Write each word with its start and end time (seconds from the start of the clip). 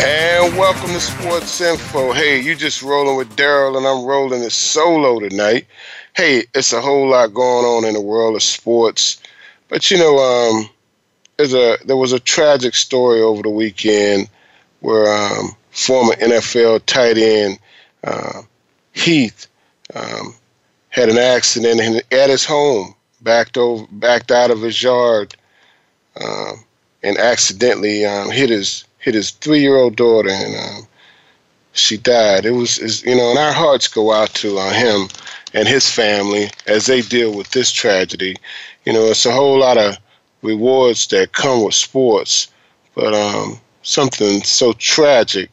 And 0.00 0.56
welcome 0.56 0.90
to 0.90 1.00
Sports 1.00 1.60
Info. 1.60 2.12
Hey, 2.12 2.40
you 2.40 2.54
just 2.54 2.82
rolling 2.82 3.16
with 3.16 3.34
Daryl, 3.34 3.76
and 3.76 3.84
I'm 3.84 4.04
rolling 4.04 4.44
it 4.44 4.52
solo 4.52 5.18
tonight. 5.18 5.66
Hey, 6.14 6.44
it's 6.54 6.72
a 6.72 6.80
whole 6.80 7.08
lot 7.08 7.34
going 7.34 7.64
on 7.64 7.84
in 7.84 7.94
the 7.94 8.00
world 8.00 8.36
of 8.36 8.42
sports, 8.44 9.20
but 9.68 9.90
you 9.90 9.98
know, 9.98 10.18
um, 10.18 10.70
there's 11.36 11.52
a 11.52 11.78
there 11.84 11.96
was 11.96 12.12
a 12.12 12.20
tragic 12.20 12.76
story 12.76 13.20
over 13.20 13.42
the 13.42 13.50
weekend 13.50 14.28
where 14.78 15.12
um, 15.12 15.56
former 15.70 16.14
NFL 16.14 16.86
tight 16.86 17.18
end 17.18 17.58
uh, 18.04 18.42
Heap 18.92 19.32
um, 19.96 20.32
had 20.90 21.08
an 21.08 21.18
accident 21.18 22.04
at 22.12 22.30
his 22.30 22.44
home, 22.44 22.94
backed 23.22 23.58
over, 23.58 23.84
backed 23.90 24.30
out 24.30 24.52
of 24.52 24.62
his 24.62 24.80
yard, 24.80 25.34
um, 26.24 26.64
and 27.02 27.18
accidentally 27.18 28.04
um, 28.04 28.30
hit 28.30 28.48
his 28.48 28.84
hit 29.08 29.14
his 29.14 29.30
three 29.30 29.60
year 29.60 29.76
old 29.76 29.96
daughter, 29.96 30.28
and 30.28 30.54
um, 30.54 30.86
she 31.72 31.96
died. 31.96 32.44
It 32.44 32.50
was, 32.50 33.02
you 33.02 33.16
know, 33.16 33.30
and 33.30 33.38
our 33.38 33.52
hearts 33.52 33.88
go 33.88 34.12
out 34.12 34.34
to 34.34 34.58
uh, 34.58 34.70
him 34.70 35.08
and 35.54 35.66
his 35.66 35.88
family 35.90 36.50
as 36.66 36.84
they 36.84 37.00
deal 37.00 37.34
with 37.34 37.48
this 37.52 37.72
tragedy. 37.72 38.36
You 38.84 38.92
know, 38.92 39.06
it's 39.06 39.24
a 39.24 39.32
whole 39.32 39.58
lot 39.60 39.78
of 39.78 39.96
rewards 40.42 41.06
that 41.06 41.32
come 41.32 41.64
with 41.64 41.72
sports, 41.74 42.48
but 42.94 43.14
um, 43.14 43.58
something 43.82 44.42
so 44.42 44.74
tragic 44.74 45.48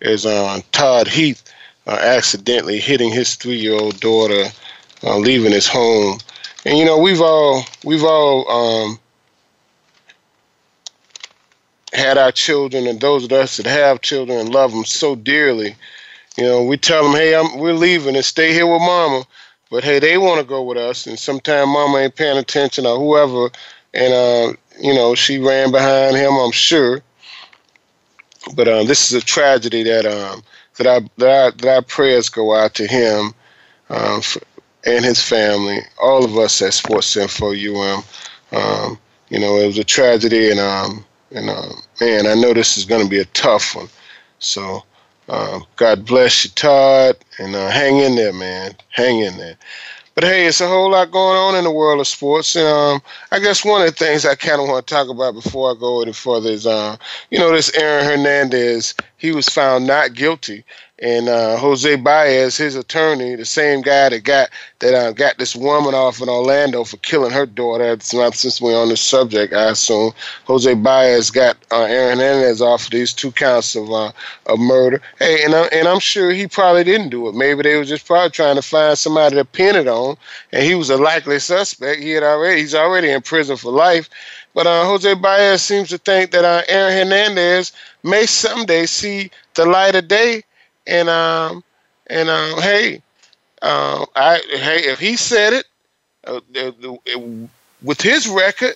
as 0.00 0.24
uh, 0.24 0.60
Todd 0.70 1.08
Heap 1.08 1.38
uh, 1.88 1.98
accidentally 2.00 2.78
hitting 2.78 3.10
his 3.10 3.34
three 3.34 3.56
year 3.56 3.74
old 3.74 3.98
daughter, 3.98 4.44
uh, 5.02 5.18
leaving 5.18 5.50
his 5.50 5.66
home. 5.66 6.20
And 6.64 6.78
you 6.78 6.84
know, 6.84 6.98
we've 6.98 7.20
all 7.20 7.64
we've 7.84 8.04
all 8.04 8.48
um, 8.48 9.00
had 11.94 12.18
our 12.18 12.32
children 12.32 12.86
and 12.86 13.00
those 13.00 13.24
of 13.24 13.32
us 13.32 13.56
that 13.56 13.66
have 13.66 14.00
children 14.00 14.38
and 14.38 14.48
love 14.52 14.72
them 14.72 14.84
so 14.84 15.14
dearly, 15.14 15.76
you 16.36 16.44
know, 16.44 16.64
we 16.64 16.76
tell 16.76 17.04
them, 17.04 17.12
hey, 17.12 17.34
I'm, 17.34 17.58
we're 17.58 17.72
leaving 17.74 18.16
and 18.16 18.24
stay 18.24 18.52
here 18.52 18.66
with 18.66 18.80
mama. 18.80 19.24
But 19.70 19.82
hey, 19.82 19.98
they 19.98 20.18
want 20.18 20.40
to 20.40 20.46
go 20.46 20.62
with 20.62 20.78
us, 20.78 21.06
and 21.06 21.18
sometimes 21.18 21.66
mama 21.66 21.98
ain't 21.98 22.14
paying 22.14 22.38
attention 22.38 22.86
or 22.86 22.96
whoever, 22.96 23.50
and 23.92 24.12
uh, 24.12 24.52
you 24.80 24.94
know 24.94 25.16
she 25.16 25.38
ran 25.38 25.72
behind 25.72 26.16
him, 26.16 26.32
I'm 26.34 26.52
sure. 26.52 27.02
But 28.54 28.68
um, 28.68 28.86
this 28.86 29.10
is 29.10 29.20
a 29.20 29.24
tragedy 29.24 29.82
that 29.82 30.06
um, 30.06 30.44
that 30.76 30.86
I 30.86 31.00
that, 31.18 31.28
I, 31.28 31.56
that 31.56 31.74
our 31.74 31.82
prayers 31.82 32.28
go 32.28 32.54
out 32.54 32.74
to 32.74 32.86
him 32.86 33.34
um, 33.90 34.20
for, 34.20 34.42
and 34.86 35.04
his 35.04 35.20
family, 35.20 35.80
all 36.00 36.24
of 36.24 36.36
us 36.36 36.60
at 36.62 36.74
Sports 36.74 37.16
Info 37.16 37.52
UM. 37.52 38.04
Um, 38.52 38.98
you 39.30 39.40
know, 39.40 39.56
it 39.58 39.66
was 39.66 39.78
a 39.78 39.82
tragedy, 39.82 40.50
and 40.50 40.60
um, 40.60 41.04
and 41.32 41.50
uh, 41.50 41.72
man, 42.00 42.26
I 42.26 42.34
know 42.34 42.52
this 42.52 42.76
is 42.76 42.84
going 42.84 43.02
to 43.02 43.08
be 43.08 43.20
a 43.20 43.24
tough 43.26 43.74
one. 43.74 43.88
So 44.38 44.82
uh, 45.28 45.60
God 45.76 46.04
bless 46.04 46.44
you, 46.44 46.50
Todd, 46.50 47.16
and 47.38 47.54
uh, 47.54 47.70
hang 47.70 47.98
in 47.98 48.16
there, 48.16 48.32
man. 48.32 48.74
Hang 48.90 49.20
in 49.20 49.36
there. 49.36 49.56
But 50.14 50.24
hey, 50.24 50.46
it's 50.46 50.60
a 50.60 50.68
whole 50.68 50.92
lot 50.92 51.10
going 51.10 51.36
on 51.36 51.56
in 51.56 51.64
the 51.64 51.72
world 51.72 52.00
of 52.00 52.06
sports. 52.06 52.54
And 52.54 52.68
um, 52.68 53.02
I 53.32 53.40
guess 53.40 53.64
one 53.64 53.80
of 53.80 53.88
the 53.88 53.92
things 53.92 54.24
I 54.24 54.36
kind 54.36 54.60
of 54.60 54.68
want 54.68 54.86
to 54.86 54.94
talk 54.94 55.08
about 55.08 55.34
before 55.34 55.72
I 55.72 55.74
go 55.74 56.02
any 56.02 56.12
further 56.12 56.50
is, 56.50 56.66
uh, 56.68 56.96
you 57.30 57.38
know, 57.38 57.50
this 57.50 57.74
Aaron 57.74 58.04
Hernandez. 58.04 58.94
He 59.16 59.32
was 59.32 59.48
found 59.48 59.86
not 59.86 60.14
guilty 60.14 60.64
and 61.00 61.28
uh, 61.28 61.56
Jose 61.56 61.96
Baez, 61.96 62.56
his 62.56 62.76
attorney, 62.76 63.34
the 63.34 63.44
same 63.44 63.82
guy 63.82 64.10
that 64.10 64.22
got 64.22 64.50
that 64.78 64.94
uh, 64.94 65.10
got 65.12 65.38
this 65.38 65.56
woman 65.56 65.92
off 65.92 66.22
in 66.22 66.28
Orlando 66.28 66.84
for 66.84 66.98
killing 66.98 67.32
her 67.32 67.46
daughter. 67.46 67.92
It's 67.92 68.14
not 68.14 68.34
Since 68.34 68.60
we're 68.60 68.80
on 68.80 68.90
the 68.90 68.96
subject, 68.96 69.52
I 69.52 69.70
assume 69.70 70.12
Jose 70.44 70.72
Baez 70.74 71.30
got 71.30 71.56
uh, 71.72 71.82
Aaron 71.82 72.18
Hernandez 72.18 72.62
off 72.62 72.84
of 72.84 72.90
these 72.92 73.12
two 73.12 73.32
counts 73.32 73.74
of 73.74 73.90
uh, 73.90 74.12
of 74.46 74.60
murder. 74.60 75.02
Hey, 75.18 75.44
and 75.44 75.54
I, 75.54 75.62
and 75.66 75.88
I'm 75.88 75.98
sure 75.98 76.30
he 76.30 76.46
probably 76.46 76.84
didn't 76.84 77.08
do 77.08 77.26
it. 77.28 77.34
Maybe 77.34 77.62
they 77.62 77.76
were 77.76 77.84
just 77.84 78.06
probably 78.06 78.30
trying 78.30 78.56
to 78.56 78.62
find 78.62 78.96
somebody 78.96 79.34
to 79.34 79.44
pin 79.44 79.74
it 79.74 79.88
on, 79.88 80.16
and 80.52 80.62
he 80.62 80.76
was 80.76 80.90
a 80.90 80.96
likely 80.96 81.40
suspect. 81.40 82.00
He 82.00 82.10
had 82.10 82.22
already 82.22 82.60
he's 82.60 82.74
already 82.74 83.10
in 83.10 83.20
prison 83.20 83.56
for 83.56 83.72
life. 83.72 84.08
But 84.54 84.68
uh, 84.68 84.84
Jose 84.84 85.12
Baez 85.14 85.60
seems 85.60 85.88
to 85.88 85.98
think 85.98 86.30
that 86.30 86.44
uh, 86.44 86.62
Aaron 86.68 86.96
Hernandez 86.96 87.72
may 88.04 88.26
someday 88.26 88.86
see 88.86 89.32
the 89.54 89.66
light 89.66 89.96
of 89.96 90.06
day 90.06 90.44
and 90.86 91.08
um 91.08 91.64
and 92.08 92.28
um 92.28 92.60
hey, 92.60 93.02
uh, 93.62 94.04
I 94.16 94.40
hey 94.50 94.90
if 94.90 94.98
he 94.98 95.16
said 95.16 95.52
it 95.52 95.66
uh, 96.26 96.40
with 97.82 98.00
his 98.00 98.28
record, 98.28 98.74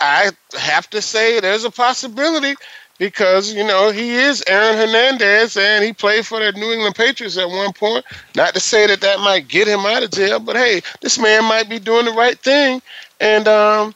I 0.00 0.30
have 0.58 0.88
to 0.90 1.00
say 1.02 1.40
there's 1.40 1.64
a 1.64 1.70
possibility 1.70 2.54
because 2.98 3.52
you 3.52 3.64
know 3.64 3.90
he 3.90 4.14
is 4.14 4.42
Aaron 4.46 4.76
Hernandez 4.76 5.56
and 5.56 5.84
he 5.84 5.92
played 5.92 6.26
for 6.26 6.38
the 6.40 6.52
New 6.52 6.72
England 6.72 6.94
Patriots 6.94 7.36
at 7.38 7.48
one 7.48 7.72
point. 7.72 8.04
Not 8.34 8.54
to 8.54 8.60
say 8.60 8.86
that 8.86 9.00
that 9.00 9.20
might 9.20 9.48
get 9.48 9.68
him 9.68 9.80
out 9.80 10.02
of 10.02 10.10
jail, 10.10 10.40
but 10.40 10.56
hey, 10.56 10.82
this 11.00 11.18
man 11.18 11.44
might 11.44 11.68
be 11.68 11.78
doing 11.78 12.04
the 12.06 12.12
right 12.12 12.38
thing, 12.38 12.80
and 13.20 13.48
um, 13.48 13.94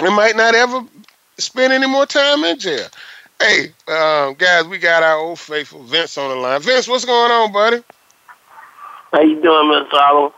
it 0.00 0.10
might 0.10 0.36
not 0.36 0.54
ever 0.54 0.82
spend 1.38 1.72
any 1.72 1.86
more 1.86 2.06
time 2.06 2.44
in 2.44 2.58
jail. 2.58 2.86
Hey, 3.40 3.66
um, 3.86 4.34
guys, 4.34 4.66
we 4.66 4.78
got 4.78 5.04
our 5.04 5.16
old 5.16 5.38
faithful 5.38 5.84
Vince 5.84 6.18
on 6.18 6.30
the 6.30 6.36
line. 6.36 6.60
Vince, 6.60 6.88
what's 6.88 7.04
going 7.04 7.30
on, 7.30 7.52
buddy? 7.52 7.84
How 9.12 9.20
you 9.20 9.40
doing, 9.40 9.68
Mr. 9.68 9.94
Oliver? 9.94 10.34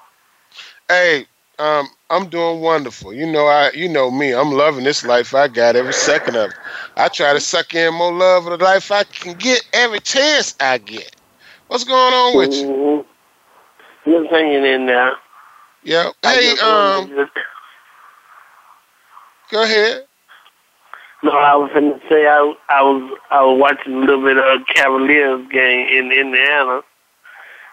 Hey, 0.86 1.24
um, 1.58 1.88
I'm 2.10 2.28
doing 2.28 2.60
wonderful. 2.60 3.14
You 3.14 3.24
know, 3.24 3.46
I, 3.46 3.70
you 3.72 3.88
know 3.88 4.10
me. 4.10 4.34
I'm 4.34 4.50
loving 4.50 4.84
this 4.84 5.02
life 5.02 5.34
I 5.34 5.48
got 5.48 5.76
every 5.76 5.94
second 5.94 6.36
of 6.36 6.50
it. 6.50 6.56
I 6.96 7.08
try 7.08 7.32
to 7.32 7.40
suck 7.40 7.74
in 7.74 7.94
more 7.94 8.12
love 8.12 8.46
of 8.46 8.58
the 8.58 8.64
life 8.64 8.92
I 8.92 9.04
can 9.04 9.34
get 9.34 9.66
every 9.72 10.00
chance 10.00 10.54
I 10.60 10.76
get. 10.76 11.16
What's 11.68 11.84
going 11.84 12.12
on 12.12 12.36
with 12.36 12.52
you? 12.52 12.68
Mm-hmm. 12.68 14.10
Just 14.10 14.30
hanging 14.30 14.66
in 14.66 14.86
there. 14.86 15.12
Yeah. 15.84 16.10
Hey, 16.22 16.50
um, 16.62 17.28
go 19.50 19.62
ahead. 19.62 20.06
No, 21.22 21.32
I 21.32 21.54
was 21.54 21.70
going 21.72 21.92
to 21.92 22.00
say 22.08 22.26
I 22.26 22.54
I 22.70 22.82
was 22.82 23.18
I 23.30 23.44
was 23.44 23.60
watching 23.60 23.94
a 23.94 24.00
little 24.00 24.22
bit 24.22 24.38
of 24.38 24.66
Cavaliers 24.74 25.46
game 25.50 25.86
in 25.88 26.12
Indiana, 26.12 26.80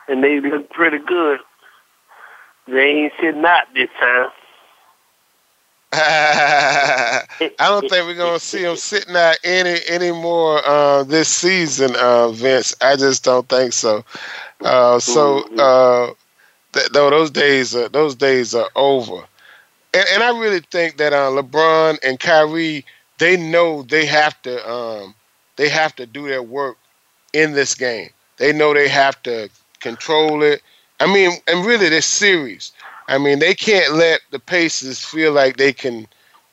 and 0.09 0.23
they 0.23 0.41
look 0.41 0.69
pretty 0.69 0.99
good. 0.99 1.39
They 2.67 2.89
ain't 2.89 3.13
sitting 3.21 3.45
out 3.45 3.73
this 3.73 3.89
time. 3.99 4.29
I 5.93 7.23
don't 7.59 7.89
think 7.89 8.05
we're 8.05 8.15
gonna 8.15 8.41
see 8.41 8.63
them 8.63 8.75
sitting 8.75 9.15
out 9.15 9.37
any 9.45 9.79
any 9.87 10.11
more 10.11 10.61
uh, 10.67 11.03
this 11.03 11.29
season, 11.29 11.95
uh, 11.95 12.27
Vince. 12.29 12.75
I 12.81 12.97
just 12.97 13.23
don't 13.23 13.47
think 13.47 13.71
so. 13.71 14.03
Uh, 14.59 14.99
so 14.99 15.43
mm-hmm. 15.43 15.59
uh, 15.59 16.13
th- 16.73 16.89
those 16.89 17.31
days 17.31 17.73
are, 17.73 17.87
those 17.87 18.15
days 18.15 18.53
are 18.53 18.69
over, 18.75 19.23
and, 19.93 20.05
and 20.11 20.23
I 20.23 20.37
really 20.37 20.59
think 20.59 20.97
that 20.97 21.13
uh, 21.13 21.31
LeBron 21.31 21.99
and 22.03 22.19
Kyrie 22.19 22.83
they 23.17 23.37
know 23.37 23.83
they 23.83 24.05
have 24.05 24.41
to 24.43 24.69
um, 24.69 25.15
they 25.55 25.69
have 25.69 25.95
to 25.95 26.05
do 26.05 26.27
their 26.27 26.43
work 26.43 26.77
in 27.33 27.53
this 27.53 27.75
game. 27.75 28.09
They 28.37 28.53
know 28.53 28.73
they 28.73 28.87
have 28.89 29.21
to 29.23 29.49
control 29.79 30.43
it. 30.43 30.61
I 30.99 31.07
mean, 31.07 31.31
and 31.47 31.65
really, 31.65 31.89
this 31.89 32.05
series. 32.05 32.71
I 33.07 33.17
mean, 33.17 33.39
they 33.39 33.53
can't 33.55 33.93
let 33.93 34.21
the 34.31 34.39
Pacers 34.39 35.03
feel 35.03 35.31
like 35.31 35.57
they 35.57 35.73
can 35.73 36.07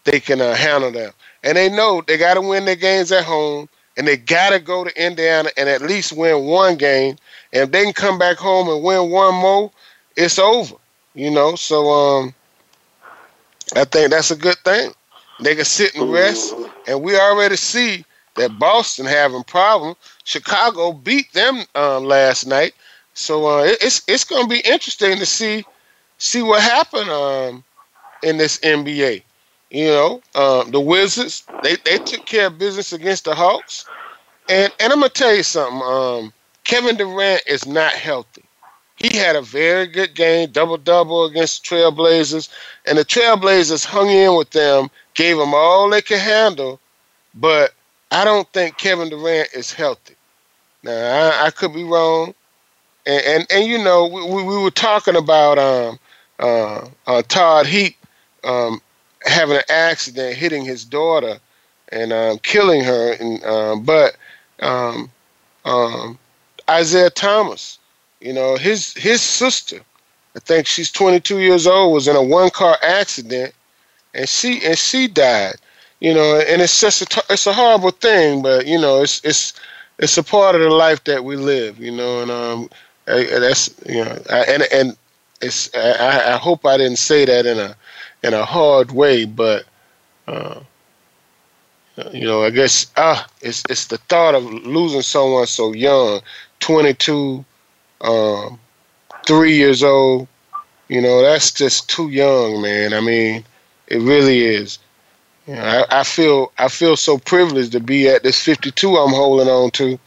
they 0.04 0.20
can 0.20 0.40
uh, 0.40 0.54
handle 0.54 0.92
them, 0.92 1.12
and 1.42 1.56
they 1.56 1.68
know 1.68 2.02
they 2.06 2.16
got 2.16 2.34
to 2.34 2.40
win 2.40 2.64
their 2.64 2.76
games 2.76 3.10
at 3.12 3.24
home, 3.24 3.68
and 3.96 4.06
they 4.06 4.16
got 4.16 4.50
to 4.50 4.60
go 4.60 4.84
to 4.84 5.02
Indiana 5.06 5.50
and 5.56 5.68
at 5.68 5.82
least 5.82 6.12
win 6.12 6.44
one 6.44 6.76
game. 6.76 7.16
And 7.52 7.64
if 7.64 7.70
they 7.72 7.84
can 7.84 7.92
come 7.92 8.18
back 8.18 8.36
home 8.36 8.68
and 8.68 8.82
win 8.82 9.10
one 9.10 9.34
more, 9.34 9.70
it's 10.16 10.38
over. 10.38 10.76
You 11.14 11.30
know, 11.30 11.54
so 11.54 11.88
um, 11.90 12.34
I 13.76 13.84
think 13.84 14.10
that's 14.10 14.30
a 14.30 14.36
good 14.36 14.58
thing. 14.64 14.92
They 15.40 15.54
can 15.54 15.64
sit 15.64 15.94
and 15.94 16.12
rest, 16.12 16.54
and 16.86 17.02
we 17.02 17.16
already 17.16 17.56
see 17.56 18.04
that 18.36 18.58
Boston 18.58 19.06
having 19.06 19.44
problem. 19.44 19.96
Chicago 20.24 20.92
beat 20.92 21.32
them 21.32 21.64
um, 21.74 22.04
last 22.04 22.46
night, 22.46 22.74
so 23.14 23.46
uh, 23.46 23.64
it's 23.64 24.02
it's 24.06 24.24
going 24.24 24.44
to 24.44 24.48
be 24.48 24.60
interesting 24.60 25.18
to 25.18 25.26
see 25.26 25.64
see 26.18 26.42
what 26.42 26.62
happened 26.62 27.10
um, 27.10 27.64
in 28.22 28.38
this 28.38 28.58
NBA. 28.60 29.22
You 29.70 29.86
know, 29.86 30.22
uh, 30.34 30.64
the 30.64 30.80
Wizards 30.80 31.44
they, 31.62 31.76
they 31.84 31.98
took 31.98 32.26
care 32.26 32.46
of 32.46 32.58
business 32.58 32.92
against 32.92 33.24
the 33.24 33.34
Hawks, 33.34 33.86
and 34.48 34.72
and 34.78 34.92
I'm 34.92 35.00
gonna 35.00 35.08
tell 35.10 35.34
you 35.34 35.42
something. 35.42 35.82
Um, 35.82 36.32
Kevin 36.64 36.96
Durant 36.96 37.42
is 37.46 37.66
not 37.66 37.92
healthy. 37.92 38.43
He 38.96 39.16
had 39.16 39.36
a 39.36 39.42
very 39.42 39.86
good 39.86 40.14
game, 40.14 40.50
double 40.50 40.76
double 40.76 41.24
against 41.24 41.68
the 41.68 41.76
Trailblazers, 41.76 42.48
and 42.86 42.96
the 42.98 43.04
Trailblazers 43.04 43.84
hung 43.84 44.08
in 44.10 44.36
with 44.36 44.50
them, 44.50 44.88
gave 45.14 45.36
them 45.36 45.52
all 45.54 45.90
they 45.90 46.02
could 46.02 46.20
handle, 46.20 46.80
but 47.34 47.74
I 48.10 48.24
don't 48.24 48.50
think 48.52 48.78
Kevin 48.78 49.08
Durant 49.08 49.48
is 49.54 49.72
healthy. 49.72 50.14
Now 50.82 50.92
I, 50.92 51.46
I 51.46 51.50
could 51.50 51.74
be 51.74 51.82
wrong, 51.84 52.34
and, 53.06 53.22
and 53.24 53.46
and, 53.50 53.66
you 53.66 53.78
know 53.82 54.06
we, 54.06 54.42
we 54.42 54.58
were 54.62 54.70
talking 54.70 55.16
about 55.16 55.58
um, 55.58 55.98
uh, 56.38 56.88
uh, 57.06 57.22
Todd 57.22 57.66
Heap 57.66 57.96
um, 58.44 58.80
having 59.22 59.56
an 59.56 59.62
accident, 59.68 60.36
hitting 60.36 60.64
his 60.64 60.84
daughter, 60.84 61.38
and 61.90 62.12
um, 62.12 62.38
killing 62.38 62.84
her, 62.84 63.12
and 63.14 63.44
um, 63.44 63.82
but 63.84 64.16
um, 64.60 65.10
Isaiah 66.70 67.10
Thomas, 67.10 67.78
you 68.24 68.32
know 68.32 68.56
his 68.56 68.94
his 68.94 69.20
sister, 69.20 69.80
I 70.34 70.40
think 70.40 70.66
she's 70.66 70.90
22 70.90 71.38
years 71.40 71.66
old, 71.66 71.92
was 71.92 72.08
in 72.08 72.16
a 72.16 72.22
one 72.22 72.50
car 72.50 72.78
accident, 72.82 73.54
and 74.14 74.28
she 74.28 74.64
and 74.64 74.78
she 74.78 75.06
died. 75.08 75.56
You 76.00 76.14
know, 76.14 76.38
and 76.48 76.60
it's 76.60 76.80
just 76.80 77.02
a, 77.02 77.22
it's 77.30 77.46
a 77.46 77.52
horrible 77.52 77.90
thing, 77.90 78.42
but 78.42 78.66
you 78.66 78.80
know, 78.80 79.02
it's 79.02 79.24
it's 79.24 79.52
it's 79.98 80.18
a 80.18 80.22
part 80.22 80.54
of 80.54 80.62
the 80.62 80.70
life 80.70 81.04
that 81.04 81.24
we 81.24 81.36
live, 81.36 81.78
you 81.78 81.90
know, 81.90 82.22
and 82.22 82.30
um, 82.30 82.70
I, 83.06 83.24
that's 83.24 83.74
you 83.86 84.04
know, 84.04 84.18
I, 84.30 84.38
and 84.44 84.62
and 84.72 84.96
it's 85.42 85.70
I, 85.74 86.34
I 86.34 86.36
hope 86.38 86.64
I 86.66 86.78
didn't 86.78 86.98
say 86.98 87.26
that 87.26 87.46
in 87.46 87.58
a 87.58 87.76
in 88.22 88.34
a 88.34 88.44
hard 88.44 88.90
way, 88.90 89.26
but 89.26 89.64
uh, 90.26 90.60
you 92.12 92.24
know, 92.24 92.42
I 92.42 92.50
guess 92.50 92.86
ah, 92.96 93.26
it's 93.42 93.62
it's 93.68 93.86
the 93.86 93.98
thought 93.98 94.34
of 94.34 94.44
losing 94.44 95.02
someone 95.02 95.46
so 95.46 95.72
young, 95.72 96.22
twenty 96.60 96.94
two, 96.94 97.44
um, 98.04 98.58
three 99.26 99.56
years 99.56 99.82
old. 99.82 100.28
You 100.88 101.00
know, 101.00 101.22
that's 101.22 101.50
just 101.50 101.88
too 101.88 102.10
young, 102.10 102.60
man. 102.60 102.92
I 102.92 103.00
mean, 103.00 103.44
it 103.88 104.00
really 104.00 104.44
is. 104.44 104.78
You 105.46 105.54
know, 105.54 105.62
I, 105.62 106.00
I 106.00 106.04
feel 106.04 106.52
I 106.58 106.68
feel 106.68 106.96
so 106.96 107.18
privileged 107.18 107.72
to 107.72 107.80
be 107.80 108.08
at 108.08 108.22
this 108.22 108.40
52 108.42 108.96
I'm 108.96 109.10
holding 109.10 109.48
on 109.48 109.70
to. 109.72 109.98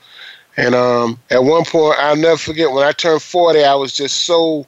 And 0.55 0.73
um, 0.73 1.19
at 1.29 1.43
one 1.43 1.65
point, 1.65 1.99
I'll 1.99 2.15
never 2.15 2.37
forget 2.37 2.71
when 2.71 2.83
I 2.83 2.91
turned 2.91 3.21
40. 3.21 3.63
I 3.63 3.75
was 3.75 3.93
just 3.93 4.25
so, 4.25 4.65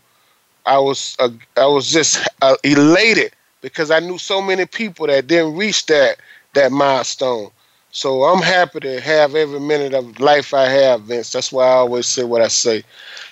I 0.65 0.77
was 0.77 1.15
uh, 1.19 1.29
I 1.57 1.65
was 1.65 1.91
just 1.91 2.27
uh, 2.41 2.55
elated 2.63 3.33
because 3.61 3.89
I 3.89 3.99
knew 3.99 4.17
so 4.17 4.41
many 4.41 4.65
people 4.65 5.07
that 5.07 5.27
didn't 5.27 5.55
reach 5.55 5.85
that 5.87 6.17
that 6.53 6.71
milestone. 6.71 7.49
So 7.91 8.23
I'm 8.23 8.41
happy 8.41 8.79
to 8.81 9.01
have 9.01 9.35
every 9.35 9.59
minute 9.59 9.93
of 9.93 10.19
life 10.19 10.53
I 10.53 10.65
have, 10.69 11.03
Vince. 11.03 11.31
That's 11.31 11.51
why 11.51 11.65
I 11.65 11.73
always 11.73 12.05
say 12.05 12.23
what 12.23 12.41
I 12.41 12.47
say. 12.47 12.83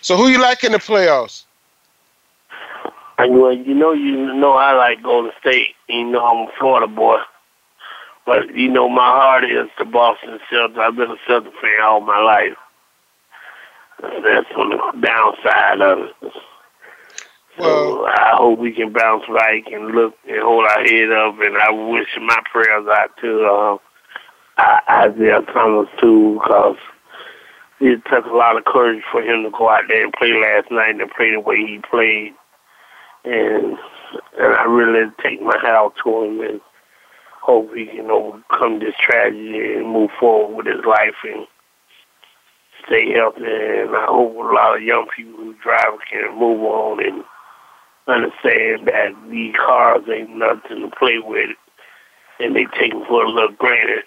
So 0.01 0.17
who 0.17 0.27
you 0.27 0.41
like 0.41 0.63
in 0.63 0.71
the 0.71 0.79
playoffs? 0.79 1.43
Well, 3.19 3.53
you 3.53 3.73
know, 3.73 3.93
you 3.93 4.33
know, 4.33 4.53
I 4.53 4.73
like 4.73 5.01
Golden 5.03 5.31
State. 5.39 5.75
You 5.87 6.05
know, 6.05 6.25
I'm 6.25 6.47
a 6.47 6.51
Florida 6.59 6.87
boy. 6.87 7.19
But, 8.25 8.53
you 8.55 8.67
know, 8.67 8.89
my 8.89 9.07
heart 9.07 9.45
is 9.45 9.69
the 9.79 9.85
Boston 9.85 10.39
Celtics. 10.51 10.77
I've 10.77 10.95
been 10.95 11.11
a 11.11 11.17
Celtics 11.27 11.59
fan 11.61 11.81
all 11.81 12.01
my 12.01 12.21
life. 12.21 12.57
That's 14.01 14.51
on 14.55 14.69
the 14.69 15.07
downside 15.07 15.81
of 15.81 15.99
it. 16.21 16.33
So 17.57 18.05
I 18.05 18.35
hope 18.35 18.59
we 18.59 18.71
can 18.71 18.93
bounce 18.93 19.25
back 19.27 19.71
and 19.71 19.95
look 19.95 20.13
and 20.29 20.41
hold 20.41 20.65
our 20.65 20.83
head 20.83 21.11
up. 21.11 21.39
And 21.41 21.57
I 21.57 21.71
wish 21.71 22.07
my 22.21 22.39
prayers 22.51 22.87
out 22.87 23.17
to 23.21 23.45
uh, 23.45 23.77
Isaiah 24.59 25.41
Thomas, 25.53 25.89
too, 25.99 26.39
because 26.41 26.77
it 27.79 28.01
took 28.05 28.25
a 28.25 28.35
lot 28.35 28.57
of 28.57 28.65
courage 28.65 29.03
for 29.11 29.21
him 29.21 29.43
to 29.43 29.51
go 29.51 29.69
out 29.69 29.83
there 29.87 30.03
and 30.03 30.13
play 30.13 30.33
last 30.33 30.71
night 30.71 30.99
and 30.99 31.11
play 31.11 31.31
the 31.31 31.39
way 31.39 31.57
he 31.57 31.79
played 31.89 32.33
and 33.27 33.77
and 34.37 34.53
I 34.53 34.63
really 34.63 35.11
take 35.21 35.41
my 35.41 35.57
hat 35.61 35.75
off 35.75 35.93
to 36.03 36.23
him 36.23 36.39
and 36.41 36.61
hope 37.41 37.73
he 37.75 37.85
can 37.85 38.09
overcome 38.09 38.79
this 38.79 38.95
tragedy 38.99 39.75
and 39.75 39.91
move 39.91 40.11
forward 40.19 40.55
with 40.55 40.75
his 40.75 40.85
life 40.85 41.15
and 41.23 41.45
stay 42.85 43.11
healthy. 43.11 43.43
And 43.43 43.95
I 43.95 44.05
hope 44.07 44.35
a 44.35 44.53
lot 44.53 44.77
of 44.77 44.83
young 44.83 45.07
people 45.15 45.35
who 45.37 45.55
drive 45.61 45.99
can 46.09 46.39
move 46.39 46.61
on 46.61 47.05
and 47.05 47.23
understand 48.07 48.87
that 48.87 49.11
these 49.29 49.53
cars 49.55 50.03
ain't 50.13 50.37
nothing 50.37 50.89
to 50.89 50.95
play 50.97 51.19
with, 51.19 51.49
and 52.39 52.55
they 52.55 52.65
take 52.79 52.91
them 52.91 53.03
for 53.07 53.23
a 53.23 53.29
little 53.29 53.55
granted. 53.57 54.03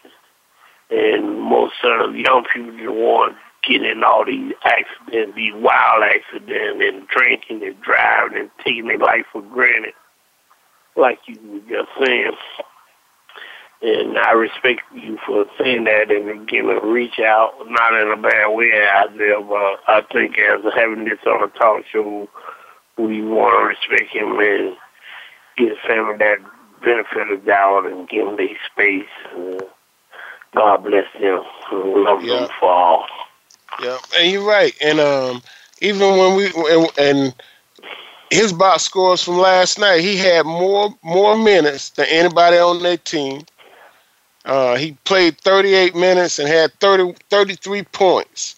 And 0.91 1.41
most 1.41 1.75
of 1.85 2.13
the 2.13 2.19
young 2.19 2.45
people 2.53 2.77
just 2.77 2.91
want 2.91 3.37
getting 3.63 4.03
all 4.03 4.25
these 4.25 4.53
accidents, 4.65 5.37
these 5.37 5.55
wild 5.55 6.03
accidents, 6.03 6.85
and 6.85 7.07
drinking 7.09 7.63
and 7.63 7.81
driving 7.81 8.39
and 8.39 8.51
taking 8.65 8.89
their 8.89 8.99
life 8.99 9.27
for 9.33 9.43
granted, 9.43 9.95
like 10.97 11.19
you 11.27 11.39
were 11.45 11.61
just 11.61 11.91
saying. 12.01 12.33
And 13.83 14.19
I 14.19 14.33
respect 14.33 14.83
you 14.95 15.19
for 15.27 15.47
saying 15.59 15.85
that 15.85 16.11
and 16.11 16.47
giving 16.47 16.71
a 16.71 16.87
reach 16.87 17.19
out, 17.19 17.55
not 17.67 17.95
in 17.95 18.13
a 18.13 18.17
bad 18.17 18.49
way 18.49 18.73
out 18.93 19.17
there, 19.17 19.41
but 19.41 19.81
I 19.89 20.03
think 20.13 20.39
as 20.39 20.61
having 20.75 21.05
this 21.05 21.19
on 21.27 21.45
a 21.45 21.49
talk 21.59 21.85
show, 21.91 22.29
we 22.99 23.23
want 23.23 23.79
to 23.81 23.91
respect 23.91 24.15
him 24.15 24.39
and 24.39 24.77
give 25.57 25.79
family 25.87 26.19
that 26.19 26.39
benefit 26.85 27.33
of 27.33 27.47
doubt 27.47 27.87
and 27.87 28.09
give 28.09 28.27
them 28.27 28.37
their 28.37 28.49
space. 28.71 29.09
Uh, 29.35 29.65
God 30.55 30.85
bless 30.85 31.07
them. 31.21 31.43
Love 31.73 32.23
yeah. 32.23 32.41
them 32.41 32.49
for 32.59 32.71
all. 32.71 33.07
Yeah, 33.83 33.99
and 34.17 34.31
you're 34.31 34.47
right. 34.47 34.75
And 34.83 35.01
um, 35.01 35.43
even 35.81 36.17
when 36.19 36.37
we 36.37 36.47
and, 36.47 36.91
and 36.99 37.35
his 38.31 38.53
box 38.53 38.83
scores 38.83 39.23
from 39.23 39.39
last 39.39 39.79
night, 39.79 40.01
he 40.01 40.17
had 40.17 40.47
more 40.47 40.95
more 41.03 41.37
minutes 41.37 41.91
than 41.91 42.07
anybody 42.09 42.59
on 42.59 42.83
their 42.83 42.97
team. 42.97 43.43
Uh, 44.45 44.77
he 44.77 44.93
played 45.05 45.39
38 45.39 45.95
minutes 45.95 46.39
and 46.39 46.49
had 46.49 46.73
30, 46.81 47.15
33 47.29 47.83
points. 47.85 48.57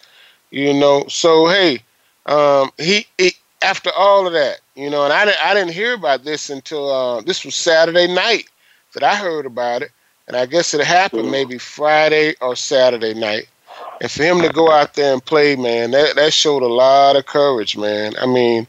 You 0.50 0.72
know, 0.74 1.06
so 1.08 1.48
hey, 1.48 1.80
um, 2.26 2.70
he, 2.78 3.06
he 3.18 3.32
after 3.62 3.90
all 3.96 4.26
of 4.26 4.32
that, 4.34 4.60
you 4.74 4.90
know, 4.90 5.04
and 5.04 5.12
I 5.12 5.24
didn't 5.24 5.44
I 5.44 5.54
didn't 5.54 5.72
hear 5.72 5.94
about 5.94 6.24
this 6.24 6.50
until 6.50 6.90
uh, 6.90 7.20
this 7.22 7.44
was 7.44 7.54
Saturday 7.54 8.06
night 8.12 8.48
that 8.94 9.02
I 9.02 9.16
heard 9.16 9.46
about 9.46 9.82
it, 9.82 9.90
and 10.28 10.36
I 10.36 10.46
guess 10.46 10.74
it 10.74 10.84
happened 10.84 11.30
maybe 11.30 11.58
Friday 11.58 12.34
or 12.40 12.56
Saturday 12.56 13.14
night. 13.14 13.48
And 14.00 14.10
for 14.10 14.22
him 14.22 14.40
to 14.42 14.48
go 14.48 14.70
out 14.70 14.94
there 14.94 15.12
and 15.12 15.24
play, 15.24 15.56
man, 15.56 15.92
that, 15.92 16.16
that 16.16 16.32
showed 16.32 16.62
a 16.62 16.66
lot 16.66 17.16
of 17.16 17.26
courage, 17.26 17.76
man. 17.76 18.14
I 18.20 18.26
mean, 18.26 18.66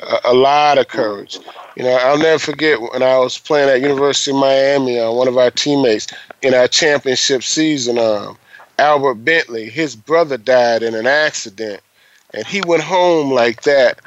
a, 0.00 0.18
a 0.26 0.34
lot 0.34 0.78
of 0.78 0.88
courage. 0.88 1.38
You 1.76 1.84
know, 1.84 1.96
I'll 1.96 2.18
never 2.18 2.38
forget 2.38 2.80
when 2.80 3.02
I 3.02 3.18
was 3.18 3.38
playing 3.38 3.68
at 3.68 3.80
University 3.80 4.32
of 4.32 4.38
Miami, 4.38 4.98
uh, 4.98 5.10
one 5.10 5.28
of 5.28 5.38
our 5.38 5.50
teammates 5.50 6.08
in 6.42 6.54
our 6.54 6.68
championship 6.68 7.42
season, 7.42 7.98
um, 7.98 8.36
Albert 8.78 9.14
Bentley, 9.16 9.70
his 9.70 9.94
brother 9.94 10.36
died 10.36 10.82
in 10.82 10.94
an 10.94 11.06
accident. 11.06 11.80
And 12.34 12.46
he 12.46 12.62
went 12.66 12.82
home 12.82 13.30
like 13.30 13.62
that, 13.62 14.00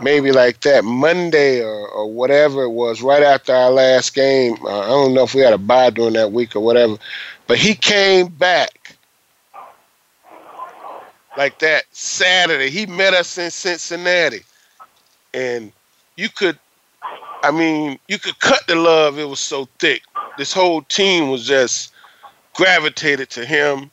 maybe 0.00 0.32
like 0.32 0.60
that 0.62 0.84
Monday 0.84 1.62
or, 1.62 1.88
or 1.88 2.10
whatever 2.12 2.62
it 2.64 2.70
was, 2.70 3.02
right 3.02 3.22
after 3.22 3.52
our 3.52 3.70
last 3.70 4.14
game. 4.14 4.56
Uh, 4.64 4.80
I 4.80 4.86
don't 4.88 5.14
know 5.14 5.24
if 5.24 5.34
we 5.34 5.42
had 5.42 5.52
a 5.52 5.58
bye 5.58 5.90
during 5.90 6.14
that 6.14 6.32
week 6.32 6.56
or 6.56 6.60
whatever. 6.60 6.96
But 7.46 7.58
he 7.58 7.74
came 7.74 8.28
back 8.28 8.96
like 11.36 11.58
that 11.60 11.84
Saturday. 11.92 12.70
He 12.70 12.86
met 12.86 13.14
us 13.14 13.38
in 13.38 13.50
Cincinnati. 13.50 14.40
And 15.32 15.72
you 16.16 16.28
could 16.28 16.58
I 17.44 17.50
mean, 17.50 17.98
you 18.08 18.18
could 18.18 18.38
cut 18.38 18.66
the 18.66 18.74
love, 18.74 19.18
it 19.18 19.28
was 19.28 19.38
so 19.38 19.68
thick. 19.78 20.00
This 20.38 20.52
whole 20.52 20.80
team 20.82 21.28
was 21.28 21.46
just 21.46 21.92
gravitated 22.54 23.28
to 23.30 23.44
him 23.44 23.90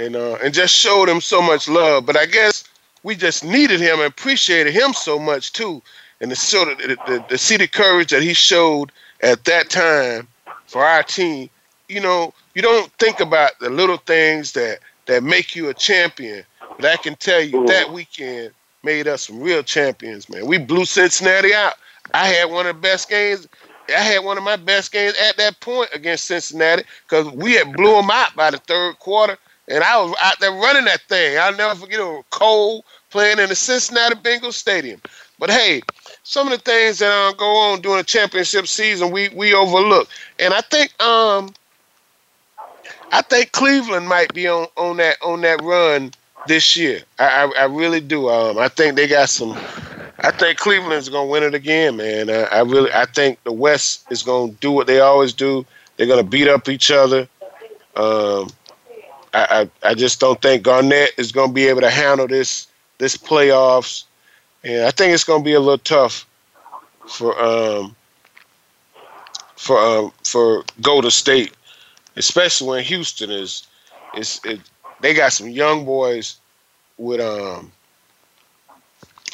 and 0.00 0.16
uh, 0.16 0.38
and 0.42 0.52
just 0.52 0.74
showed 0.74 1.08
him 1.08 1.20
so 1.20 1.40
much 1.40 1.68
love. 1.68 2.04
But 2.04 2.16
I 2.16 2.26
guess 2.26 2.64
we 3.02 3.14
just 3.14 3.44
needed 3.44 3.80
him 3.80 3.98
and 3.98 4.08
appreciated 4.08 4.72
him 4.72 4.92
so 4.92 5.18
much 5.18 5.52
too, 5.52 5.82
and 6.20 6.30
the 6.30 6.36
sort 6.36 6.68
of 6.68 6.78
the, 6.78 6.96
the, 7.06 7.24
the 7.30 7.38
see 7.38 7.56
the 7.56 7.68
courage 7.68 8.10
that 8.10 8.22
he 8.22 8.34
showed 8.34 8.92
at 9.22 9.44
that 9.44 9.70
time 9.70 10.28
for 10.66 10.84
our 10.84 11.02
team. 11.02 11.48
You 11.88 12.00
know, 12.00 12.32
you 12.54 12.62
don't 12.62 12.92
think 12.94 13.20
about 13.20 13.58
the 13.60 13.70
little 13.70 13.96
things 13.96 14.52
that 14.52 14.78
that 15.06 15.22
make 15.22 15.56
you 15.56 15.68
a 15.68 15.74
champion, 15.74 16.44
but 16.76 16.84
I 16.84 16.96
can 16.96 17.16
tell 17.16 17.40
you 17.40 17.66
that 17.66 17.86
mm-hmm. 17.86 17.94
weekend 17.94 18.52
made 18.82 19.08
us 19.08 19.26
some 19.26 19.40
real 19.40 19.62
champions, 19.62 20.28
man. 20.28 20.46
We 20.46 20.58
blew 20.58 20.84
Cincinnati 20.84 21.52
out. 21.52 21.74
I 22.14 22.26
had 22.28 22.50
one 22.50 22.66
of 22.66 22.76
the 22.76 22.80
best 22.80 23.08
games. 23.08 23.46
I 23.88 24.00
had 24.00 24.24
one 24.24 24.38
of 24.38 24.44
my 24.44 24.56
best 24.56 24.92
games 24.92 25.14
at 25.20 25.36
that 25.36 25.58
point 25.60 25.90
against 25.92 26.26
Cincinnati 26.26 26.84
because 27.08 27.30
we 27.32 27.54
had 27.54 27.72
blew 27.72 27.92
them 27.92 28.10
out 28.10 28.34
by 28.36 28.50
the 28.50 28.58
third 28.58 28.98
quarter, 28.98 29.36
and 29.70 29.84
I 29.84 30.00
was 30.02 30.14
out 30.22 30.38
there 30.40 30.52
running 30.52 30.84
that 30.86 31.00
thing. 31.02 31.38
I'll 31.38 31.56
never 31.56 31.78
forget 31.80 32.00
it 32.00 32.24
cold 32.30 32.84
playing 33.10 33.38
in 33.38 33.48
the 33.48 33.54
Cincinnati 33.54 34.16
Bengals 34.16 34.54
Stadium. 34.54 35.00
But 35.38 35.50
hey, 35.50 35.80
some 36.22 36.48
of 36.48 36.52
the 36.52 36.70
things 36.70 36.98
that 36.98 37.10
uh, 37.10 37.32
go 37.32 37.56
on 37.56 37.80
during 37.80 37.98
the 37.98 38.04
championship 38.04 38.66
season, 38.66 39.10
we 39.10 39.28
we 39.30 39.54
overlook, 39.54 40.08
and 40.38 40.52
I 40.52 40.60
think 40.60 41.00
um, 41.02 41.54
I 43.12 43.22
think 43.22 43.52
Cleveland 43.52 44.08
might 44.08 44.34
be 44.34 44.46
on, 44.48 44.66
on 44.76 44.98
that 44.98 45.16
on 45.22 45.40
that 45.42 45.62
run 45.62 46.12
this 46.46 46.76
year. 46.76 47.00
I, 47.18 47.44
I, 47.44 47.62
I 47.62 47.64
really 47.64 48.00
do. 48.00 48.28
Um, 48.28 48.58
I 48.58 48.68
think 48.68 48.96
they 48.96 49.08
got 49.08 49.30
some. 49.30 49.52
I 50.22 50.30
think 50.30 50.58
Cleveland's 50.58 51.08
gonna 51.08 51.30
win 51.30 51.42
it 51.42 51.54
again, 51.54 51.96
man. 51.96 52.28
I, 52.28 52.42
I 52.44 52.60
really 52.60 52.92
I 52.92 53.06
think 53.06 53.42
the 53.44 53.52
West 53.52 54.06
is 54.10 54.22
gonna 54.22 54.52
do 54.60 54.72
what 54.72 54.86
they 54.86 55.00
always 55.00 55.32
do. 55.32 55.64
They're 55.96 56.06
gonna 56.06 56.22
beat 56.22 56.48
up 56.48 56.68
each 56.68 56.90
other. 56.90 57.28
Um, 57.96 58.48
I, 59.32 59.70
I 59.82 59.94
just 59.94 60.20
don't 60.20 60.40
think 60.42 60.62
Garnett 60.62 61.10
is 61.16 61.32
gonna 61.32 61.52
be 61.52 61.66
able 61.68 61.82
to 61.82 61.90
handle 61.90 62.26
this 62.26 62.66
this 62.98 63.16
playoffs, 63.16 64.04
and 64.64 64.84
I 64.86 64.90
think 64.90 65.14
it's 65.14 65.24
gonna 65.24 65.44
be 65.44 65.54
a 65.54 65.60
little 65.60 65.78
tough 65.78 66.26
for 67.06 67.40
um 67.42 67.94
for 69.56 69.78
um 69.78 70.12
for 70.24 70.64
Golden 70.80 71.10
State 71.10 71.52
especially 72.16 72.68
when 72.68 72.84
Houston 72.84 73.30
is 73.30 73.66
is 74.16 74.40
it, 74.44 74.60
they 75.00 75.14
got 75.14 75.32
some 75.32 75.48
young 75.48 75.84
boys 75.84 76.36
with 76.98 77.20
um 77.20 77.72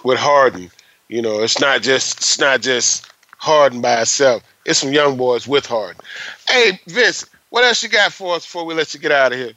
with 0.05 0.19
Harden. 0.19 0.71
You 1.09 1.23
know, 1.23 1.43
it's 1.43 1.61
not 1.61 1.83
just 1.83 2.19
it's 2.19 2.39
not 2.39 2.61
just 2.61 3.11
Harden 3.39 3.81
by 3.81 4.01
itself. 4.01 4.43
It's 4.65 4.81
some 4.81 4.93
young 4.93 5.17
boys 5.17 5.47
with 5.47 5.67
Harden. 5.67 6.01
Hey 6.49 6.81
Vince, 6.87 7.27
what 7.51 7.65
else 7.65 7.83
you 7.83 7.89
got 7.89 8.13
for 8.13 8.37
us 8.37 8.45
before 8.45 8.65
we 8.65 8.75
let 8.75 8.93
you 8.95 9.01
get 9.01 9.13
out 9.13 9.33
of 9.33 9.39
here? 9.39 9.53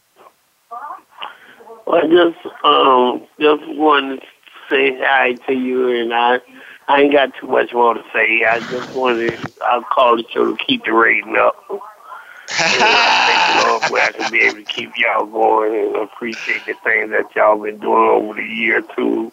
I 1.91 2.01
just 2.01 2.37
um 2.63 3.27
just 3.39 3.63
wanted 3.77 4.21
to 4.21 4.25
say 4.69 4.97
hi 4.99 5.33
to 5.47 5.53
you, 5.53 5.89
and 5.89 6.13
I 6.13 6.39
I 6.87 7.01
ain't 7.01 7.13
got 7.13 7.33
too 7.39 7.47
much 7.47 7.73
more 7.73 7.95
to 7.95 8.03
say. 8.13 8.43
I 8.45 8.59
just 8.61 8.95
wanted 8.95 9.39
I'll 9.63 9.83
call 9.83 10.17
the 10.17 10.23
show 10.31 10.55
to 10.55 10.57
keep 10.65 10.85
the 10.85 10.93
rating 10.93 11.35
up. 11.37 11.55
I 12.51 13.81
thank 13.81 13.91
Lord 13.91 14.01
I 14.01 14.11
can 14.11 14.31
be 14.31 14.41
able 14.41 14.57
to 14.57 14.65
keep 14.65 14.91
y'all 14.97 15.25
going 15.25 15.75
and 15.75 15.95
appreciate 15.95 16.65
the 16.65 16.73
things 16.83 17.11
that 17.11 17.35
y'all 17.35 17.61
been 17.61 17.79
doing 17.79 18.09
over 18.09 18.33
the 18.35 18.43
year 18.43 18.81
too. 18.95 19.31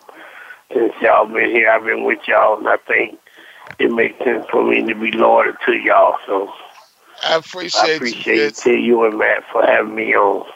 Since 0.73 0.95
y'all 1.01 1.27
been 1.27 1.51
here, 1.51 1.71
I've 1.71 1.85
been 1.85 2.05
with 2.05 2.19
y'all, 2.27 2.59
and 2.59 2.69
I 2.69 2.77
think 2.89 3.19
it 3.79 3.91
makes 3.91 4.19
sense 4.25 4.47
for 4.51 4.65
me 4.65 4.83
to 4.87 4.95
be 4.95 5.13
loyal 5.13 5.53
to 5.67 5.73
y'all. 5.73 6.17
So 6.27 6.53
I 7.23 7.37
appreciate, 7.37 7.75
I 7.75 7.87
appreciate 7.97 8.67
you, 8.67 8.73
you 8.73 9.05
and 9.05 9.19
Matt 9.19 9.45
for 9.53 9.65
having 9.65 9.95
me 9.95 10.15
on. 10.15 10.47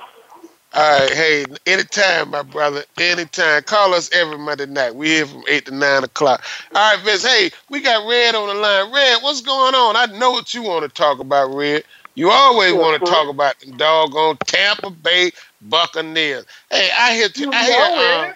All 0.73 1.01
right, 1.01 1.11
hey, 1.13 1.45
anytime, 1.67 2.31
my 2.31 2.43
brother, 2.43 2.85
anytime. 2.97 3.63
Call 3.65 3.93
us 3.93 4.09
every 4.13 4.39
Monday 4.39 4.67
night. 4.67 4.95
We 4.95 5.09
here 5.09 5.27
from 5.27 5.43
eight 5.49 5.67
to 5.67 5.75
nine 5.75 6.05
o'clock. 6.05 6.45
All 6.73 6.95
right, 6.95 7.05
Vince. 7.05 7.27
Hey, 7.27 7.51
we 7.71 7.81
got 7.81 8.09
Red 8.09 8.37
on 8.37 8.47
the 8.47 8.55
line. 8.55 8.93
Red, 8.93 9.21
what's 9.21 9.41
going 9.41 9.75
on? 9.75 9.97
I 9.97 10.07
know 10.17 10.31
what 10.31 10.55
you 10.55 10.63
want 10.63 10.85
to 10.85 10.89
talk 10.89 11.19
about, 11.19 11.53
Red. 11.53 11.83
You 12.15 12.31
always 12.31 12.73
want 12.73 13.03
to 13.03 13.11
talk 13.11 13.29
about 13.29 13.59
the 13.59 13.73
doggone 13.73 14.37
Tampa 14.47 14.91
Bay 14.91 15.33
Buccaneers. 15.63 16.45
Hey, 16.71 16.89
I 16.97 17.15
hear, 17.15 17.29
t- 17.29 17.47
I 17.53 18.35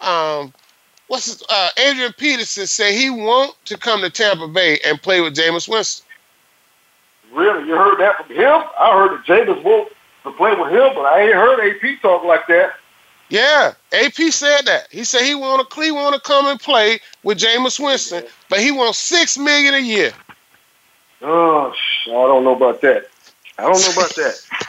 hear, 0.00 0.08
um, 0.08 0.08
um, 0.14 0.54
what's 1.08 1.26
his, 1.26 1.42
uh, 1.50 1.70
Adrian 1.76 2.12
Peterson 2.18 2.68
say 2.68 2.96
he 2.96 3.10
want 3.10 3.56
to 3.64 3.76
come 3.76 4.00
to 4.02 4.10
Tampa 4.10 4.46
Bay 4.46 4.78
and 4.84 5.02
play 5.02 5.20
with 5.20 5.34
Jameis 5.34 5.68
Winston. 5.68 6.06
Really, 7.32 7.66
you 7.66 7.74
heard 7.74 7.98
that 7.98 8.18
from 8.18 8.36
him? 8.36 8.62
I 8.78 8.92
heard 8.92 9.18
that 9.18 9.24
Jameis 9.26 9.62
want 9.64 9.88
to 10.24 10.32
play 10.32 10.54
with 10.54 10.70
him, 10.70 10.90
but 10.94 11.02
I 11.02 11.22
ain't 11.22 11.34
heard 11.34 11.60
AP 11.60 12.00
talk 12.00 12.24
like 12.24 12.46
that. 12.48 12.74
Yeah, 13.28 13.72
AP 13.92 14.14
said 14.30 14.66
that. 14.66 14.88
He 14.90 15.04
said 15.04 15.22
he 15.22 15.34
want 15.34 15.68
to, 15.68 15.80
he 15.80 15.90
want 15.90 16.14
to 16.14 16.20
come 16.20 16.46
and 16.46 16.60
play 16.60 17.00
with 17.22 17.38
Jameis 17.38 17.82
Winston, 17.82 18.24
but 18.50 18.60
he 18.60 18.70
wants 18.70 18.98
six 18.98 19.38
million 19.38 19.74
a 19.74 19.78
year. 19.78 20.12
Oh, 21.22 21.72
I 22.08 22.10
don't 22.10 22.44
know 22.44 22.54
about 22.54 22.80
that. 22.82 23.06
I 23.58 23.62
don't 23.62 23.80
know 23.80 23.92
about 23.92 24.14
that. 24.16 24.40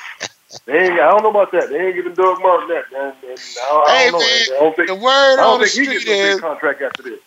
They 0.65 0.83
ain't, 0.83 0.93
I 0.93 1.09
don't 1.09 1.23
know 1.23 1.31
about 1.31 1.51
that. 1.53 1.69
They 1.69 1.87
ain't 1.87 1.95
giving 1.95 2.13
Doug 2.13 2.39
Martin 2.39 2.69
that. 2.69 2.85
And, 2.95 3.15
and 3.27 3.39
I, 3.39 3.83
I, 3.87 3.97
hey, 3.97 4.11
don't 4.11 4.19
know. 4.19 4.55
I 4.55 4.59
don't 4.59 4.75
think, 4.75 4.87
the 4.87 4.95
word 4.95 5.39
on 5.39 5.59
the 5.59 5.65
street 5.65 6.07
is 6.07 6.39
contract 6.39 6.81
after 6.81 7.01
this. 7.01 7.19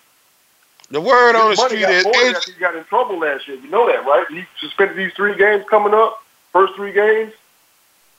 The 0.91 1.01
word 1.01 1.33
His 1.33 1.43
on 1.43 1.51
the 1.51 1.57
street 1.57 1.83
is 1.83 2.45
he 2.45 2.53
got 2.61 2.77
in 2.77 2.85
trouble 2.85 3.19
last 3.19 3.49
year. 3.49 3.57
You 3.57 3.69
know 3.69 3.87
that, 3.89 4.07
right? 4.07 4.27
He 4.31 4.45
suspended 4.61 4.97
these 4.97 5.13
three 5.15 5.37
games 5.37 5.65
coming 5.69 5.93
up, 5.93 6.23
first 6.53 6.77
three 6.77 6.93
games. 6.93 7.33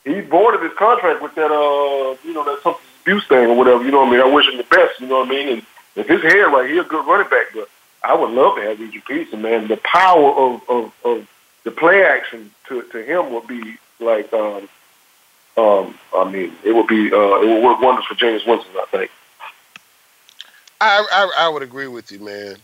He 0.07 0.21
voided 0.21 0.61
his 0.61 0.73
contract 0.73 1.21
with 1.21 1.35
that, 1.35 1.51
uh, 1.51 2.15
you 2.23 2.33
know, 2.33 2.45
that 2.45 2.61
substance 2.63 2.87
abuse 3.01 3.27
thing 3.27 3.47
or 3.47 3.55
whatever. 3.55 3.83
You 3.83 3.91
know 3.91 3.99
what 3.99 4.07
I 4.07 4.11
mean? 4.11 4.21
I 4.21 4.33
wish 4.33 4.47
him 4.47 4.57
the 4.57 4.63
best. 4.63 4.99
You 4.99 5.07
know 5.07 5.19
what 5.19 5.27
I 5.27 5.31
mean? 5.31 5.49
And 5.49 5.65
if 5.95 6.07
his 6.07 6.21
head 6.21 6.43
right, 6.43 6.69
he's 6.69 6.79
a 6.79 6.83
good 6.83 7.05
running 7.05 7.29
back. 7.29 7.47
But 7.53 7.69
I 8.03 8.13
would 8.15 8.31
love 8.31 8.55
to 8.55 8.61
have 8.61 8.81
Adrian 8.81 9.03
Peterson, 9.05 9.41
man. 9.41 9.67
The 9.67 9.77
power 9.77 10.31
of 10.31 10.69
of, 10.69 10.93
of 11.03 11.27
the 11.63 11.71
play 11.71 12.03
action 12.05 12.51
to 12.67 12.81
to 12.83 13.03
him 13.03 13.33
would 13.33 13.47
be 13.47 13.77
like, 13.99 14.31
um, 14.33 14.69
um, 15.57 15.97
I 16.15 16.29
mean, 16.29 16.53
it 16.63 16.73
would 16.73 16.87
be 16.87 17.11
uh, 17.11 17.41
it 17.41 17.47
would 17.47 17.63
work 17.63 17.81
wonders 17.81 18.05
for 18.05 18.15
Jameis 18.15 18.47
Winston. 18.47 18.75
I 18.75 18.85
think. 18.91 19.11
I, 20.79 21.05
I, 21.11 21.45
I 21.45 21.49
would 21.49 21.63
agree 21.63 21.87
with 21.87 22.11
you, 22.11 22.19
man. 22.19 22.55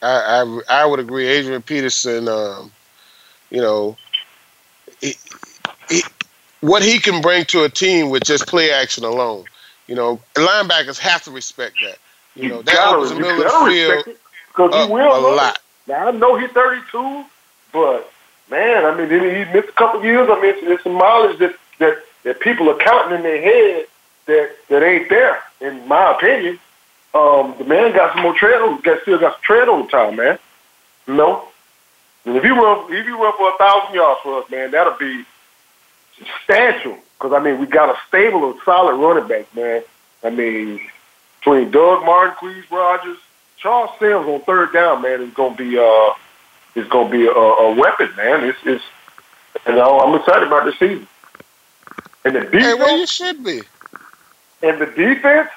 I 0.00 0.42
I, 0.68 0.82
I 0.82 0.86
would 0.86 1.00
agree. 1.00 1.26
Adrian 1.26 1.62
Peterson, 1.62 2.28
um, 2.28 2.70
you 3.50 3.60
know, 3.60 3.96
what 6.62 6.82
he 6.82 6.98
can 6.98 7.20
bring 7.20 7.44
to 7.46 7.64
a 7.64 7.68
team 7.68 8.08
with 8.08 8.24
just 8.24 8.46
play 8.46 8.70
action 8.70 9.04
alone. 9.04 9.44
You 9.86 9.94
know, 9.94 10.20
linebackers 10.34 10.98
have 10.98 11.22
to 11.24 11.30
respect 11.30 11.76
that. 11.82 11.98
You 12.34 12.48
know, 12.48 12.62
that 12.62 12.74
gotta, 12.74 12.96
opens 12.96 13.10
the 13.10 13.20
middle 13.20 13.42
of 13.42 13.66
the 13.66 13.70
field 13.70 14.16
because 14.48 14.86
he 14.86 14.92
will 14.92 15.16
a 15.16 15.34
lot. 15.34 15.58
Now 15.86 16.08
I 16.08 16.10
know 16.12 16.38
he's 16.38 16.50
32, 16.50 17.24
but 17.72 18.10
man, 18.48 18.84
I 18.86 18.96
mean, 18.96 19.10
he 19.10 19.52
missed 19.52 19.68
a 19.68 19.72
couple 19.72 20.02
years. 20.04 20.28
I 20.30 20.40
mean, 20.40 20.64
there's 20.64 20.82
some 20.82 20.94
mileage 20.94 21.38
that 21.40 21.56
that 21.78 21.98
that 22.22 22.40
people 22.40 22.70
are 22.70 22.78
counting 22.78 23.16
in 23.16 23.22
their 23.22 23.42
head 23.42 23.86
that 24.26 24.50
that 24.68 24.82
ain't 24.82 25.08
there. 25.10 25.42
In 25.60 25.86
my 25.88 26.12
opinion, 26.12 26.58
um, 27.12 27.54
the 27.58 27.64
man 27.64 27.92
got 27.92 28.14
some 28.14 28.22
more 28.22 28.34
tread 28.34 28.62
on. 28.62 28.80
Got 28.80 29.02
still 29.02 29.18
got 29.18 29.34
some 29.34 29.42
tread 29.42 29.68
on 29.68 29.82
the 29.82 29.88
time, 29.88 30.16
man. 30.16 30.38
You 31.06 31.14
know, 31.14 31.48
and 32.24 32.36
if 32.36 32.44
you 32.44 32.54
run 32.54 32.92
if 32.92 33.04
you 33.04 33.20
run 33.20 33.36
for 33.36 33.50
a 33.50 33.58
thousand 33.58 33.94
yards 33.94 34.20
for 34.22 34.42
us, 34.42 34.50
man, 34.50 34.70
that'll 34.70 34.96
be 34.96 35.24
substantial. 36.26 36.96
Because 37.18 37.32
I 37.32 37.42
mean, 37.42 37.58
we 37.60 37.66
got 37.66 37.88
a 37.88 37.96
stable 38.08 38.50
of 38.50 38.56
solid 38.64 38.94
running 38.96 39.28
backs, 39.28 39.54
man. 39.54 39.82
I 40.24 40.30
mean, 40.30 40.80
between 41.38 41.70
Doug 41.70 42.04
Martin, 42.04 42.34
Quizz 42.36 42.70
Rodgers, 42.70 43.18
Charles 43.58 43.90
Sims 43.98 44.26
on 44.26 44.40
third 44.42 44.72
down, 44.72 45.02
man, 45.02 45.20
is 45.22 45.32
gonna 45.34 45.54
be 45.54 45.78
uh 45.78 46.10
is 46.74 46.88
gonna 46.88 47.10
be 47.10 47.26
a, 47.26 47.30
a 47.30 47.74
weapon, 47.74 48.10
man. 48.16 48.44
It's 48.44 48.58
it's 48.64 48.84
you 49.66 49.74
know, 49.74 50.00
I'm 50.00 50.18
excited 50.18 50.46
about 50.48 50.64
this 50.64 50.78
season. 50.78 51.06
And 52.24 52.34
the 52.36 52.40
defense 52.40 52.64
Hey, 52.64 52.74
well, 52.74 52.96
you 52.98 53.06
should 53.06 53.44
be. 53.44 53.62
and 54.62 54.80
the 54.80 54.86
defense 54.86 55.50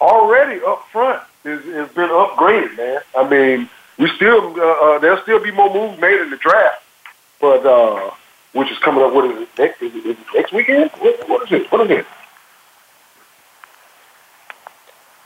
already 0.00 0.60
up 0.64 0.86
front 0.90 1.22
is 1.44 1.62
has 1.64 1.88
been 1.92 2.08
upgraded, 2.10 2.76
man. 2.76 3.00
I 3.16 3.28
mean, 3.28 3.68
we 3.98 4.08
still 4.16 4.58
uh, 4.60 4.64
uh, 4.64 4.98
there'll 4.98 5.22
still 5.22 5.42
be 5.42 5.50
more 5.50 5.72
moves 5.72 6.00
made 6.00 6.20
in 6.20 6.30
the 6.30 6.36
draft, 6.36 6.82
but 7.40 7.64
uh, 7.66 8.10
which 8.54 8.70
is 8.70 8.78
coming 8.78 9.04
up. 9.04 9.12
What 9.12 9.30
is 9.30 9.42
it 9.42 9.48
next? 9.58 9.82
Is 9.82 9.94
it, 9.94 9.98
is 10.06 10.16
it 10.18 10.26
next 10.34 10.52
weekend? 10.52 10.90
What, 10.92 11.28
what 11.28 11.42
is 11.52 11.60
it? 11.60 11.70
What 11.70 11.90
is 11.90 11.98
it? 11.98 12.06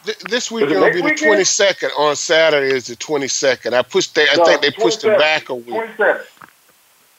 Th- 0.04 0.18
This 0.30 0.46
it 0.46 0.54
weekend 0.54 0.74
will 0.80 0.80
next 0.86 0.96
be 0.96 1.02
the 1.02 1.14
twenty 1.14 1.44
second. 1.44 1.90
On 1.96 2.16
Saturday 2.16 2.74
is 2.74 2.86
the 2.88 2.96
twenty 2.96 3.28
second. 3.28 3.74
I 3.74 3.82
pushed. 3.82 4.14
They, 4.14 4.28
I 4.28 4.34
No, 4.36 4.44
think 4.44 4.62
they 4.62 4.70
pushed 4.70 5.04
it 5.04 5.16
back 5.18 5.48
a 5.50 5.54
week. 5.54 5.66
Twenty-seven. 5.68 6.22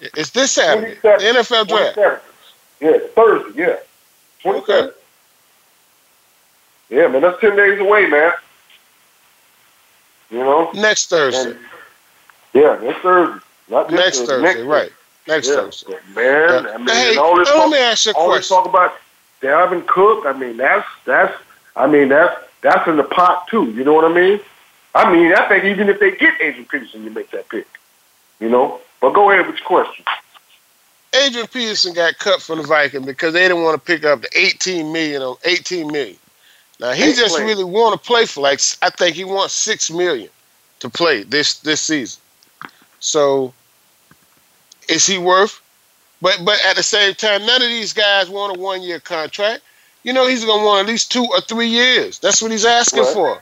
It's 0.01 0.29
this 0.31 0.51
Saturday. 0.51 0.95
27th. 0.95 1.01
The 1.19 1.39
NFL 1.39 1.67
draft. 1.67 1.97
27th. 1.97 2.19
Yeah, 2.81 2.97
Thursday. 3.15 3.61
Yeah, 3.61 3.75
twenty-seven. 4.41 4.91
Yeah, 6.89 7.07
man, 7.07 7.21
that's 7.21 7.39
ten 7.39 7.55
days 7.55 7.79
away, 7.79 8.07
man. 8.07 8.31
You 10.31 10.39
know. 10.39 10.71
Next 10.73 11.09
Thursday. 11.09 11.51
And, 11.51 11.59
yeah, 12.53 12.79
next 12.81 13.01
Thursday. 13.01 13.45
Not 13.69 13.89
this 13.89 13.99
Next 13.99 14.19
Thursday, 14.25 14.63
right? 14.63 14.91
Next 15.29 15.47
Yeah, 15.47 15.55
Thursday. 15.55 15.93
man. 16.15 16.65
Yeah. 16.65 16.71
I 16.73 16.77
mean, 16.77 16.87
Hey, 16.89 17.15
all 17.17 17.37
this 17.37 17.47
let 17.49 17.55
talk, 17.55 17.71
me 17.71 17.77
ask 17.77 18.05
you 18.05 18.11
a 18.11 18.15
all 18.15 18.31
this 18.33 18.47
question. 18.47 18.57
talk 18.57 18.67
about 18.67 18.93
Dalvin 19.41 19.85
Cook. 19.87 20.25
I 20.25 20.33
mean, 20.33 20.57
that's 20.57 20.87
that's. 21.05 21.33
I 21.75 21.87
mean, 21.87 22.09
that's 22.09 22.35
that's 22.61 22.87
in 22.87 22.97
the 22.97 23.03
pot 23.03 23.47
too. 23.47 23.71
You 23.71 23.83
know 23.83 23.93
what 23.93 24.05
I 24.05 24.13
mean? 24.13 24.39
I 24.95 25.11
mean, 25.13 25.31
I 25.33 25.47
think 25.47 25.63
even 25.65 25.87
if 25.87 25.99
they 25.99 26.11
get 26.11 26.33
Adrian 26.41 26.65
Peterson, 26.65 27.03
you 27.03 27.11
make 27.11 27.31
that 27.31 27.47
pick. 27.49 27.67
You 28.39 28.49
know. 28.49 28.81
But 29.01 29.13
go 29.13 29.31
ahead 29.31 29.47
with 29.47 29.57
your 29.57 29.65
question. 29.65 30.03
Adrian 31.13 31.47
Peterson 31.47 31.93
got 31.93 32.17
cut 32.19 32.41
from 32.41 32.57
the 32.57 32.67
Vikings 32.67 33.05
because 33.05 33.33
they 33.33 33.47
didn't 33.47 33.63
want 33.63 33.75
to 33.75 33.85
pick 33.85 34.03
up 34.05 34.21
the 34.21 34.29
18 34.37 34.91
million 34.91 35.21
or 35.21 35.37
18 35.45 35.87
million. 35.91 36.17
Now 36.79 36.91
he 36.91 37.13
just 37.13 37.37
really 37.39 37.63
want 37.63 37.99
to 38.01 38.05
play 38.07 38.25
for 38.25 38.41
like 38.41 38.59
I 38.81 38.89
think 38.89 39.15
he 39.15 39.23
wants 39.23 39.53
six 39.53 39.89
million 39.91 40.29
to 40.79 40.89
play 40.89 41.23
this 41.23 41.59
this 41.59 41.81
season. 41.81 42.21
So 42.99 43.53
is 44.89 45.05
he 45.05 45.17
worth? 45.17 45.61
But 46.21 46.39
but 46.43 46.59
at 46.65 46.75
the 46.75 46.83
same 46.83 47.13
time, 47.15 47.45
none 47.45 47.61
of 47.61 47.69
these 47.69 47.93
guys 47.93 48.29
want 48.29 48.57
a 48.57 48.59
one 48.59 48.81
year 48.81 48.99
contract. 48.99 49.61
You 50.03 50.13
know 50.13 50.27
he's 50.27 50.43
gonna 50.43 50.65
want 50.65 50.87
at 50.87 50.91
least 50.91 51.11
two 51.11 51.25
or 51.25 51.41
three 51.41 51.67
years. 51.67 52.19
That's 52.19 52.41
what 52.41 52.51
he's 52.51 52.65
asking 52.65 53.03
right. 53.03 53.13
for. 53.13 53.41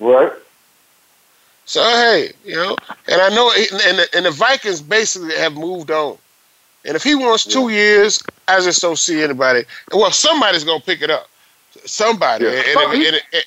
Right. 0.00 0.32
So 1.66 1.82
hey, 1.82 2.32
you 2.44 2.56
know, 2.56 2.76
and 3.08 3.22
I 3.22 3.30
know, 3.30 3.50
and 3.56 3.98
the, 3.98 4.08
and 4.14 4.26
the 4.26 4.30
Vikings 4.30 4.82
basically 4.82 5.34
have 5.36 5.54
moved 5.54 5.90
on. 5.90 6.18
And 6.84 6.94
if 6.94 7.02
he 7.02 7.14
wants 7.14 7.46
two 7.46 7.70
years, 7.70 8.22
I 8.46 8.60
just 8.60 8.82
don't 8.82 8.98
see 8.98 9.22
anybody. 9.22 9.64
Well, 9.92 10.10
somebody's 10.10 10.64
gonna 10.64 10.80
pick 10.80 11.00
it 11.00 11.10
up. 11.10 11.28
Somebody. 11.86 12.44
Yeah. 12.44 12.50
And, 12.50 12.66
and, 12.66 13.04
and, 13.06 13.22
and, 13.32 13.44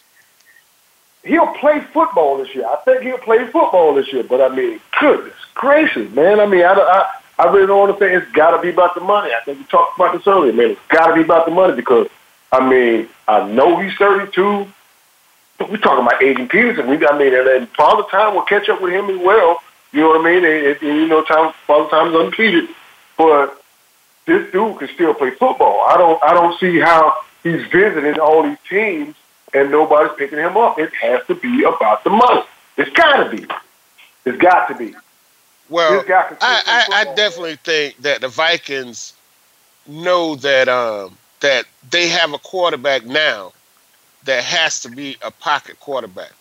he'll 1.23 1.53
play 1.55 1.81
football 1.93 2.37
this 2.37 2.55
year. 2.55 2.65
I 2.65 2.77
think 2.77 3.01
he'll 3.01 3.19
play 3.19 3.45
football 3.45 3.93
this 3.93 4.11
year. 4.11 4.23
But 4.23 4.41
I 4.41 4.55
mean, 4.55 4.79
goodness 4.99 5.36
gracious, 5.57 6.11
man. 6.13 6.39
I 6.39 6.45
mean, 6.45 6.63
I, 6.63 6.73
I, 6.73 7.15
I 7.39 7.51
really 7.51 7.67
don't 7.67 7.79
want 7.79 7.97
to 7.97 8.03
say 8.03 8.15
it's 8.15 8.31
got 8.31 8.55
to 8.55 8.61
be 8.61 8.69
about 8.69 8.95
the 8.95 9.01
money. 9.01 9.31
I 9.33 9.43
think 9.43 9.59
we 9.59 9.65
talked 9.65 9.97
about 9.97 10.13
this 10.13 10.25
earlier, 10.25 10.53
man. 10.53 10.71
It's 10.71 10.87
got 10.87 11.07
to 11.07 11.15
be 11.15 11.21
about 11.21 11.45
the 11.45 11.51
money 11.51 11.75
because, 11.75 12.07
I 12.51 12.67
mean, 12.67 13.09
I 13.27 13.47
know 13.47 13.79
he's 13.79 13.93
32. 13.95 14.67
But 15.57 15.71
we're 15.71 15.77
talking 15.77 16.05
about 16.05 16.21
Adrian 16.21 16.49
Peterson. 16.49 16.87
We, 16.87 17.05
I 17.05 17.17
mean, 17.17 17.33
and, 17.33 17.47
and 17.47 17.69
Father 17.69 18.03
Time 18.09 18.35
will 18.35 18.43
catch 18.43 18.69
up 18.69 18.81
with 18.81 18.93
him 18.93 19.09
as 19.09 19.17
well. 19.17 19.61
You 19.91 20.01
know 20.01 20.09
what 20.09 20.21
I 20.21 20.23
mean? 20.23 20.45
And, 20.45 20.65
and, 20.65 20.81
you 20.81 21.07
know, 21.07 21.23
time 21.23 21.53
Father 21.65 21.89
Time's 21.89 22.15
undefeated. 22.15 22.69
But 23.17 23.61
this 24.25 24.51
dude 24.51 24.77
can 24.77 24.87
still 24.89 25.13
play 25.13 25.31
football. 25.31 25.85
I 25.87 25.97
don't, 25.97 26.23
I 26.23 26.33
don't 26.33 26.59
see 26.59 26.79
how 26.79 27.17
he's 27.43 27.65
visiting 27.67 28.19
all 28.19 28.43
these 28.43 28.57
teams 28.69 29.15
and 29.53 29.71
nobody's 29.71 30.15
picking 30.17 30.39
him 30.39 30.57
up. 30.57 30.77
It 30.77 30.93
has 30.93 31.25
to 31.27 31.35
be 31.35 31.63
about 31.63 32.03
the 32.03 32.09
money. 32.09 32.43
It's 32.77 32.91
got 32.91 33.23
to 33.23 33.35
be. 33.35 33.47
It's 34.25 34.37
got 34.37 34.67
to 34.67 34.75
be. 34.75 34.93
Well, 35.69 36.03
I, 36.09 36.35
I, 36.41 36.85
I, 36.91 37.15
definitely 37.15 37.57
think 37.57 37.97
that 37.97 38.21
the 38.21 38.29
Vikings 38.29 39.13
know 39.85 40.35
that 40.35 40.69
um, 40.69 41.17
that 41.41 41.65
they 41.89 42.07
have 42.07 42.33
a 42.33 42.37
quarterback 42.37 43.05
now 43.05 43.51
that 44.23 44.43
has 44.43 44.79
to 44.81 44.89
be 44.89 45.17
a 45.21 45.31
pocket 45.31 45.79
quarterback, 45.79 46.31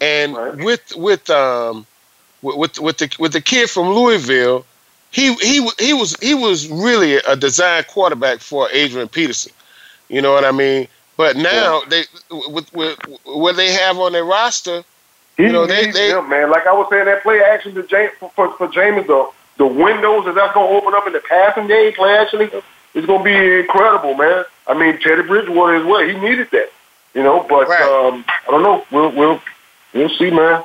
and 0.00 0.34
right. 0.34 0.56
with 0.56 0.94
with 0.96 1.28
um 1.28 1.86
with 2.42 2.78
with 2.78 2.98
the 2.98 3.14
with 3.18 3.32
the 3.32 3.40
kid 3.40 3.68
from 3.68 3.88
Louisville, 3.90 4.64
he 5.10 5.34
he 5.34 5.68
he 5.78 5.92
was 5.92 6.16
he 6.20 6.34
was 6.34 6.68
really 6.68 7.16
a 7.16 7.36
design 7.36 7.84
quarterback 7.84 8.40
for 8.40 8.68
Adrian 8.72 9.08
Peterson. 9.08 9.52
You 10.08 10.22
know 10.22 10.32
what 10.32 10.44
I 10.44 10.52
mean? 10.52 10.88
But 11.16 11.36
now 11.36 11.82
yeah. 11.82 11.88
they 12.30 12.46
with, 12.48 12.72
with 12.72 12.98
what 13.24 13.56
they 13.56 13.72
have 13.72 13.98
on 13.98 14.12
their 14.12 14.24
roster, 14.24 14.84
he 15.36 15.44
you 15.44 15.52
know 15.52 15.66
they, 15.66 15.90
they 15.90 16.10
him, 16.10 16.28
man. 16.28 16.50
Like 16.50 16.66
I 16.66 16.72
was 16.72 16.88
saying, 16.90 17.06
that 17.06 17.22
play 17.22 17.40
action 17.40 17.74
to 17.74 17.82
Jameis 17.82 18.12
for 18.18 18.30
for, 18.30 18.52
for 18.56 18.68
Jameis 18.68 19.06
the 19.06 19.30
the 19.56 19.66
windows 19.66 20.24
that 20.24 20.34
that's 20.34 20.54
going 20.54 20.68
to 20.68 20.76
open 20.76 20.94
up 20.94 21.06
in 21.06 21.12
the 21.12 21.20
passing 21.20 21.66
game 21.66 21.92
play 21.92 22.16
actually 22.16 22.50
is 22.94 23.06
going 23.06 23.18
to 23.18 23.24
be 23.24 23.60
incredible, 23.60 24.14
man. 24.14 24.44
I 24.66 24.74
mean, 24.74 24.98
Teddy 25.00 25.22
Bridgewater 25.22 25.74
as 25.74 25.84
well. 25.84 26.06
He 26.06 26.14
needed 26.18 26.50
that, 26.52 26.70
you 27.14 27.22
know. 27.22 27.46
But 27.48 27.68
right. 27.68 27.82
um, 27.82 28.24
I 28.26 28.50
don't 28.50 28.62
know. 28.62 28.84
We'll 28.90 29.12
we'll 29.12 29.40
we'll 29.94 30.08
see, 30.10 30.30
man. 30.30 30.64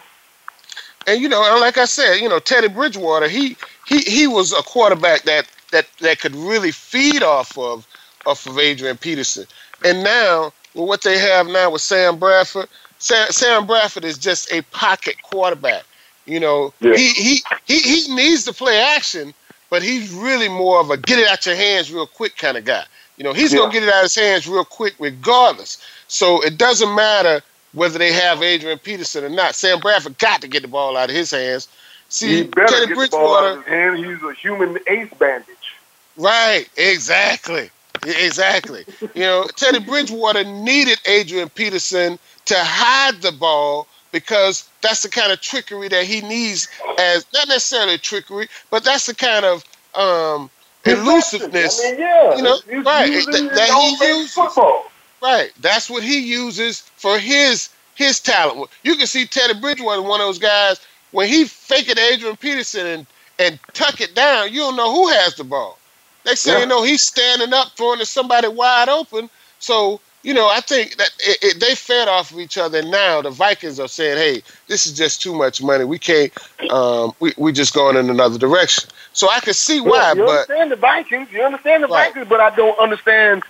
And 1.07 1.21
you 1.21 1.29
know, 1.29 1.41
like 1.59 1.77
I 1.77 1.85
said, 1.85 2.15
you 2.15 2.29
know, 2.29 2.39
Teddy 2.39 2.67
Bridgewater, 2.67 3.27
he 3.27 3.57
he 3.85 3.99
he 3.99 4.27
was 4.27 4.53
a 4.53 4.61
quarterback 4.63 5.23
that 5.23 5.47
that 5.71 5.87
that 5.99 6.19
could 6.19 6.35
really 6.35 6.71
feed 6.71 7.21
off 7.21 7.57
of 7.57 7.85
off 8.25 8.47
of 8.47 8.57
Adrian 8.57 8.97
Peterson. 8.97 9.45
And 9.83 10.03
now, 10.03 10.53
with 10.73 10.87
what 10.87 11.01
they 11.03 11.17
have 11.19 11.47
now 11.47 11.69
with 11.71 11.81
Sam 11.81 12.17
Bradford, 12.17 12.67
Sam, 12.99 13.27
Sam 13.31 13.65
Bradford 13.67 14.05
is 14.05 14.17
just 14.17 14.51
a 14.51 14.61
pocket 14.63 15.21
quarterback. 15.21 15.83
You 16.25 16.39
know, 16.39 16.73
yeah. 16.79 16.95
he, 16.95 17.09
he 17.09 17.43
he 17.65 17.79
he 17.79 18.15
needs 18.15 18.45
to 18.45 18.53
play 18.53 18.79
action, 18.79 19.33
but 19.69 19.83
he's 19.83 20.11
really 20.11 20.49
more 20.49 20.79
of 20.79 20.89
a 20.89 20.97
get 20.97 21.19
it 21.19 21.27
out 21.27 21.45
your 21.45 21.55
hands 21.55 21.91
real 21.91 22.07
quick 22.07 22.37
kind 22.37 22.57
of 22.57 22.65
guy. 22.65 22.83
You 23.17 23.23
know, 23.23 23.33
he's 23.33 23.53
yeah. 23.53 23.59
gonna 23.59 23.73
get 23.73 23.83
it 23.83 23.89
out 23.89 23.97
of 23.97 24.03
his 24.03 24.15
hands 24.15 24.47
real 24.47 24.65
quick 24.65 24.95
regardless. 24.99 25.85
So 26.07 26.41
it 26.43 26.57
doesn't 26.57 26.93
matter 26.95 27.41
whether 27.73 27.99
they 27.99 28.11
have 28.11 28.41
Adrian 28.41 28.79
Peterson 28.79 29.23
or 29.23 29.29
not. 29.29 29.53
Sam 29.53 29.79
Bradford 29.79 30.17
got 30.17 30.41
to 30.41 30.47
get 30.47 30.63
the 30.63 30.67
ball 30.67 30.97
out 30.97 31.09
of 31.09 31.15
his 31.15 31.31
hands. 31.31 31.67
See, 32.09 32.37
he 32.37 32.43
better 32.43 32.67
Teddy 32.67 32.87
get 32.87 32.95
Bridgewater, 32.95 33.09
the 33.09 33.17
ball 33.17 33.37
out 33.37 33.57
of 33.57 33.63
his 33.65 33.73
hand. 33.73 33.97
He's 33.97 34.23
a 34.23 34.33
human 34.33 34.79
ace 34.87 35.13
bandage. 35.19 35.75
Right, 36.17 36.67
exactly. 36.77 37.69
Exactly. 38.03 38.85
you 39.13 39.21
know, 39.21 39.47
Teddy 39.55 39.79
Bridgewater 39.79 40.43
needed 40.43 40.99
Adrian 41.05 41.49
Peterson 41.49 42.19
to 42.45 42.55
hide 42.57 43.21
the 43.21 43.31
ball 43.31 43.87
because 44.11 44.69
that's 44.81 45.03
the 45.03 45.09
kind 45.09 45.31
of 45.31 45.41
trickery 45.41 45.87
that 45.89 46.05
he 46.05 46.21
needs 46.21 46.67
as 46.97 47.25
not 47.33 47.47
necessarily 47.47 47.97
trickery, 47.97 48.47
but 48.69 48.83
that's 48.83 49.07
the 49.07 49.15
kind 49.15 49.45
of 49.45 49.63
um, 49.95 50.49
elusiveness. 50.85 51.81
I 51.83 51.91
mean, 51.91 51.99
yeah, 51.99 52.35
you 52.37 52.43
know, 52.43 52.59
right? 52.83 53.25
That, 53.25 53.51
that 53.55 53.69
he 53.69 54.07
uses. 54.07 54.33
Football. 54.33 54.91
Right. 55.21 55.51
That's 55.59 55.89
what 55.89 56.03
he 56.03 56.19
uses 56.19 56.81
for 56.97 57.17
his 57.17 57.69
his 57.95 58.19
talent. 58.19 58.69
You 58.83 58.95
can 58.95 59.07
see 59.07 59.25
Teddy 59.25 59.59
Bridgewater, 59.59 60.01
one 60.01 60.21
of 60.21 60.27
those 60.27 60.39
guys, 60.39 60.79
when 61.11 61.27
he 61.27 61.45
fake 61.45 61.89
it 61.89 61.97
Adrian 61.97 62.35
Peterson 62.37 62.85
and 62.85 63.07
and 63.39 63.59
tuck 63.73 64.01
it 64.01 64.15
down, 64.15 64.53
you 64.53 64.59
don't 64.59 64.75
know 64.75 64.93
who 64.93 65.09
has 65.09 65.35
the 65.35 65.43
ball. 65.43 65.77
Next 66.25 66.43
thing 66.43 66.53
yeah. 66.53 66.59
you 66.61 66.65
know, 66.65 66.83
he's 66.83 67.01
standing 67.01 67.53
up, 67.53 67.71
throwing 67.75 67.99
to 67.99 68.05
somebody 68.05 68.47
wide 68.47 68.89
open. 68.89 69.29
So, 69.59 69.99
you 70.25 70.33
know, 70.33 70.49
I 70.49 70.59
think 70.59 70.97
that 70.97 71.11
it, 71.19 71.37
it, 71.43 71.59
they 71.59 71.75
fed 71.75 72.07
off 72.07 72.31
of 72.31 72.39
each 72.39 72.57
other. 72.57 72.81
Now 72.81 73.21
the 73.21 73.29
Vikings 73.29 73.79
are 73.79 73.87
saying, 73.87 74.17
"Hey, 74.17 74.41
this 74.67 74.87
is 74.87 74.93
just 74.93 75.21
too 75.21 75.35
much 75.35 75.61
money. 75.61 75.85
We 75.85 75.99
can't. 75.99 76.33
Um, 76.71 77.13
we 77.19 77.33
we 77.37 77.51
just 77.51 77.75
going 77.75 77.95
in 77.95 78.09
another 78.09 78.39
direction." 78.39 78.89
So 79.13 79.29
I 79.29 79.39
can 79.39 79.53
see 79.53 79.79
why. 79.79 80.15
But 80.15 80.17
you 80.17 80.25
but 80.25 80.31
understand 80.31 80.71
the 80.71 80.75
Vikings. 80.77 81.31
You 81.31 81.43
understand 81.43 81.83
the 81.83 81.87
right. 81.89 82.07
Vikings, 82.07 82.27
but 82.27 82.39
I 82.39 82.55
don't 82.55 82.77
understand 82.79 83.43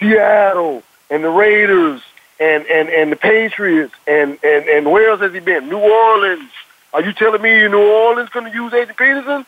Seattle 0.00 0.82
and 1.08 1.22
the 1.22 1.30
Raiders 1.30 2.02
and 2.40 2.66
and 2.66 2.88
and 2.88 3.12
the 3.12 3.16
Patriots 3.16 3.94
and 4.08 4.40
and 4.42 4.68
and 4.68 4.90
where 4.90 5.10
else 5.10 5.20
has 5.20 5.32
he 5.32 5.38
been? 5.38 5.68
New 5.68 5.78
Orleans. 5.78 6.50
Are 6.94 7.02
you 7.02 7.12
telling 7.12 7.42
me 7.42 7.68
New 7.68 7.78
Orleans 7.78 8.28
going 8.30 8.50
to 8.50 8.52
use 8.52 8.74
Adrian 8.74 8.96
Peterson? 8.96 9.46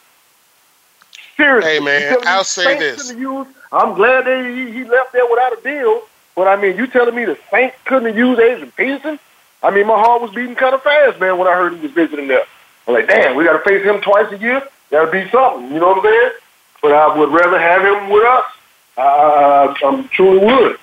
Seriously. 1.37 1.72
Hey 1.72 1.80
man, 1.80 2.16
I'll 2.26 2.44
say 2.44 2.78
this. 2.78 3.12
Use, 3.12 3.48
I'm 3.72 3.94
glad 3.94 4.26
that 4.26 4.46
he, 4.46 4.70
he 4.70 4.85
left 4.85 5.12
there 5.12 5.28
without 5.28 5.59
a 5.59 5.62
deal. 5.62 6.02
But 6.34 6.48
I 6.48 6.60
mean, 6.60 6.76
you 6.76 6.86
telling 6.86 7.14
me 7.14 7.24
the 7.24 7.38
Saints 7.50 7.76
couldn't 7.84 8.08
have 8.08 8.16
used 8.16 8.40
Adrian 8.40 8.72
Peterson? 8.72 9.18
I 9.62 9.70
mean, 9.70 9.86
my 9.86 9.98
heart 9.98 10.22
was 10.22 10.30
beating 10.32 10.54
kind 10.54 10.74
of 10.74 10.82
fast, 10.82 11.20
man, 11.20 11.36
when 11.38 11.46
I 11.46 11.52
heard 11.52 11.74
he 11.74 11.80
was 11.80 11.90
visiting 11.90 12.28
there. 12.28 12.44
I'm 12.86 12.94
like, 12.94 13.08
damn, 13.08 13.36
we 13.36 13.44
got 13.44 13.62
to 13.62 13.68
face 13.68 13.84
him 13.84 14.00
twice 14.00 14.32
a 14.32 14.38
year. 14.38 14.62
That'd 14.90 15.12
be 15.12 15.30
something. 15.30 15.72
You 15.72 15.80
know 15.80 15.88
what 15.88 15.98
I'm 15.98 16.04
saying? 16.04 16.30
But 16.82 16.92
I 16.92 17.16
would 17.16 17.30
rather 17.30 17.58
have 17.58 17.82
him 17.82 18.10
with 18.10 18.24
us. 18.24 18.44
I, 18.96 19.02
I, 19.02 19.88
I 19.88 20.06
truly 20.12 20.38
would. 20.38 20.78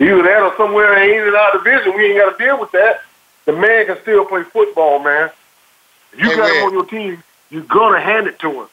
Either 0.00 0.22
that 0.22 0.42
or 0.42 0.56
somewhere 0.56 0.98
ain't 0.98 1.28
in 1.28 1.34
our 1.34 1.52
division. 1.52 1.94
We 1.94 2.06
ain't 2.06 2.18
got 2.18 2.36
to 2.36 2.44
deal 2.44 2.58
with 2.58 2.72
that. 2.72 3.02
The 3.44 3.52
man 3.52 3.86
can 3.86 4.00
still 4.02 4.24
play 4.24 4.42
football, 4.42 4.98
man. 4.98 5.30
If 6.12 6.20
you 6.20 6.30
hey, 6.30 6.36
got 6.36 6.48
man. 6.48 6.56
him 6.56 6.64
on 6.64 6.72
your 6.72 6.86
team, 6.86 7.22
you're 7.50 7.62
gonna 7.62 8.00
hand 8.00 8.26
it 8.26 8.38
to 8.40 8.50
him. 8.50 8.68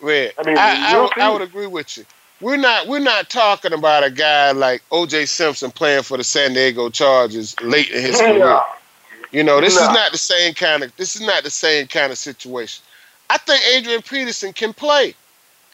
Red. 0.00 0.32
I 0.38 0.42
mean, 0.44 0.58
I, 0.58 1.10
I, 1.16 1.26
I 1.26 1.30
would 1.30 1.42
agree 1.42 1.66
with 1.66 1.96
you. 1.96 2.04
We're 2.42 2.56
not 2.56 2.88
we're 2.88 2.98
not 2.98 3.30
talking 3.30 3.72
about 3.72 4.02
a 4.02 4.10
guy 4.10 4.50
like 4.50 4.82
O.J. 4.90 5.26
Simpson 5.26 5.70
playing 5.70 6.02
for 6.02 6.16
the 6.16 6.24
San 6.24 6.54
Diego 6.54 6.90
Chargers 6.90 7.58
late 7.60 7.88
in 7.88 8.02
his 8.02 8.18
career. 8.20 8.60
You 9.30 9.44
know, 9.44 9.60
this 9.60 9.74
is 9.74 9.88
not 9.88 10.10
the 10.10 10.18
same 10.18 10.52
kind 10.52 10.82
of 10.82 10.94
this 10.96 11.14
is 11.14 11.22
not 11.22 11.44
the 11.44 11.50
same 11.50 11.86
kind 11.86 12.10
of 12.10 12.18
situation. 12.18 12.82
I 13.30 13.38
think 13.38 13.62
Adrian 13.64 14.02
Peterson 14.02 14.52
can 14.52 14.72
play. 14.72 15.14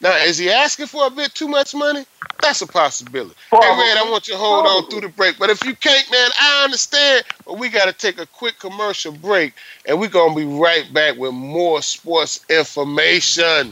Now, 0.01 0.15
is 0.17 0.37
he 0.37 0.49
asking 0.49 0.85
for 0.85 1.07
a 1.07 1.09
bit 1.09 1.33
too 1.33 1.47
much 1.47 1.73
money? 1.73 2.05
That's 2.41 2.61
a 2.61 2.67
possibility. 2.67 3.35
Hey, 3.51 3.57
man, 3.59 3.97
I 3.97 4.07
want 4.09 4.27
you 4.27 4.35
to 4.35 4.39
hold 4.39 4.65
on 4.65 4.89
through 4.89 5.01
the 5.01 5.09
break. 5.09 5.37
But 5.37 5.49
if 5.49 5.65
you 5.65 5.75
can't, 5.75 6.09
man, 6.09 6.29
I 6.39 6.63
understand. 6.63 7.23
But 7.45 7.57
we 7.57 7.67
got 7.67 7.85
to 7.85 7.93
take 7.93 8.17
a 8.17 8.25
quick 8.27 8.59
commercial 8.59 9.11
break, 9.11 9.55
and 9.85 9.99
we're 9.99 10.07
going 10.07 10.35
to 10.35 10.39
be 10.39 10.45
right 10.45 10.85
back 10.93 11.17
with 11.17 11.33
more 11.33 11.81
sports 11.81 12.45
information. 12.47 13.71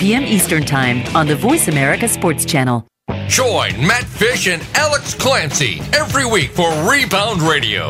p.m. 0.01 0.23
Eastern 0.23 0.65
Time 0.65 1.03
on 1.15 1.27
the 1.27 1.35
Voice 1.35 1.67
America 1.67 2.07
Sports 2.07 2.43
Channel. 2.43 2.87
Join 3.27 3.85
Matt 3.85 4.05
Fish 4.05 4.47
and 4.47 4.65
Alex 4.73 5.13
Clancy 5.13 5.79
every 5.93 6.25
week 6.25 6.49
for 6.49 6.71
Rebound 6.89 7.43
Radio. 7.43 7.89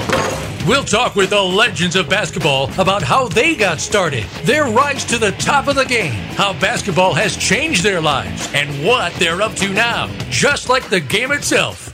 We'll 0.67 0.83
talk 0.83 1.15
with 1.15 1.29
the 1.29 1.41
legends 1.41 1.95
of 1.95 2.09
basketball 2.09 2.69
about 2.77 3.01
how 3.01 3.29
they 3.29 3.55
got 3.55 3.79
started, 3.79 4.25
their 4.43 4.65
rise 4.65 5.05
to 5.05 5.17
the 5.17 5.31
top 5.33 5.67
of 5.67 5.75
the 5.75 5.85
game, 5.85 6.11
how 6.35 6.51
basketball 6.59 7.13
has 7.13 7.37
changed 7.37 7.81
their 7.81 8.01
lives, 8.01 8.47
and 8.53 8.85
what 8.85 9.13
they're 9.13 9.41
up 9.41 9.55
to 9.55 9.69
now. 9.69 10.07
Just 10.29 10.67
like 10.67 10.89
the 10.89 10.99
game 10.99 11.31
itself, 11.31 11.90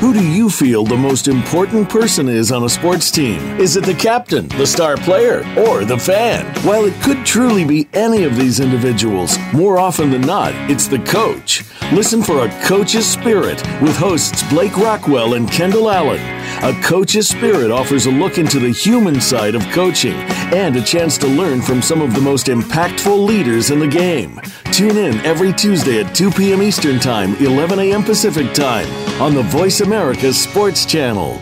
Who 0.00 0.14
do 0.14 0.24
you 0.24 0.48
feel 0.48 0.84
the 0.84 0.96
most 0.96 1.26
important 1.26 1.88
person 1.88 2.28
is 2.28 2.52
on 2.52 2.62
a 2.62 2.68
sports 2.68 3.10
team? 3.10 3.40
Is 3.58 3.76
it 3.76 3.84
the 3.84 3.94
captain, 3.94 4.46
the 4.46 4.64
star 4.64 4.96
player, 4.96 5.38
or 5.58 5.84
the 5.84 5.98
fan? 5.98 6.46
While 6.62 6.84
it 6.84 6.94
could 7.02 7.26
truly 7.26 7.64
be 7.64 7.88
any 7.94 8.22
of 8.22 8.36
these 8.36 8.60
individuals, 8.60 9.36
more 9.52 9.80
often 9.80 10.10
than 10.10 10.20
not, 10.20 10.52
it's 10.70 10.86
the 10.86 11.00
coach. 11.00 11.64
Listen 11.92 12.22
for 12.22 12.44
A 12.44 12.62
Coach's 12.62 13.10
Spirit 13.10 13.60
with 13.82 13.96
hosts 13.96 14.48
Blake 14.50 14.76
Rockwell 14.76 15.34
and 15.34 15.50
Kendall 15.50 15.90
Allen. 15.90 16.20
A 16.60 16.72
Coach's 16.82 17.28
Spirit 17.28 17.70
offers 17.70 18.06
a 18.06 18.10
look 18.10 18.36
into 18.36 18.58
the 18.58 18.72
human 18.72 19.20
side 19.20 19.54
of 19.54 19.62
coaching 19.66 20.16
and 20.52 20.74
a 20.74 20.82
chance 20.82 21.16
to 21.18 21.28
learn 21.28 21.62
from 21.62 21.80
some 21.80 22.02
of 22.02 22.14
the 22.14 22.20
most 22.20 22.48
impactful 22.48 23.26
leaders 23.26 23.70
in 23.70 23.78
the 23.78 23.86
game. 23.86 24.40
Tune 24.72 24.96
in 24.96 25.20
every 25.20 25.52
Tuesday 25.52 26.02
at 26.02 26.16
2 26.16 26.32
p.m. 26.32 26.60
Eastern 26.60 26.98
Time, 26.98 27.36
11 27.36 27.78
a.m. 27.78 28.02
Pacific 28.02 28.52
Time 28.54 28.88
on 29.22 29.34
the 29.34 29.44
Voice 29.44 29.82
America 29.82 30.32
Sports 30.32 30.84
Channel. 30.84 31.40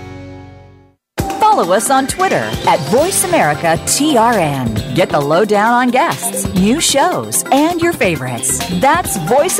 Follow 1.40 1.72
us 1.72 1.88
on 1.88 2.06
Twitter 2.06 2.50
at 2.66 2.78
VoiceAmericaTRN. 2.90 4.94
Get 4.94 5.08
the 5.08 5.20
lowdown 5.20 5.72
on 5.72 5.88
guests, 5.88 6.46
new 6.52 6.78
shows, 6.78 7.42
and 7.52 7.80
your 7.80 7.94
favorites. 7.94 8.58
That's 8.80 9.16
Voice 9.26 9.58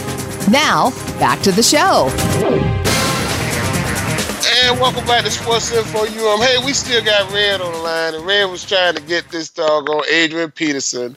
Now, 0.52 0.90
back 1.18 1.42
to 1.42 1.50
the 1.50 1.64
show. 1.64 2.08
And 4.62 4.78
welcome 4.78 5.04
back 5.06 5.24
to 5.24 5.30
Sports 5.32 5.72
Info 5.72 6.04
UM. 6.04 6.40
Hey, 6.40 6.58
we 6.64 6.72
still 6.72 7.04
got 7.04 7.32
Red 7.32 7.60
on 7.60 7.72
the 7.72 7.78
line, 7.78 8.14
and 8.14 8.24
Red 8.24 8.44
was 8.44 8.64
trying 8.64 8.94
to 8.94 9.02
get 9.02 9.28
this 9.30 9.50
dog 9.50 9.90
on 9.90 10.04
Adrian 10.08 10.52
Peterson 10.52 11.16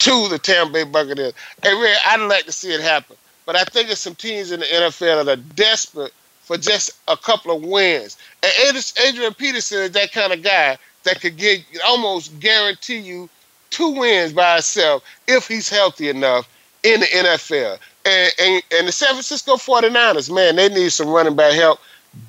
to 0.00 0.28
the 0.28 0.38
Tampa 0.38 0.72
Bay 0.72 0.84
Buccaneers. 0.84 1.34
Hey, 1.62 1.74
Red, 1.74 1.96
I'd 2.06 2.20
like 2.28 2.46
to 2.46 2.52
see 2.52 2.72
it 2.72 2.80
happen, 2.80 3.16
but 3.46 3.56
I 3.56 3.64
think 3.64 3.86
there's 3.86 4.00
some 4.00 4.14
teams 4.14 4.50
in 4.50 4.60
the 4.60 4.66
NFL 4.66 5.24
that 5.24 5.38
are 5.38 5.42
desperate 5.54 6.12
for 6.42 6.56
just 6.56 6.90
a 7.06 7.16
couple 7.16 7.54
of 7.54 7.62
wins. 7.62 8.18
And 8.42 8.76
Adrian 9.06 9.34
Peterson 9.34 9.82
is 9.82 9.90
that 9.92 10.12
kind 10.12 10.32
of 10.32 10.42
guy 10.42 10.78
that 11.04 11.20
could 11.20 11.36
get 11.36 11.60
almost 11.86 12.38
guarantee 12.40 12.98
you 12.98 13.28
two 13.70 13.90
wins 13.90 14.32
by 14.32 14.54
himself 14.54 15.04
if 15.28 15.46
he's 15.46 15.68
healthy 15.68 16.08
enough 16.08 16.48
in 16.82 17.00
the 17.00 17.06
NFL. 17.06 17.78
And, 18.04 18.32
and, 18.40 18.62
and 18.72 18.88
the 18.88 18.92
San 18.92 19.10
Francisco 19.10 19.56
49ers, 19.56 20.34
man, 20.34 20.56
they 20.56 20.68
need 20.68 20.90
some 20.90 21.08
running 21.08 21.36
back 21.36 21.54
help 21.54 21.78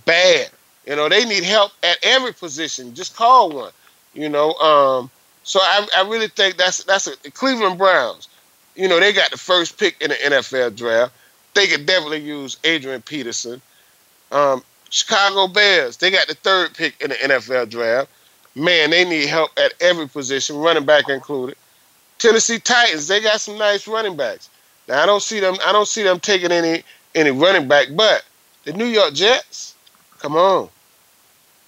bad. 0.05 0.49
You 0.85 0.95
know, 0.95 1.09
they 1.09 1.25
need 1.25 1.43
help 1.43 1.71
at 1.83 1.97
every 2.03 2.33
position. 2.33 2.93
Just 2.93 3.15
call 3.15 3.51
one. 3.51 3.71
You 4.13 4.27
know, 4.27 4.53
um, 4.55 5.09
so 5.51 5.59
I, 5.61 5.85
I 5.97 6.07
really 6.07 6.29
think 6.29 6.55
that's 6.55 6.85
that's 6.85 7.07
a, 7.07 7.31
Cleveland 7.31 7.77
Browns. 7.77 8.29
You 8.77 8.87
know, 8.87 9.01
they 9.01 9.11
got 9.11 9.31
the 9.31 9.37
first 9.37 9.77
pick 9.77 10.01
in 10.01 10.11
the 10.11 10.15
NFL 10.15 10.77
draft. 10.77 11.11
They 11.55 11.67
could 11.67 11.85
definitely 11.85 12.21
use 12.21 12.55
Adrian 12.63 13.01
Peterson. 13.01 13.61
Um, 14.31 14.63
Chicago 14.91 15.49
Bears, 15.49 15.97
they 15.97 16.09
got 16.09 16.29
the 16.29 16.35
third 16.35 16.73
pick 16.73 17.01
in 17.01 17.09
the 17.09 17.15
NFL 17.17 17.69
draft. 17.69 18.09
Man, 18.55 18.91
they 18.91 19.03
need 19.03 19.27
help 19.27 19.51
at 19.57 19.73
every 19.81 20.07
position, 20.07 20.55
running 20.55 20.85
back 20.85 21.09
included. 21.09 21.57
Tennessee 22.17 22.59
Titans, 22.59 23.09
they 23.09 23.19
got 23.19 23.41
some 23.41 23.57
nice 23.57 23.89
running 23.89 24.15
backs. 24.15 24.49
Now 24.87 25.03
I 25.03 25.05
don't 25.05 25.21
see 25.21 25.41
them. 25.41 25.57
I 25.65 25.73
don't 25.73 25.87
see 25.87 26.03
them 26.03 26.21
taking 26.21 26.53
any 26.53 26.81
any 27.13 27.31
running 27.31 27.67
back, 27.67 27.87
but 27.91 28.23
the 28.63 28.71
New 28.71 28.85
York 28.85 29.15
Jets, 29.15 29.75
come 30.19 30.37
on, 30.37 30.69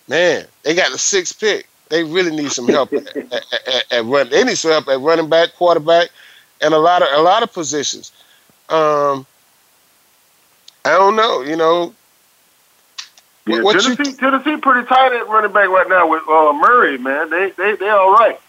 man, 0.08 0.46
they 0.64 0.74
got 0.74 0.94
the 0.94 0.98
sixth 0.98 1.38
pick. 1.38 1.68
They 1.90 2.04
really 2.04 2.36
need 2.36 2.52
some 2.52 2.68
help 2.68 2.92
at, 2.94 3.16
at, 3.16 3.34
at, 3.68 3.92
at 3.92 4.06
run. 4.06 4.30
They 4.30 4.44
need 4.44 4.58
some 4.58 4.72
help 4.72 4.88
at 4.88 5.00
running 5.00 5.30
back, 5.30 5.54
quarterback, 5.56 6.10
and 6.62 6.74
a 6.74 6.80
lot 6.80 7.02
of 7.02 7.08
a 7.14 7.22
lot 7.22 7.44
of 7.44 7.54
positions. 7.54 8.12
Um, 8.70 9.26
I 10.86 10.92
don't 10.92 11.16
know. 11.16 11.42
You 11.42 11.56
know, 11.56 11.94
Yeah, 13.46 13.62
What 13.62 13.76
you- 13.76 13.96
Tennessee, 13.96 14.14
Tennessee 14.18 14.58
pretty 14.58 14.88
tight 14.88 15.14
at 15.14 15.28
running 15.28 15.52
back 15.52 15.70
right 15.70 15.88
now 15.88 16.08
with 16.08 16.24
uh, 16.28 16.54
Murray, 16.54 16.98
man. 16.98 17.30
They 17.30 17.52
they 17.52 17.76
they 17.76 17.90
all 17.90 18.14
right. 18.14 18.40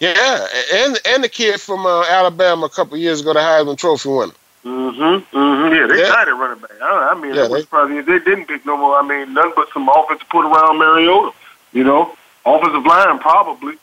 yeah, 0.00 0.46
and 0.74 0.98
and 1.06 1.22
the 1.24 1.28
kid 1.28 1.60
from 1.60 1.86
uh, 1.86 2.04
Alabama 2.08 2.66
a 2.66 2.70
couple 2.70 2.96
years 2.96 3.20
ago, 3.20 3.32
the 3.34 3.40
Heisman 3.40 3.76
Trophy 3.78 4.08
winner. 4.08 4.32
Mm-hmm. 4.64 5.36
Mm-hmm. 5.36 5.74
Yeah, 5.74 5.86
they 5.86 6.00
Yeah. 6.02 6.08
tight 6.08 6.26
at 6.28 6.34
running 6.36 6.58
back. 6.60 6.72
I, 6.82 7.10
I 7.12 7.14
mean, 7.20 7.34
Yeah, 7.34 7.46
they- 7.46 7.60
if 7.60 8.06
they 8.06 8.18
didn't 8.18 8.46
pick 8.46 8.66
no 8.66 8.76
more. 8.76 8.98
I 8.98 9.02
mean, 9.06 9.32
nothing 9.34 9.52
but 9.54 9.68
some 9.72 9.88
offense 9.88 10.20
to 10.20 10.26
put 10.26 10.44
around 10.44 10.78
Mariota. 10.78 11.32
You 11.76 11.84
know, 11.84 12.16
offensive 12.46 12.86
line 12.86 13.18
probably. 13.18 13.74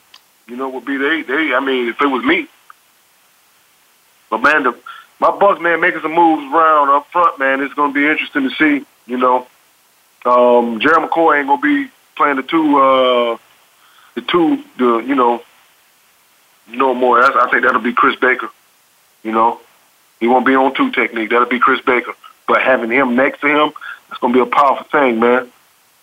You 0.48 0.56
know, 0.56 0.68
would 0.70 0.84
be 0.84 0.98
they. 0.98 1.22
They. 1.22 1.54
I 1.54 1.60
mean, 1.60 1.90
if 1.90 2.02
it 2.02 2.08
was 2.08 2.26
me. 2.26 2.48
But 4.32 4.40
man, 4.40 4.64
the, 4.64 4.76
my 5.20 5.30
Bucks 5.30 5.62
man 5.62 5.80
making 5.80 6.02
some 6.02 6.16
moves 6.16 6.52
around 6.52 6.90
up 6.90 7.06
front, 7.12 7.38
man. 7.38 7.62
It's 7.62 7.76
going 7.76 7.94
to 7.94 7.94
be 7.94 8.08
interesting 8.08 8.50
to 8.50 8.56
see. 8.56 8.86
You 9.06 9.18
know, 9.18 9.46
um, 10.26 10.80
Jerry 10.80 11.08
McCoy 11.08 11.38
ain't 11.38 11.48
going 11.48 11.62
to 11.62 11.86
be 11.86 11.92
playing 12.16 12.38
the 12.38 12.42
two. 12.42 12.80
Uh, 12.80 13.38
the 14.16 14.22
two. 14.22 14.64
The 14.80 14.98
you 15.08 15.14
know. 15.14 15.44
No 16.68 16.96
more. 16.96 17.22
That's, 17.22 17.36
I 17.36 17.48
think 17.52 17.64
that'll 17.64 17.80
be 17.80 17.94
Chris 17.94 18.16
Baker. 18.16 18.50
You 19.22 19.34
know. 19.34 19.62
He 20.20 20.28
won't 20.28 20.48
be 20.48 20.56
on 20.56 20.74
two 20.74 20.90
technique. 20.92 21.30
That'll 21.30 21.46
be 21.46 21.60
Chris 21.60 21.80
Baker. 21.82 22.14
But 22.48 22.64
having 22.64 22.90
him 22.90 23.16
next 23.16 23.42
to 23.42 23.48
him, 23.48 23.72
that's 24.10 24.20
gonna 24.20 24.34
be 24.34 24.40
a 24.40 24.48
powerful 24.48 24.88
thing, 24.88 25.20
man. 25.20 25.52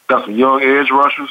Got 0.06 0.26
some 0.26 0.36
young 0.36 0.62
edge 0.62 0.92
rushers. 0.92 1.30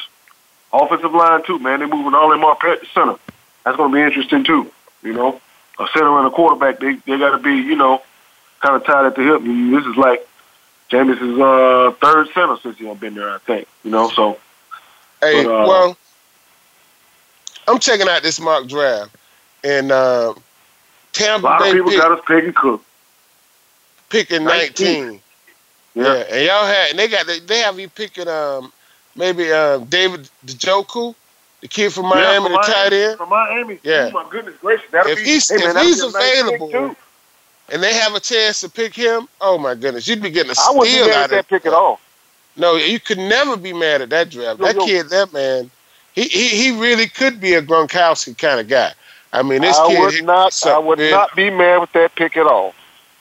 Offensive 0.72 1.12
line 1.12 1.42
too, 1.44 1.58
man. 1.58 1.80
They're 1.80 1.88
moving 1.88 2.14
all 2.14 2.32
in 2.32 2.40
Marpet 2.40 2.80
to 2.80 2.86
center. 2.94 3.16
That's 3.64 3.76
gonna 3.76 3.92
be 3.94 4.00
interesting 4.00 4.44
too. 4.44 4.70
You 5.02 5.12
know, 5.14 5.40
a 5.78 5.86
center 5.92 6.16
and 6.18 6.26
a 6.26 6.30
quarterback, 6.30 6.78
they 6.80 6.94
they 7.06 7.18
got 7.18 7.30
to 7.30 7.38
be, 7.38 7.54
you 7.54 7.74
know, 7.76 8.02
kind 8.60 8.76
of 8.76 8.84
tied 8.84 9.06
at 9.06 9.16
the 9.16 9.22
hip. 9.22 9.42
This 9.42 9.86
is 9.86 9.96
like 9.96 10.26
Jameis's 10.90 11.38
uh, 11.38 11.92
third 12.00 12.28
center 12.34 12.56
since 12.62 12.78
he's 12.78 12.96
been 12.98 13.14
there, 13.14 13.30
I 13.30 13.38
think. 13.38 13.66
You 13.82 13.90
know, 13.90 14.10
so 14.10 14.38
Hey, 15.22 15.44
But, 15.44 15.50
uh, 15.50 15.66
well, 15.66 15.96
I'm 17.68 17.78
checking 17.78 18.08
out 18.08 18.22
this 18.22 18.40
mock 18.40 18.66
draft, 18.66 19.14
and 19.62 19.92
uh, 19.92 20.34
a 20.36 20.40
Tampa 21.12 21.46
lot 21.46 21.66
of 21.66 21.72
people 21.72 21.90
pick, 21.90 22.00
got 22.00 22.12
us 22.12 22.24
picking 22.26 22.52
Cook. 22.52 22.82
picking 24.08 24.44
19. 24.44 25.02
19. 25.02 25.20
Yeah. 25.94 26.02
Yeah. 26.04 26.14
and 26.30 26.46
y'all 26.46 26.66
had, 26.66 26.90
and 26.90 26.98
they 26.98 27.08
got, 27.08 27.26
they 27.46 27.58
have 27.58 27.78
you 27.78 27.88
picking 27.88 28.28
um 28.28 28.72
maybe 29.16 29.50
uh, 29.52 29.78
David 29.78 30.28
Njoku, 30.46 31.14
the 31.60 31.68
kid 31.68 31.92
from 31.92 32.06
Miami, 32.06 32.24
yeah, 32.24 32.42
from 32.42 32.52
the 32.52 32.58
tight 32.58 32.92
end. 32.92 33.18
From 33.18 33.28
Miami. 33.28 33.78
Yeah. 33.82 34.10
Oh, 34.12 34.22
my 34.22 34.30
goodness 34.30 34.54
gracious. 34.60 34.90
That'll 34.90 35.12
If 35.12 35.18
be, 35.18 35.24
he's- 35.24 35.48
hey, 35.48 35.56
man, 35.58 35.76
if 35.76 35.82
he's 35.82 36.00
be 36.02 36.08
a 36.08 36.12
nice 36.12 36.40
available, 36.42 36.96
and 37.72 37.82
they 37.82 37.94
have 37.94 38.14
a 38.14 38.20
chance 38.20 38.60
to 38.62 38.68
pick 38.68 38.94
him, 38.94 39.28
oh 39.40 39.56
my 39.58 39.74
goodness, 39.74 40.08
you'd 40.08 40.22
be 40.22 40.30
getting 40.30 40.50
a 40.50 40.54
I 40.58 40.70
wouldn't 40.70 40.84
be 40.86 40.90
steal 40.90 41.06
mad 41.06 41.12
out 41.14 41.18
at 41.18 41.24
of 41.24 41.30
that 41.30 41.48
pick 41.48 41.66
at 41.66 41.72
all. 41.72 42.00
No, 42.56 42.74
you 42.76 42.98
could 42.98 43.18
never 43.18 43.56
be 43.56 43.72
mad 43.72 44.02
at 44.02 44.10
that 44.10 44.28
draft. 44.30 44.58
Yo, 44.58 44.66
that 44.66 44.74
yo. 44.76 44.84
kid, 44.86 45.08
that 45.10 45.32
man, 45.32 45.70
he, 46.14 46.22
he 46.24 46.48
he 46.48 46.70
really 46.80 47.06
could 47.06 47.40
be 47.40 47.54
a 47.54 47.62
Gronkowski 47.62 48.36
kind 48.36 48.58
of 48.58 48.66
guy. 48.68 48.92
I 49.32 49.42
mean, 49.42 49.62
this 49.62 49.78
I 49.78 49.86
kid, 49.86 50.00
would 50.00 50.24
not. 50.24 50.66
I 50.66 50.78
would 50.78 50.98
big. 50.98 51.12
not 51.12 51.34
be 51.36 51.50
mad 51.50 51.78
with 51.78 51.92
that 51.92 52.14
pick 52.16 52.36
at 52.36 52.46
all. 52.46 52.74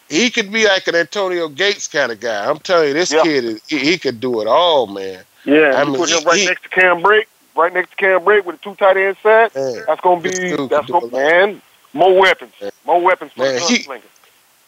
He 0.09 0.31
could 0.31 0.51
be 0.51 0.65
like 0.65 0.87
an 0.87 0.95
Antonio 0.95 1.47
Gates 1.49 1.87
kind 1.87 2.11
of 2.11 2.19
guy. 2.19 2.49
I'm 2.49 2.57
telling 2.57 2.87
you, 2.87 2.93
this 2.95 3.11
Yeah. 3.13 3.21
kid, 3.21 3.43
is, 3.45 3.61
he, 3.67 3.77
he 3.77 3.97
could 3.99 4.19
do 4.19 4.41
it 4.41 4.47
all, 4.47 4.87
man. 4.87 5.23
Yeah, 5.51 5.75
I 5.75 5.83
you 5.83 5.89
mean, 5.91 5.97
put 5.97 6.09
him 6.09 6.23
right 6.25 6.37
he- 6.37 6.45
next 6.45 6.63
to 6.63 6.69
Cam 6.69 7.01
Brate, 7.01 7.25
right 7.55 7.73
next 7.73 7.91
to 7.91 7.95
Cam 7.97 8.21
Brate 8.21 8.45
with 8.45 8.55
a 8.55 8.57
two 8.59 8.75
tight 8.75 8.97
end 8.97 9.17
set. 9.23 9.55
Man, 9.55 9.83
That's 9.87 10.01
gonna 10.01 10.21
be 10.21 10.29
that's 10.29 10.55
gonna 10.67 10.87
do 10.87 10.97
a 10.97 10.99
lot. 10.99 11.11
man 11.11 11.61
more 11.93 12.15
weapons, 12.19 12.53
more 12.85 13.01
weapons 13.01 13.31
for 13.33 13.43
Man, 13.43 13.59
he- 13.61 13.87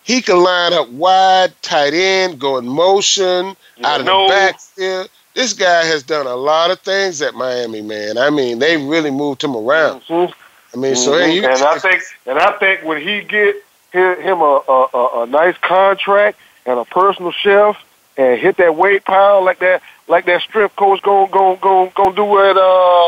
he 0.03 0.21
can 0.21 0.41
line 0.41 0.73
up 0.73 0.89
wide, 0.89 1.53
tight 1.61 1.93
end, 1.93 2.39
go 2.39 2.57
in 2.57 2.67
motion, 2.67 3.55
out 3.83 3.99
of 3.99 4.05
the 4.07 4.25
backfield. 4.29 5.09
This 5.35 5.53
guy 5.53 5.85
has 5.85 6.03
done 6.03 6.25
a 6.27 6.35
lot 6.35 6.71
of 6.71 6.79
things 6.81 7.21
at 7.21 7.35
Miami, 7.35 7.81
man. 7.81 8.17
I 8.17 8.29
mean, 8.31 8.59
they 8.59 8.75
really 8.77 9.11
moved 9.11 9.43
him 9.43 9.55
around. 9.55 10.01
Mhm. 10.09 10.33
I 10.73 10.77
mean, 10.77 10.95
so 10.95 11.13
hey, 11.17 11.31
you, 11.35 11.45
and 11.47 11.61
I 11.61 11.77
think 11.77 12.01
and 12.25 12.39
I 12.39 12.51
think 12.53 12.81
when 12.83 12.99
he 13.01 13.21
get 13.21 13.55
him 13.93 14.41
a, 14.41 14.61
a, 14.67 14.87
a, 14.93 15.21
a 15.23 15.25
nice 15.27 15.55
contract 15.61 16.39
and 16.65 16.79
a 16.79 16.85
personal 16.85 17.31
chef 17.31 17.77
and 18.17 18.39
hit 18.39 18.57
that 18.57 18.75
weight 18.75 19.03
pile 19.05 19.43
like 19.43 19.59
that 19.59 19.81
like 20.11 20.25
that 20.25 20.41
strength 20.41 20.75
coach 20.75 21.01
going 21.01 21.31
going 21.31 21.57
going 21.59 21.91
going 21.95 22.15
do 22.15 22.37
at 22.39 22.57
uh 22.57 23.07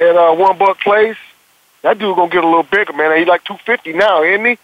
at 0.00 0.16
uh 0.16 0.34
one 0.34 0.56
buck 0.56 0.78
place, 0.80 1.16
that 1.82 1.98
dude 1.98 2.16
gonna 2.16 2.30
get 2.30 2.44
a 2.44 2.46
little 2.46 2.62
bigger, 2.62 2.92
man. 2.94 3.18
He 3.18 3.24
like 3.26 3.44
two 3.44 3.56
fifty 3.66 3.92
now, 3.92 4.22
isn't 4.22 4.46
he? 4.46 4.58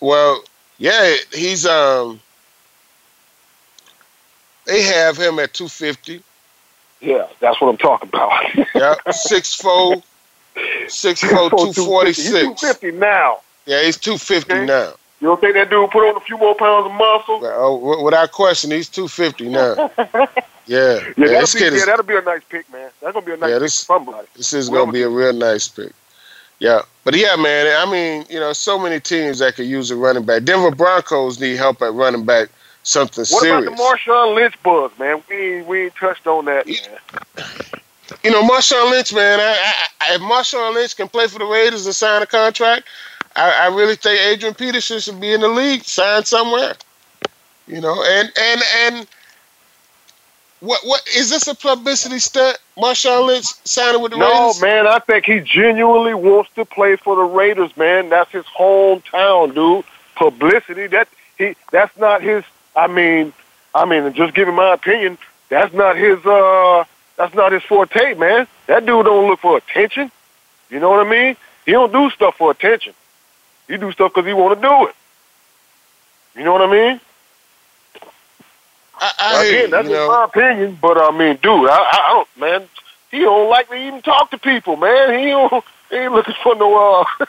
well, 0.00 0.42
yeah, 0.78 1.14
he's 1.32 1.64
um. 1.64 2.20
They 4.64 4.82
have 4.82 5.16
him 5.16 5.40
at 5.40 5.54
250. 5.54 6.22
Yeah, 7.00 7.26
that's 7.40 7.60
what 7.60 7.68
I'm 7.68 7.76
talking 7.78 8.08
about. 8.08 8.30
Yeah, 8.76 8.94
6'4", 9.08 10.00
6'4", 10.54 11.50
246. 11.50 12.16
He's 12.16 12.30
two 12.30 12.54
fifty 12.54 12.92
now. 12.92 13.40
Yeah, 13.66 13.82
he's 13.82 13.96
250 13.96 14.52
Okay. 14.52 14.66
now. 14.66 14.92
You 15.22 15.28
don't 15.28 15.40
think 15.40 15.54
that 15.54 15.70
dude 15.70 15.88
put 15.92 16.06
on 16.08 16.16
a 16.16 16.20
few 16.20 16.36
more 16.36 16.56
pounds 16.56 16.86
of 16.86 16.92
muscle? 16.92 17.40
Oh, 17.44 18.02
without 18.02 18.32
question, 18.32 18.72
he's 18.72 18.88
250 18.88 19.48
now. 19.50 19.90
Yeah, 20.64 20.78
Yeah, 20.94 21.00
yeah, 21.16 21.26
that'll 21.40 21.58
be, 21.58 21.76
yeah, 21.76 21.84
that'll 21.86 22.04
be 22.04 22.16
a 22.16 22.22
nice 22.22 22.40
pick, 22.48 22.72
man. 22.72 22.88
That's 23.00 23.14
gonna 23.14 23.26
be 23.26 23.32
a 23.32 23.36
nice 23.36 23.50
Yeah, 23.50 23.56
pick 23.56 23.62
this- 23.62 23.82
for 23.84 23.96
somebody. 23.98 24.28
This 24.36 24.52
is 24.52 24.68
gonna 24.68 24.92
be 24.92 25.02
a 25.02 25.08
real 25.08 25.32
nice 25.32 25.66
pick. 25.66 25.90
Yeah, 26.60 26.82
but 27.02 27.16
yeah, 27.16 27.34
man. 27.34 27.66
I 27.84 27.90
mean, 27.90 28.24
you 28.30 28.38
know, 28.38 28.52
so 28.52 28.78
many 28.78 29.00
teams 29.00 29.40
that 29.40 29.56
could 29.56 29.66
use 29.66 29.90
a 29.90 29.96
running 29.96 30.24
back. 30.24 30.44
Denver 30.44 30.70
Broncos 30.70 31.40
need 31.40 31.56
help 31.56 31.82
at 31.82 31.92
running 31.92 32.24
back. 32.24 32.48
Something 32.84 33.22
What 33.22 33.42
serious. 33.42 33.66
about 33.66 33.76
the 33.76 33.82
Marshawn 33.82 34.34
Lynch 34.36 34.62
buzz, 34.62 34.92
man? 35.00 35.20
We 35.28 35.62
we 35.62 35.84
ain't 35.86 35.96
touched 35.96 36.28
on 36.28 36.44
that, 36.44 36.64
man. 36.66 37.46
you 38.22 38.30
know, 38.30 38.42
Marshawn 38.48 38.90
Lynch, 38.92 39.12
man. 39.12 39.40
I, 39.40 39.52
I- 40.00 40.14
if 40.14 40.20
Marshawn 40.20 40.74
Lynch 40.74 40.96
can 40.96 41.08
play 41.08 41.26
for 41.26 41.40
the 41.40 41.44
Raiders 41.44 41.86
and 41.86 41.94
sign 41.94 42.22
a 42.22 42.26
contract, 42.26 42.84
I, 43.36 43.66
I 43.66 43.66
really 43.68 43.96
think 43.96 44.20
Adrian 44.20 44.54
Peterson 44.54 45.00
should 45.00 45.20
be 45.20 45.32
in 45.32 45.40
the 45.40 45.48
league, 45.48 45.84
signed 45.84 46.26
somewhere. 46.26 46.74
You 47.66 47.80
know, 47.80 48.02
and 48.04 48.32
and 48.38 48.62
and 48.80 49.06
what 50.60 50.80
what 50.84 51.02
is 51.16 51.30
this 51.30 51.48
a 51.48 51.54
publicity 51.54 52.18
stunt? 52.18 52.58
Marshawn 52.76 53.26
Lynch 53.26 53.46
signing 53.64 54.00
with 54.00 54.12
the 54.12 54.18
No, 54.18 54.26
Raiders? 54.30 54.60
No, 54.60 54.66
man, 54.66 54.86
I 54.86 54.98
think 55.00 55.24
he 55.24 55.40
genuinely 55.40 56.14
wants 56.14 56.50
to 56.54 56.64
play 56.64 56.96
for 56.96 57.16
the 57.16 57.22
Raiders, 57.22 57.76
man. 57.76 58.08
That's 58.08 58.30
his 58.30 58.44
hometown, 58.44 59.54
dude. 59.54 59.84
Publicity, 60.14 60.86
that 60.88 61.08
he 61.38 61.56
that's 61.70 61.96
not 61.98 62.22
his 62.22 62.44
I 62.76 62.86
mean 62.86 63.32
I 63.74 63.86
mean, 63.86 64.12
just 64.12 64.34
giving 64.34 64.54
my 64.54 64.74
opinion, 64.74 65.18
that's 65.48 65.72
not 65.74 65.96
his 65.96 66.24
uh 66.24 66.84
that's 67.16 67.34
not 67.34 67.52
his 67.52 67.62
forte, 67.62 68.14
man. 68.14 68.46
That 68.66 68.86
dude 68.86 69.06
don't 69.06 69.28
look 69.28 69.40
for 69.40 69.56
attention. 69.56 70.10
You 70.70 70.80
know 70.80 70.90
what 70.90 71.06
I 71.06 71.10
mean? 71.10 71.36
He 71.66 71.72
don't 71.72 71.92
do 71.92 72.10
stuff 72.10 72.36
for 72.36 72.50
attention. 72.50 72.94
He 73.72 73.78
do 73.78 73.90
stuff 73.90 74.12
because 74.12 74.26
he 74.26 74.34
want 74.34 74.60
to 74.60 74.68
do 74.68 74.86
it. 74.88 74.94
You 76.36 76.44
know 76.44 76.52
what 76.52 76.60
I 76.60 76.70
mean? 76.70 77.00
I, 79.00 79.12
I 79.18 79.44
Again, 79.46 79.70
that's 79.70 79.88
you 79.88 79.94
just 79.94 80.06
know. 80.06 80.08
my 80.08 80.24
opinion, 80.24 80.78
but 80.78 80.98
I 80.98 81.10
mean, 81.10 81.38
dude, 81.42 81.70
I, 81.70 81.78
I 81.78 81.98
I 82.04 82.12
don't, 82.12 82.28
man. 82.36 82.68
He 83.10 83.20
don't 83.20 83.48
like 83.48 83.70
to 83.70 83.74
even 83.74 84.02
talk 84.02 84.30
to 84.32 84.38
people, 84.38 84.76
man. 84.76 85.18
He 85.18 85.30
don't, 85.30 85.64
he 85.88 85.96
ain't 85.96 86.12
looking 86.12 86.34
for 86.42 86.54
no, 86.54 87.00
uh, 87.00 87.24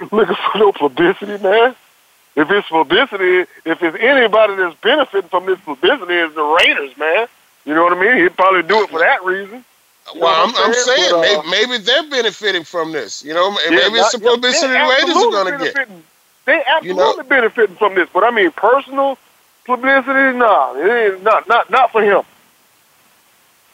looking 0.10 0.34
for 0.34 0.58
no 0.58 0.72
publicity, 0.72 1.40
man. 1.40 1.76
If 2.34 2.50
it's 2.50 2.66
publicity, 2.66 3.46
if 3.64 3.80
it's 3.80 3.96
anybody 4.00 4.56
that's 4.56 4.74
benefiting 4.80 5.30
from 5.30 5.46
this 5.46 5.60
publicity, 5.60 6.14
it's 6.14 6.34
the 6.34 6.42
Raiders, 6.42 6.96
man. 6.98 7.28
You 7.64 7.74
know 7.76 7.84
what 7.84 7.96
I 7.96 8.00
mean? 8.00 8.24
He'd 8.24 8.36
probably 8.36 8.64
do 8.64 8.82
it 8.82 8.90
for 8.90 8.98
that 8.98 9.24
reason. 9.24 9.64
You 10.14 10.20
Well, 10.20 10.48
I'm, 10.48 10.54
I'm 10.56 10.74
saying 10.74 11.10
But, 11.10 11.18
uh, 11.18 11.42
maybe, 11.42 11.66
maybe 11.66 11.84
they're 11.84 12.08
benefiting 12.08 12.64
from 12.64 12.92
this. 12.92 13.24
You 13.24 13.34
know, 13.34 13.50
yeah, 13.50 13.70
maybe 13.70 13.98
it's 13.98 14.12
the 14.12 14.18
publicity 14.18 14.72
the 14.72 14.78
Raiders 14.78 15.16
are 15.16 15.30
going 15.30 15.58
to 15.58 15.64
get. 15.64 15.88
They 16.46 16.54
You 16.54 16.62
absolutely 16.66 17.24
know? 17.24 17.28
benefiting 17.28 17.76
from 17.76 17.94
this, 17.94 18.08
but 18.12 18.24
I 18.24 18.30
mean, 18.30 18.50
personal 18.52 19.18
publicity, 19.66 20.38
nah, 20.38 20.74
it 20.76 20.90
ain't 20.90 21.22
not 21.22 21.46
not 21.46 21.70
not 21.70 21.92
for 21.92 22.02
him. 22.02 22.22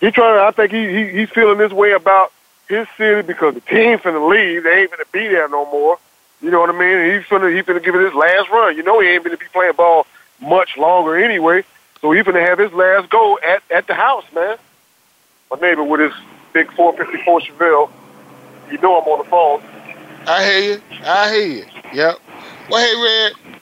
He 0.01 0.11
trying. 0.11 0.41
I 0.41 0.51
think 0.51 0.73
he, 0.73 0.89
he 0.89 1.09
he's 1.21 1.31
feeling 1.31 1.59
this 1.59 1.73
way 1.73 1.93
about 1.93 2.33
his 2.69 2.87
city 2.97 3.23
because 3.23 3.55
the 3.55 3.61
team 3.61 3.99
finna 3.99 4.29
leave. 4.29 4.65
They 4.65 4.83
ain't 4.83 4.91
finna 4.91 5.11
be 5.13 5.29
there 5.29 5.49
no 5.49 5.65
more. 5.71 5.99
You 6.43 6.51
know 6.51 6.61
what 6.61 6.71
I 6.71 6.73
mean? 6.73 7.15
He's 7.15 7.25
finna 7.29 7.55
he 7.55 7.63
finna 7.63 7.83
give 7.83 7.95
it 7.95 8.05
his 8.05 8.15
last 8.15 8.51
run. 8.51 8.77
You 8.77 8.83
know 8.83 8.99
he 9.01 9.09
ain't 9.09 9.23
gonna 9.25 9.37
be 9.37 9.47
playing 9.53 9.75
ball 9.75 10.07
much 10.41 10.77
longer 10.77 11.17
anyway. 11.17 11.65
So 12.01 12.11
he 12.11 12.23
finna 12.23 12.47
have 12.47 12.59
his 12.59 12.73
last 12.73 13.09
go 13.09 13.39
at 13.39 13.63
at 13.71 13.87
the 13.87 13.95
house, 13.95 14.25
man. 14.35 14.59
My 15.51 15.59
neighbor 15.61 15.85
with 15.85 16.01
his 16.01 16.13
big 16.53 16.73
454 16.73 17.41
Chevelle. 17.41 17.91
You 18.71 18.79
know 18.79 19.01
I'm 19.01 19.07
on 19.09 19.19
the 19.19 19.31
phone. 19.31 19.63
I 20.27 20.45
hear 20.45 20.73
you. 20.75 20.83
I 21.05 21.35
hear 21.35 21.47
you. 21.47 21.65
Yep. 21.93 22.19
Well, 22.71 22.81
hey, 22.81 23.33
Red. 23.37 23.55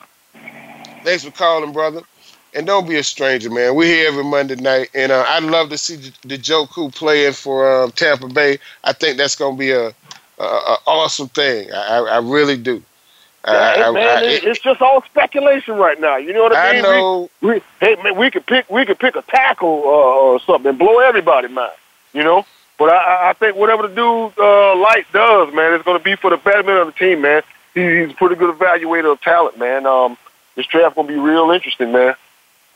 Thanks 1.04 1.24
for 1.24 1.32
calling, 1.32 1.72
brother. 1.72 2.02
And 2.54 2.66
don't 2.66 2.88
be 2.88 2.96
a 2.96 3.02
stranger, 3.02 3.50
man. 3.50 3.74
We're 3.74 3.86
here 3.86 4.08
every 4.08 4.24
Monday 4.24 4.56
night, 4.56 4.90
and 4.94 5.10
uh, 5.10 5.24
I'd 5.26 5.42
love 5.42 5.70
to 5.70 5.78
see 5.78 5.96
Njoku 5.96 6.94
playing 6.94 7.32
for 7.32 7.84
um, 7.84 7.92
Tampa 7.92 8.28
Bay. 8.28 8.58
I 8.84 8.92
think 8.92 9.16
that's 9.16 9.34
going 9.34 9.56
to 9.56 9.58
be 9.58 9.70
a, 9.70 9.88
a, 10.38 10.44
a 10.44 10.78
awesome 10.86 11.28
thing. 11.28 11.72
I 11.72 11.98
I 11.98 12.18
really 12.18 12.58
do. 12.58 12.82
I, 13.44 13.76
Yeah, 13.76 13.88
I- 13.88 13.90
man, 13.92 14.18
I- 14.18 14.26
it, 14.26 14.44
it's 14.44 14.60
just 14.60 14.80
all 14.80 15.02
speculation 15.02 15.76
right 15.76 16.00
now. 16.00 16.16
You 16.16 16.32
know 16.32 16.42
what 16.44 16.54
I 16.54 16.70
I 16.70 16.72
mean? 16.74 16.82
know. 16.82 17.30
We, 17.40 17.48
we, 17.54 17.60
hey, 17.80 17.96
man, 18.02 18.16
we 18.16 18.30
could 18.30 18.46
pick 18.46 18.70
we 18.70 18.84
could 18.84 18.98
pick 18.98 19.16
a 19.16 19.22
tackle 19.22 19.82
uh, 19.84 19.86
or 19.86 20.40
something 20.40 20.68
and 20.70 20.78
blow 20.78 20.98
everybody 21.00 21.48
mind. 21.48 21.72
You 22.12 22.22
know, 22.24 22.44
but 22.78 22.90
I- 22.90 22.96
I, 23.26 23.30
I 23.30 23.32
think 23.34 23.56
whatever 23.56 23.88
the 23.88 23.94
dude 23.94 24.38
uh, 24.38 24.74
Licht 24.76 25.12
does, 25.12 25.52
man, 25.54 25.72
it's 25.74 25.84
going 25.84 25.98
to 25.98 26.04
be 26.04 26.14
for 26.16 26.30
the 26.30 26.36
betterment 26.36 26.78
of 26.78 26.86
the 26.86 26.92
team, 26.92 27.20
man. 27.22 27.42
He, 27.74 27.80
he's 28.00 28.10
a 28.10 28.14
pretty 28.14 28.34
good 28.36 28.54
evaluator 28.56 29.12
of 29.12 29.20
talent, 29.22 29.58
man. 29.58 29.86
Um, 29.86 30.18
this 30.56 30.66
draft 30.66 30.94
going 30.94 31.06
to 31.08 31.12
be 31.14 31.18
real 31.18 31.50
interesting, 31.50 31.90
man. 31.92 32.14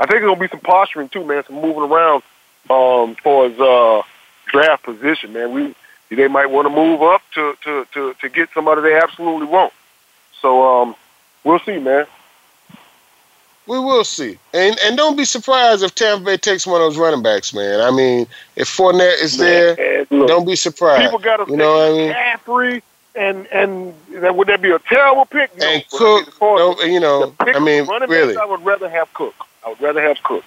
I 0.01 0.05
think 0.07 0.21
there's 0.21 0.25
going 0.25 0.37
to 0.37 0.41
be 0.41 0.49
some 0.49 0.61
posturing 0.61 1.09
too, 1.11 1.25
man. 1.25 1.45
Some 1.47 1.57
moving 1.61 1.83
around 1.83 2.23
um, 2.71 3.15
for 3.23 3.49
his 3.49 3.59
uh, 3.61 4.03
draft 4.47 4.83
position, 4.85 5.33
man. 5.33 5.53
We 5.53 5.75
they 6.09 6.29
might 6.29 6.47
want 6.51 6.67
to 6.67 6.75
move 6.75 7.03
up 7.03 7.21
to, 7.35 7.55
to, 7.65 7.87
to, 7.95 8.15
to 8.21 8.29
get 8.29 8.49
somebody 8.55 8.81
they 8.81 8.95
absolutely 8.97 9.47
want. 9.49 9.73
So 10.43 10.83
um, 10.83 10.95
we'll 11.45 11.59
see, 11.61 11.79
man. 11.79 12.07
We 13.67 13.81
will 13.81 14.05
see. 14.05 14.39
And 14.55 14.79
and 14.85 14.97
don't 14.97 15.17
be 15.17 15.25
surprised 15.25 15.83
if 15.83 15.95
Tampa 15.95 16.25
Bay 16.25 16.37
takes 16.37 16.67
one 16.67 16.81
of 16.81 16.87
those 16.87 16.99
running 16.99 17.23
backs, 17.23 17.53
man. 17.53 17.81
I 17.81 17.91
mean, 17.91 18.27
if 18.55 18.69
Fournette 18.69 19.21
is 19.21 19.39
there, 19.39 20.07
look, 20.11 20.29
don't 20.29 20.47
be 20.47 20.55
surprised. 20.55 21.03
people 21.03 21.19
got 21.19 21.45
to 21.45 21.51
you 21.51 21.57
know 21.57 21.75
what 21.75 21.91
I 21.91 21.93
mean? 21.93 22.13
Caffrey 22.13 22.83
and 23.17 23.47
and 23.49 23.95
that 24.11 24.37
would 24.37 24.49
that 24.49 24.63
be 24.63 24.71
a 24.71 24.79
terrible 24.79 25.25
pick? 25.27 25.57
No, 25.59 25.67
And 25.67 25.85
Cook, 25.91 26.33
you 26.85 27.01
know, 27.01 27.35
I 27.41 27.59
mean, 27.59 27.87
really, 27.89 28.35
backs, 28.35 28.39
I 28.41 28.45
would 28.45 28.65
rather 28.65 28.89
have 28.89 29.13
Cook. 29.15 29.35
I 29.65 29.71
would 29.71 29.81
rather 29.81 30.01
have 30.01 30.23
Cook. 30.23 30.45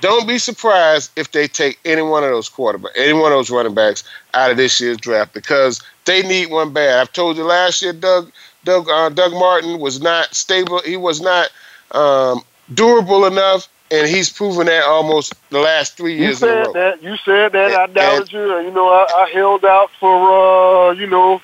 don't 0.00 0.28
be 0.28 0.38
surprised 0.38 1.10
if 1.16 1.32
they 1.32 1.48
take 1.48 1.80
any 1.84 2.02
one 2.02 2.22
of 2.22 2.30
those 2.30 2.48
quarterbacks, 2.48 2.92
any 2.96 3.14
one 3.14 3.32
of 3.32 3.38
those 3.38 3.50
running 3.50 3.74
backs 3.74 4.04
out 4.34 4.50
of 4.50 4.56
this 4.56 4.80
year's 4.80 4.98
draft 4.98 5.32
because 5.32 5.82
they 6.04 6.22
need 6.22 6.50
one 6.50 6.72
bad. 6.72 7.00
I've 7.00 7.12
told 7.12 7.36
you 7.36 7.44
last 7.44 7.82
year, 7.82 7.92
Doug, 7.92 8.30
Doug, 8.64 8.88
uh, 8.88 9.08
Doug 9.10 9.32
Martin 9.32 9.78
was 9.80 10.00
not 10.00 10.34
stable. 10.34 10.80
He 10.82 10.96
was 10.96 11.20
not 11.20 11.50
um, 11.92 12.42
durable 12.74 13.26
enough, 13.26 13.68
and 13.90 14.06
he's 14.08 14.30
proven 14.30 14.66
that 14.66 14.84
almost 14.84 15.34
the 15.50 15.58
last 15.58 15.96
three 15.96 16.14
You 16.14 16.22
years 16.24 16.42
in 16.42 16.48
a 16.48 16.64
said 16.66 16.74
that. 16.74 17.02
You 17.02 17.16
said 17.24 17.52
that. 17.52 17.72
I 17.72 17.84
And- 17.84 17.94
doubted 17.94 18.32
you. 18.32 18.56
and, 18.56 18.66
You 18.68 18.72
know, 18.72 18.88
I, 18.88 19.24
I 19.26 19.30
held 19.30 19.64
out 19.64 19.90
for 19.98 20.90
uh, 20.90 20.92
you 20.92 21.06
know, 21.06 21.40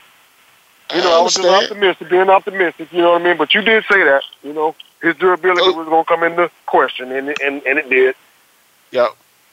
you 0.94 1.02
know, 1.02 1.18
I, 1.18 1.22
was 1.22 1.34
just 1.34 1.46
optimistic, 1.46 2.08
being 2.08 2.30
optimistic. 2.30 2.92
You 2.92 3.02
know 3.02 3.12
what 3.12 3.20
I 3.20 3.24
mean? 3.24 3.36
But 3.36 3.52
you 3.54 3.60
did 3.62 3.84
say 3.90 4.02
that. 4.04 4.22
You 4.42 4.52
know, 4.54 4.74
his 5.02 5.16
durability 5.16 5.62
Oh. 5.64 5.72
was 5.72 5.86
going 5.88 6.04
to 6.04 6.08
come 6.08 6.22
into 6.22 6.50
question, 6.66 7.12
and 7.12 7.28
and 7.42 7.62
and 7.64 7.78
it 7.78 7.90
did. 7.90 8.14
Yep. 8.92 9.10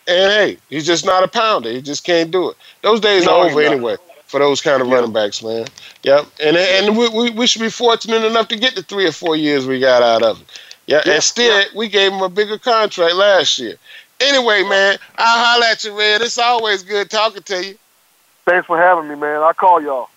And 0.08 0.32
hey, 0.32 0.58
he's 0.70 0.86
just 0.86 1.04
not 1.04 1.24
a 1.24 1.28
pounder. 1.28 1.72
He 1.72 1.82
just 1.82 2.04
can't 2.04 2.30
do 2.32 2.52
it. 2.52 2.58
Those 2.84 3.00
days 3.00 3.26
No, 3.26 3.42
are 3.42 3.46
over 3.50 3.76
not. 3.76 4.00
For 4.28 4.40
those 4.40 4.62
kind 4.62 4.82
of 4.82 4.90
running 4.90 5.14
backs, 5.14 5.44
man. 5.44 5.68
Yep. 6.04 6.26
And 6.44 6.58
and 6.58 6.98
we, 6.98 7.10
we, 7.10 7.30
we 7.32 7.48
should 7.48 7.62
be 7.62 7.70
fortunate 7.70 8.24
enough 8.24 8.48
to 8.50 8.58
get 8.58 8.76
the 8.76 8.84
three 8.84 9.08
or 9.08 9.12
four 9.12 9.36
years 9.36 9.66
we 9.66 9.80
got 9.80 10.02
out 10.02 10.24
of 10.24 10.42
it. 10.42 10.48
Yeah. 10.88 11.02
Yeah, 11.06 11.16
Instead, 11.16 11.68
we 11.76 11.88
gave 11.88 12.12
him 12.12 12.22
a 12.22 12.30
bigger 12.30 12.60
contract 12.60 13.16
last 13.16 13.58
year. 13.58 13.76
Anyway, 14.20 14.64
man, 14.64 14.98
I'll 15.18 15.46
holler 15.46 15.66
at 15.66 15.84
you, 15.84 15.98
Red. 15.98 16.22
It's 16.22 16.38
always 16.38 16.84
good 16.84 17.10
talking 17.10 17.44
to 17.44 17.66
you. 17.66 17.76
Thanks 18.46 18.68
for 18.68 18.78
having 18.78 19.10
me, 19.10 19.16
man. 19.16 19.42
I'll 19.42 19.54
call 19.54 19.82
y'all. 19.82 20.10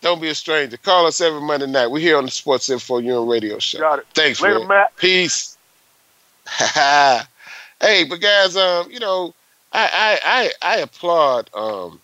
Don't 0.00 0.20
be 0.20 0.28
a 0.28 0.34
stranger. 0.34 0.76
Call 0.76 1.06
us 1.06 1.20
every 1.20 1.40
Monday 1.40 1.66
night. 1.66 1.88
We're 1.88 1.98
here 1.98 2.16
on 2.16 2.24
the 2.24 2.30
Sports 2.30 2.70
Info 2.70 2.98
UN 2.98 3.26
Radio 3.26 3.58
Show. 3.58 3.80
Got 3.80 4.00
it. 4.00 4.06
Thanks, 4.14 4.40
Later, 4.40 4.60
Red. 4.60 4.68
Matt. 4.68 4.96
Peace. 4.96 5.56
hey, 7.80 8.04
but 8.08 8.20
guys, 8.20 8.56
um, 8.56 8.90
you 8.90 9.00
know, 9.00 9.34
I 9.72 10.20
I 10.22 10.50
I, 10.62 10.76
I 10.76 10.78
applaud 10.80 11.50
um 11.54 12.00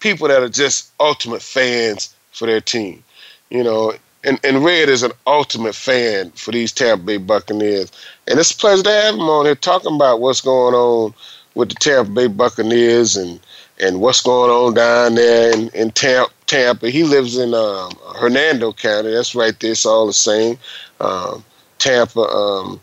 people 0.00 0.28
that 0.28 0.42
are 0.42 0.48
just 0.48 0.92
ultimate 0.98 1.42
fans 1.42 2.14
for 2.32 2.46
their 2.46 2.60
team. 2.60 3.02
You 3.50 3.64
know, 3.64 3.94
and, 4.24 4.38
and 4.44 4.64
Red 4.64 4.88
is 4.88 5.02
an 5.02 5.12
ultimate 5.26 5.74
fan 5.74 6.30
for 6.32 6.50
these 6.50 6.72
Tampa 6.72 7.04
Bay 7.04 7.16
Buccaneers. 7.16 7.90
And 8.28 8.38
it's 8.38 8.50
a 8.50 8.56
pleasure 8.56 8.82
to 8.82 8.90
have 8.90 9.14
him 9.14 9.20
on 9.20 9.46
here 9.46 9.54
talking 9.54 9.94
about 9.94 10.20
what's 10.20 10.40
going 10.40 10.74
on 10.74 11.14
with 11.54 11.70
the 11.70 11.74
Tampa 11.76 12.10
Bay 12.10 12.26
Buccaneers 12.26 13.16
and, 13.16 13.40
and 13.80 14.00
what's 14.00 14.22
going 14.22 14.50
on 14.50 14.74
down 14.74 15.14
there 15.14 15.52
in, 15.52 15.68
in 15.70 15.90
Tampa, 15.92 16.32
Tampa. 16.46 16.90
He 16.90 17.04
lives 17.04 17.38
in 17.38 17.54
um, 17.54 17.92
Hernando 18.16 18.72
County. 18.72 19.10
That's 19.10 19.34
right 19.34 19.58
there. 19.60 19.72
It's 19.72 19.86
all 19.86 20.06
the 20.06 20.12
same. 20.12 20.58
Um, 21.00 21.42
Tampa 21.78 22.20
um, 22.20 22.80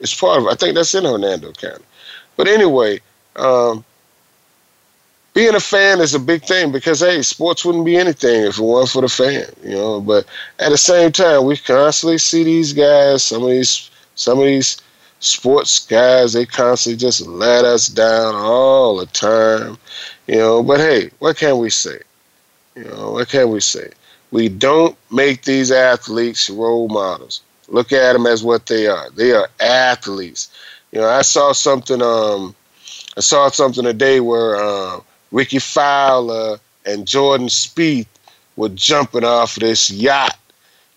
is 0.00 0.14
part 0.14 0.40
of, 0.40 0.48
I 0.48 0.54
think 0.54 0.74
that's 0.74 0.94
in 0.94 1.04
Hernando 1.04 1.52
County. 1.52 1.84
But 2.36 2.48
anyway, 2.48 3.00
um, 3.36 3.84
being 5.32 5.54
a 5.54 5.60
fan 5.60 6.00
is 6.00 6.14
a 6.14 6.18
big 6.18 6.42
thing 6.42 6.72
because 6.72 7.00
hey, 7.00 7.22
sports 7.22 7.64
wouldn't 7.64 7.84
be 7.84 7.96
anything 7.96 8.44
if 8.44 8.58
it 8.58 8.62
weren't 8.62 8.88
for 8.88 9.02
the 9.02 9.08
fan, 9.08 9.46
you 9.62 9.74
know. 9.76 10.00
But 10.00 10.26
at 10.58 10.70
the 10.70 10.78
same 10.78 11.12
time, 11.12 11.44
we 11.44 11.56
constantly 11.56 12.18
see 12.18 12.44
these 12.44 12.72
guys, 12.72 13.22
some 13.22 13.42
of 13.42 13.50
these, 13.50 13.90
some 14.16 14.38
of 14.38 14.44
these 14.44 14.80
sports 15.20 15.86
guys, 15.86 16.32
they 16.32 16.46
constantly 16.46 16.98
just 16.98 17.26
let 17.26 17.64
us 17.64 17.86
down 17.86 18.34
all 18.34 18.96
the 18.96 19.06
time, 19.06 19.78
you 20.26 20.36
know. 20.36 20.62
But 20.62 20.80
hey, 20.80 21.10
what 21.20 21.36
can 21.36 21.58
we 21.58 21.70
say? 21.70 22.00
You 22.74 22.84
know, 22.84 23.12
what 23.12 23.28
can 23.28 23.50
we 23.50 23.60
say? 23.60 23.90
We 24.32 24.48
don't 24.48 24.96
make 25.10 25.42
these 25.44 25.70
athletes 25.70 26.50
role 26.50 26.88
models. 26.88 27.42
Look 27.68 27.92
at 27.92 28.14
them 28.14 28.26
as 28.26 28.42
what 28.42 28.66
they 28.66 28.86
are. 28.88 29.10
They 29.10 29.32
are 29.32 29.48
athletes. 29.60 30.50
You 30.90 31.00
know, 31.00 31.08
I 31.08 31.22
saw 31.22 31.52
something. 31.52 32.02
Um, 32.02 32.54
I 33.16 33.20
saw 33.20 33.48
something 33.48 33.84
today 33.84 34.18
where. 34.18 34.56
Uh, 34.56 35.00
Rickie 35.32 35.58
Fowler 35.58 36.58
and 36.84 37.06
Jordan 37.06 37.48
Spieth 37.48 38.06
were 38.56 38.68
jumping 38.70 39.24
off 39.24 39.56
this 39.56 39.90
yacht, 39.90 40.38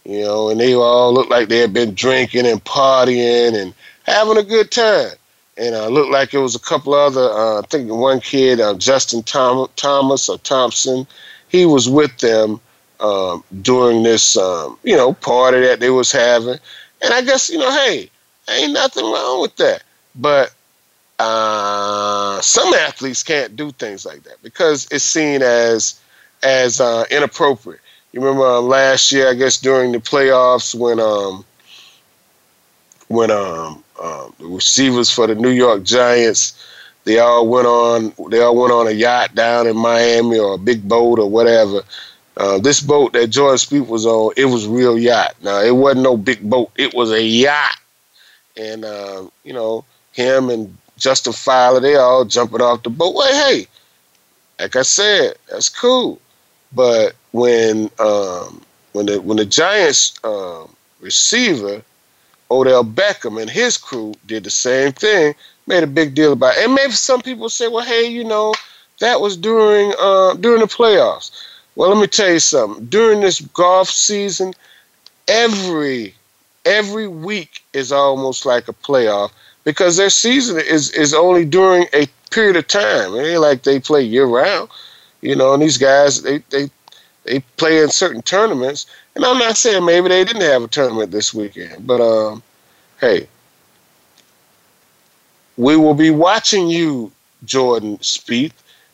you 0.05 0.21
know, 0.21 0.49
and 0.49 0.59
they 0.59 0.73
all 0.73 1.13
looked 1.13 1.29
like 1.29 1.49
they 1.49 1.59
had 1.59 1.73
been 1.73 1.93
drinking 1.93 2.45
and 2.45 2.63
partying 2.63 3.59
and 3.59 3.73
having 4.03 4.37
a 4.37 4.43
good 4.43 4.71
time. 4.71 5.11
And 5.55 5.75
uh, 5.75 5.87
looked 5.87 6.11
like 6.11 6.33
it 6.33 6.39
was 6.39 6.55
a 6.55 6.59
couple 6.59 6.95
other, 6.95 7.29
uh, 7.29 7.59
I 7.59 7.61
think 7.69 7.91
one 7.91 8.19
kid, 8.19 8.59
uh, 8.59 8.73
Justin 8.73 9.21
Tom- 9.21 9.69
Thomas 9.75 10.27
or 10.27 10.39
Thompson, 10.39 11.05
he 11.49 11.67
was 11.67 11.87
with 11.87 12.17
them 12.17 12.59
um, 12.99 13.43
during 13.61 14.01
this, 14.01 14.35
um, 14.35 14.79
you 14.83 14.97
know, 14.97 15.13
party 15.13 15.59
that 15.61 15.79
they 15.79 15.91
was 15.91 16.11
having. 16.11 16.57
And 17.03 17.13
I 17.13 17.21
guess, 17.21 17.49
you 17.51 17.59
know, 17.59 17.69
hey, 17.69 18.09
ain't 18.49 18.73
nothing 18.73 19.03
wrong 19.03 19.41
with 19.41 19.55
that. 19.57 19.83
But 20.15 20.53
uh, 21.19 22.41
some 22.41 22.73
athletes 22.73 23.23
can't 23.23 23.55
do 23.55 23.71
things 23.71 24.05
like 24.05 24.23
that 24.23 24.41
because 24.43 24.87
it's 24.91 25.03
seen 25.03 25.41
as 25.41 25.99
as 26.43 26.81
uh, 26.81 27.05
inappropriate. 27.09 27.81
You 28.11 28.21
remember 28.21 28.45
uh, 28.45 28.59
last 28.61 29.11
year, 29.11 29.29
I 29.29 29.33
guess 29.33 29.59
during 29.59 29.91
the 29.91 29.99
playoffs 29.99 30.75
when 30.75 30.99
um 30.99 31.45
when 33.07 33.31
um, 33.31 33.83
um 34.01 34.33
the 34.39 34.45
receivers 34.47 35.09
for 35.09 35.27
the 35.27 35.35
New 35.35 35.49
York 35.51 35.83
Giants 35.83 36.53
they 37.05 37.19
all 37.19 37.47
went 37.47 37.67
on 37.67 38.13
they 38.29 38.41
all 38.41 38.55
went 38.55 38.71
on 38.71 38.87
a 38.87 38.91
yacht 38.91 39.35
down 39.35 39.67
in 39.67 39.75
Miami 39.75 40.37
or 40.39 40.55
a 40.55 40.57
big 40.57 40.87
boat 40.87 41.19
or 41.19 41.29
whatever. 41.29 41.81
Uh, 42.35 42.57
this 42.57 42.81
boat 42.81 43.13
that 43.13 43.27
Jordan 43.27 43.57
Spieth 43.57 43.87
was 43.87 44.05
on, 44.07 44.33
it 44.35 44.45
was 44.45 44.67
real 44.67 44.97
yacht. 44.97 45.35
Now 45.43 45.61
it 45.61 45.75
wasn't 45.75 46.03
no 46.03 46.17
big 46.17 46.41
boat; 46.49 46.71
it 46.75 46.93
was 46.93 47.11
a 47.11 47.21
yacht, 47.21 47.77
and 48.57 48.83
uh, 48.83 49.25
you 49.43 49.53
know 49.53 49.85
him 50.13 50.49
and 50.49 50.75
Justin 50.97 51.33
Fowler, 51.33 51.79
they 51.79 51.95
all 51.95 52.25
jumping 52.25 52.61
off 52.61 52.83
the 52.83 52.89
boat. 52.89 53.15
Well, 53.15 53.49
hey, 53.49 53.67
like 54.59 54.75
I 54.75 54.83
said, 54.83 55.35
that's 55.49 55.69
cool. 55.69 56.19
But 56.71 57.13
when 57.31 57.89
um, 57.99 58.61
when 58.93 59.07
the 59.07 59.21
when 59.21 59.37
the 59.37 59.45
Giants 59.45 60.13
um, 60.23 60.73
receiver 61.01 61.83
Odell 62.49 62.83
Beckham 62.83 63.41
and 63.41 63.49
his 63.49 63.77
crew 63.77 64.13
did 64.27 64.43
the 64.43 64.49
same 64.49 64.91
thing, 64.91 65.35
made 65.67 65.83
a 65.83 65.87
big 65.87 66.15
deal 66.15 66.33
about 66.33 66.57
it. 66.57 66.65
And 66.65 66.75
maybe 66.75 66.93
some 66.93 67.21
people 67.21 67.49
say, 67.49 67.67
well, 67.67 67.85
hey, 67.85 68.05
you 68.05 68.23
know, 68.23 68.53
that 68.99 69.21
was 69.21 69.35
during 69.35 69.93
uh, 69.99 70.35
during 70.35 70.61
the 70.61 70.67
playoffs. 70.67 71.31
Well, 71.75 71.89
let 71.89 71.99
me 71.99 72.07
tell 72.07 72.31
you 72.31 72.39
something. 72.39 72.85
During 72.85 73.21
this 73.21 73.41
golf 73.41 73.89
season, 73.89 74.53
every 75.27 76.13
every 76.65 77.07
week 77.07 77.63
is 77.73 77.91
almost 77.91 78.45
like 78.45 78.67
a 78.67 78.73
playoff 78.73 79.31
because 79.63 79.97
their 79.97 80.09
season 80.09 80.59
is 80.59 80.91
is 80.91 81.13
only 81.13 81.45
during 81.45 81.87
a 81.93 82.07
period 82.31 82.55
of 82.55 82.67
time. 82.67 83.15
It 83.15 83.25
ain't 83.25 83.41
like 83.41 83.63
they 83.63 83.79
play 83.79 84.01
year 84.01 84.25
round, 84.25 84.69
you 85.21 85.35
know. 85.35 85.53
And 85.53 85.61
these 85.61 85.77
guys, 85.77 86.21
they 86.21 86.39
they 86.49 86.69
they 87.23 87.39
play 87.57 87.81
in 87.81 87.89
certain 87.89 88.21
tournaments. 88.21 88.85
And 89.15 89.23
I'm 89.23 89.37
not 89.37 89.57
saying 89.57 89.85
maybe 89.85 90.09
they 90.09 90.23
didn't 90.23 90.41
have 90.41 90.63
a 90.63 90.67
tournament 90.67 91.11
this 91.11 91.33
weekend, 91.33 91.85
but 91.85 92.01
um, 92.01 92.41
hey, 92.99 93.27
we 95.57 95.77
will 95.77 95.93
be 95.93 96.09
watching 96.09 96.67
you, 96.67 97.11
Jordan 97.45 97.97
Spieth. 97.99 98.53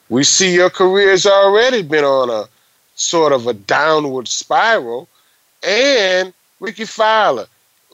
We 0.09 0.23
see 0.23 0.53
your 0.53 0.69
career 0.69 1.11
has 1.11 1.25
already 1.25 1.83
been 1.83 2.03
on 2.03 2.29
a 2.29 2.49
sort 2.95 3.31
of 3.31 3.47
a 3.47 3.53
downward 3.53 4.27
spiral, 4.27 5.07
and 5.63 6.33
Rickie 6.59 6.85
Fowler 6.85 7.47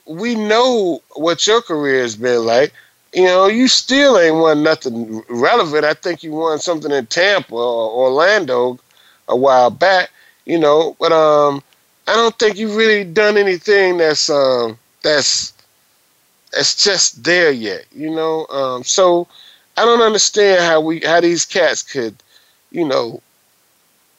we 0.06 0.34
know 0.34 1.02
what 1.14 1.46
your 1.46 1.62
career 1.62 2.02
has 2.02 2.16
been 2.16 2.44
like. 2.44 2.72
You 3.14 3.24
know, 3.24 3.46
you 3.46 3.68
still 3.68 4.18
ain't 4.18 4.36
won 4.36 4.62
nothing 4.62 5.22
relevant. 5.28 5.84
I 5.84 5.94
think 5.94 6.22
you 6.22 6.32
won 6.32 6.58
something 6.58 6.90
in 6.92 7.06
Tampa 7.06 7.54
or 7.54 7.90
Orlando 8.06 8.78
a 9.28 9.36
while 9.36 9.70
back. 9.70 10.10
You 10.44 10.58
know, 10.58 10.96
but 11.00 11.12
um, 11.12 11.62
I 12.06 12.14
don't 12.14 12.38
think 12.38 12.56
you've 12.56 12.76
really 12.76 13.04
done 13.04 13.36
anything 13.36 13.96
that's 13.98 14.30
um 14.30 14.78
that's 15.02 15.52
that's 16.52 16.82
just 16.82 17.24
there 17.24 17.50
yet. 17.50 17.84
You 17.92 18.10
know, 18.14 18.46
um, 18.46 18.84
so 18.84 19.26
I 19.76 19.84
don't 19.84 20.02
understand 20.02 20.62
how 20.62 20.80
we 20.80 21.00
how 21.00 21.20
these 21.20 21.44
cats 21.44 21.82
could, 21.82 22.14
you 22.70 22.86
know, 22.86 23.22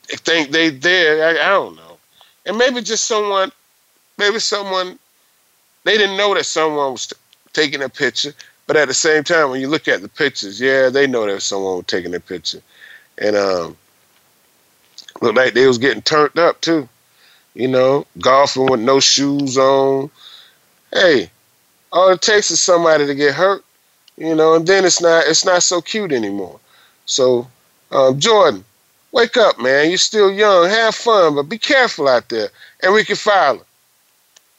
think 0.08 0.52
they 0.52 0.70
there. 0.70 1.24
I, 1.26 1.46
I 1.46 1.50
don't 1.50 1.76
know, 1.76 1.98
and 2.46 2.58
maybe 2.58 2.82
just 2.82 3.06
someone, 3.06 3.52
maybe 4.18 4.40
someone 4.40 5.00
they 5.88 5.98
didn't 5.98 6.18
know 6.18 6.34
that 6.34 6.46
someone 6.46 6.92
was 6.92 7.08
t- 7.08 7.16
taking 7.54 7.82
a 7.82 7.90
picture, 7.90 8.34
but 8.68 8.76
at 8.76 8.88
the 8.90 8.94
same 8.94 9.24
time, 9.24 9.50
when 9.50 9.62
you 9.62 9.70
look 9.70 9.88
at 9.88 10.02
the 10.02 10.10
pictures, 10.10 10.60
yeah, 10.60 10.90
they 10.90 11.08
know 11.08 11.26
that 11.26 11.42
someone 11.42 11.78
was 11.78 11.86
taking 11.86 12.14
a 12.14 12.20
picture, 12.20 12.62
and 13.18 13.36
um, 13.36 13.78
looked 15.22 15.38
like 15.38 15.54
they 15.54 15.66
was 15.66 15.78
getting 15.78 16.02
turned 16.02 16.38
up 16.38 16.60
too. 16.62 16.88
You 17.56 17.68
know, 17.70 18.06
golfing 18.20 18.68
with 18.68 18.82
no 18.82 19.00
shoes 19.00 19.58
on. 19.58 20.12
Hey, 20.94 21.32
all 21.92 22.10
it 22.10 22.22
takes 22.22 22.52
is 22.52 22.60
somebody 22.60 23.08
to 23.08 23.16
get 23.16 23.34
hurt, 23.34 23.64
you 24.18 24.36
know, 24.36 24.56
and 24.56 24.68
then 24.68 24.86
it's 24.86 25.02
not 25.02 25.26
it's 25.26 25.46
not 25.46 25.64
so 25.64 25.82
cute 25.82 26.12
anymore. 26.12 26.60
So, 27.06 27.48
um, 27.92 28.20
Jordan, 28.20 28.66
wake 29.12 29.38
up, 29.38 29.60
man. 29.60 29.90
You're 29.90 29.98
still 29.98 30.32
young. 30.32 30.70
Have 30.70 30.96
fun, 30.96 31.36
but 31.36 31.44
be 31.44 31.58
careful 31.58 32.08
out 32.08 32.30
there. 32.30 32.50
Enrique 32.84 33.16
Fowler, 33.16 33.64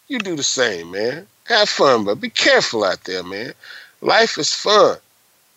you 0.08 0.18
do 0.18 0.36
the 0.36 0.42
same, 0.42 0.90
man. 0.90 1.26
Have 1.44 1.68
fun, 1.68 2.04
but 2.04 2.20
be 2.20 2.30
careful 2.30 2.84
out 2.84 3.04
there, 3.04 3.22
man. 3.22 3.52
Life 4.00 4.38
is 4.38 4.52
fun, 4.52 4.96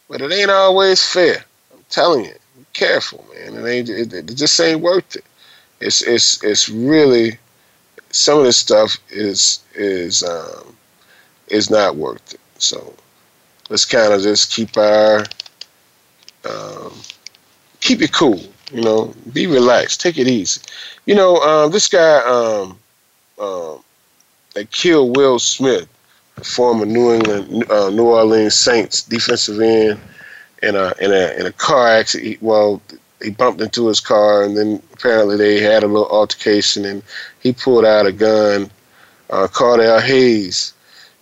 but 0.09 0.21
it 0.21 0.31
ain't 0.31 0.51
always 0.51 1.03
fair. 1.03 1.43
I'm 1.73 1.83
telling 1.89 2.25
you, 2.25 2.33
be 2.57 2.65
careful, 2.73 3.25
man. 3.33 3.55
It 3.55 3.69
ain't. 3.69 3.89
It, 3.89 4.13
it 4.13 4.35
just 4.35 4.59
ain't 4.59 4.81
worth 4.81 5.15
it. 5.15 5.25
It's 5.79 6.01
it's 6.01 6.43
it's 6.43 6.69
really 6.69 7.37
some 8.11 8.39
of 8.39 8.45
this 8.45 8.57
stuff 8.57 8.97
is 9.09 9.59
is 9.73 10.23
um, 10.23 10.75
is 11.47 11.69
not 11.69 11.95
worth 11.95 12.33
it. 12.33 12.39
So 12.57 12.93
let's 13.69 13.85
kind 13.85 14.13
of 14.13 14.21
just 14.21 14.51
keep 14.51 14.77
our 14.77 15.25
um, 16.49 16.93
keep 17.79 18.01
it 18.01 18.13
cool. 18.13 18.41
You 18.71 18.81
know, 18.81 19.13
be 19.33 19.47
relaxed, 19.47 19.99
take 19.99 20.17
it 20.17 20.27
easy. 20.27 20.61
You 21.05 21.15
know, 21.15 21.37
um, 21.37 21.71
this 21.71 21.89
guy 21.89 22.19
um, 22.25 22.77
um, 23.37 23.83
that 24.53 24.71
killed 24.71 25.15
Will 25.15 25.39
Smith, 25.39 25.87
the 26.35 26.43
former 26.43 26.85
New 26.85 27.13
England, 27.13 27.69
uh, 27.71 27.89
New 27.89 28.05
Orleans 28.05 28.55
Saints 28.55 29.03
defensive 29.03 29.59
end, 29.59 29.99
in 30.61 30.75
a 30.75 30.93
in 30.99 31.11
a 31.11 31.33
in 31.39 31.45
a 31.45 31.51
car 31.51 31.87
accident. 31.87 32.41
Well, 32.41 32.81
he 33.21 33.29
bumped 33.31 33.61
into 33.61 33.87
his 33.87 33.99
car, 33.99 34.43
and 34.43 34.57
then 34.57 34.81
apparently 34.93 35.37
they 35.37 35.61
had 35.61 35.83
a 35.83 35.87
little 35.87 36.09
altercation, 36.09 36.85
and 36.85 37.03
he 37.39 37.53
pulled 37.53 37.85
out 37.85 38.05
a 38.05 38.11
gun. 38.11 38.69
Uh, 39.29 39.47
Cardell 39.47 40.01
Hayes, 40.01 40.73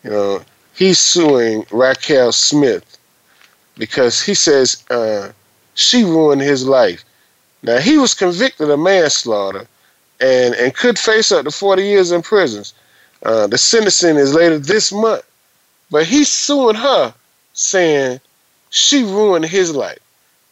you 0.03 0.09
know, 0.09 0.41
he's 0.73 0.97
suing 0.97 1.63
Racquel 1.65 2.33
Smith 2.33 2.97
because 3.77 4.19
he 4.19 4.33
says 4.33 4.83
uh, 4.89 5.31
she 5.75 6.03
ruined 6.03 6.41
his 6.41 6.65
life. 6.65 7.03
Now 7.61 7.77
he 7.77 7.97
was 7.97 8.13
convicted 8.15 8.69
of 8.69 8.79
manslaughter, 8.79 9.67
and 10.19 10.55
and 10.55 10.73
could 10.73 10.97
face 10.97 11.31
up 11.31 11.45
to 11.45 11.51
40 11.51 11.83
years 11.83 12.11
in 12.11 12.21
prison. 12.21 12.63
Uh, 13.23 13.47
the 13.47 13.57
sentencing 13.57 14.15
is 14.15 14.33
later 14.33 14.57
this 14.59 14.91
month, 14.91 15.23
but 15.91 16.05
he's 16.05 16.29
suing 16.29 16.75
her, 16.75 17.13
saying 17.53 18.19
she 18.69 19.03
ruined 19.03 19.45
his 19.45 19.75
life. 19.75 19.99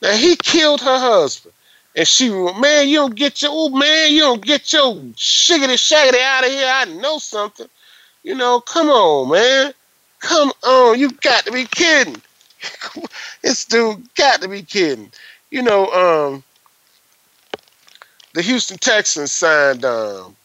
Now 0.01 0.13
he 0.13 0.35
killed 0.35 0.81
her 0.81 0.99
husband. 0.99 1.53
And 1.95 2.07
she, 2.07 2.29
man, 2.29 2.87
you 2.87 2.97
don't 2.97 3.15
get 3.15 3.41
your, 3.41 3.49
oh 3.51 3.69
man, 3.69 4.11
you 4.11 4.19
don't 4.19 4.45
get 4.45 4.71
your 4.71 4.93
shiggity 5.15 5.73
shaggity 5.73 6.21
out 6.21 6.45
of 6.45 6.51
here. 6.51 6.71
I 6.71 6.85
know 6.85 7.17
something. 7.17 7.67
You 8.23 8.35
know, 8.35 8.61
come 8.61 8.89
on, 8.89 9.31
man. 9.31 9.73
Come 10.19 10.51
on. 10.63 10.99
You 10.99 11.09
got 11.09 11.45
to 11.45 11.51
be 11.51 11.65
kidding. 11.65 12.21
this 13.41 13.65
dude 13.65 14.13
got 14.13 14.41
to 14.41 14.47
be 14.47 14.61
kidding. 14.61 15.11
You 15.49 15.63
know, 15.63 15.87
um, 15.87 16.43
the 18.33 18.43
Houston 18.43 18.77
Texans 18.77 19.31
signed 19.31 19.83
um, 19.83 20.35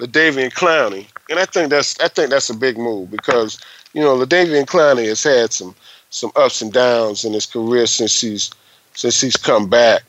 Jadeveon 0.00 0.52
Clowney, 0.52 1.06
and 1.28 1.38
I 1.38 1.44
think 1.44 1.70
that's 1.70 1.98
I 2.00 2.08
think 2.08 2.30
that's 2.30 2.50
a 2.50 2.56
big 2.56 2.78
move 2.78 3.10
because 3.10 3.58
you 3.92 4.02
know 4.02 4.16
Jadeveon 4.18 4.66
Clowney 4.66 5.06
has 5.06 5.22
had 5.22 5.52
some 5.52 5.74
some 6.10 6.32
ups 6.36 6.62
and 6.62 6.72
downs 6.72 7.24
in 7.24 7.32
his 7.32 7.46
career 7.46 7.86
since 7.86 8.20
he's 8.20 8.50
since 8.94 9.20
he's 9.20 9.36
come 9.36 9.68
back. 9.68 10.02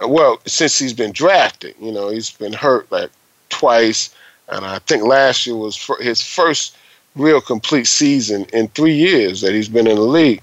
Well, 0.00 0.40
since 0.46 0.78
he's 0.78 0.92
been 0.92 1.12
drafted, 1.12 1.74
you 1.80 1.90
know, 1.90 2.08
he's 2.08 2.30
been 2.30 2.52
hurt 2.52 2.90
like 2.92 3.10
twice, 3.48 4.14
and 4.48 4.64
I 4.64 4.78
think 4.80 5.02
last 5.02 5.46
year 5.46 5.56
was 5.56 5.90
his 6.00 6.22
first 6.22 6.76
real 7.16 7.40
complete 7.40 7.86
season 7.88 8.46
in 8.52 8.68
three 8.68 8.94
years 8.94 9.40
that 9.40 9.54
he's 9.54 9.68
been 9.68 9.88
in 9.88 9.96
the 9.96 10.02
league, 10.02 10.42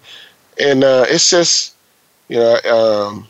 and 0.59 0.83
uh, 0.83 1.05
it's 1.07 1.29
just, 1.29 1.75
you 2.27 2.37
know, 2.37 2.59
um, 2.65 3.27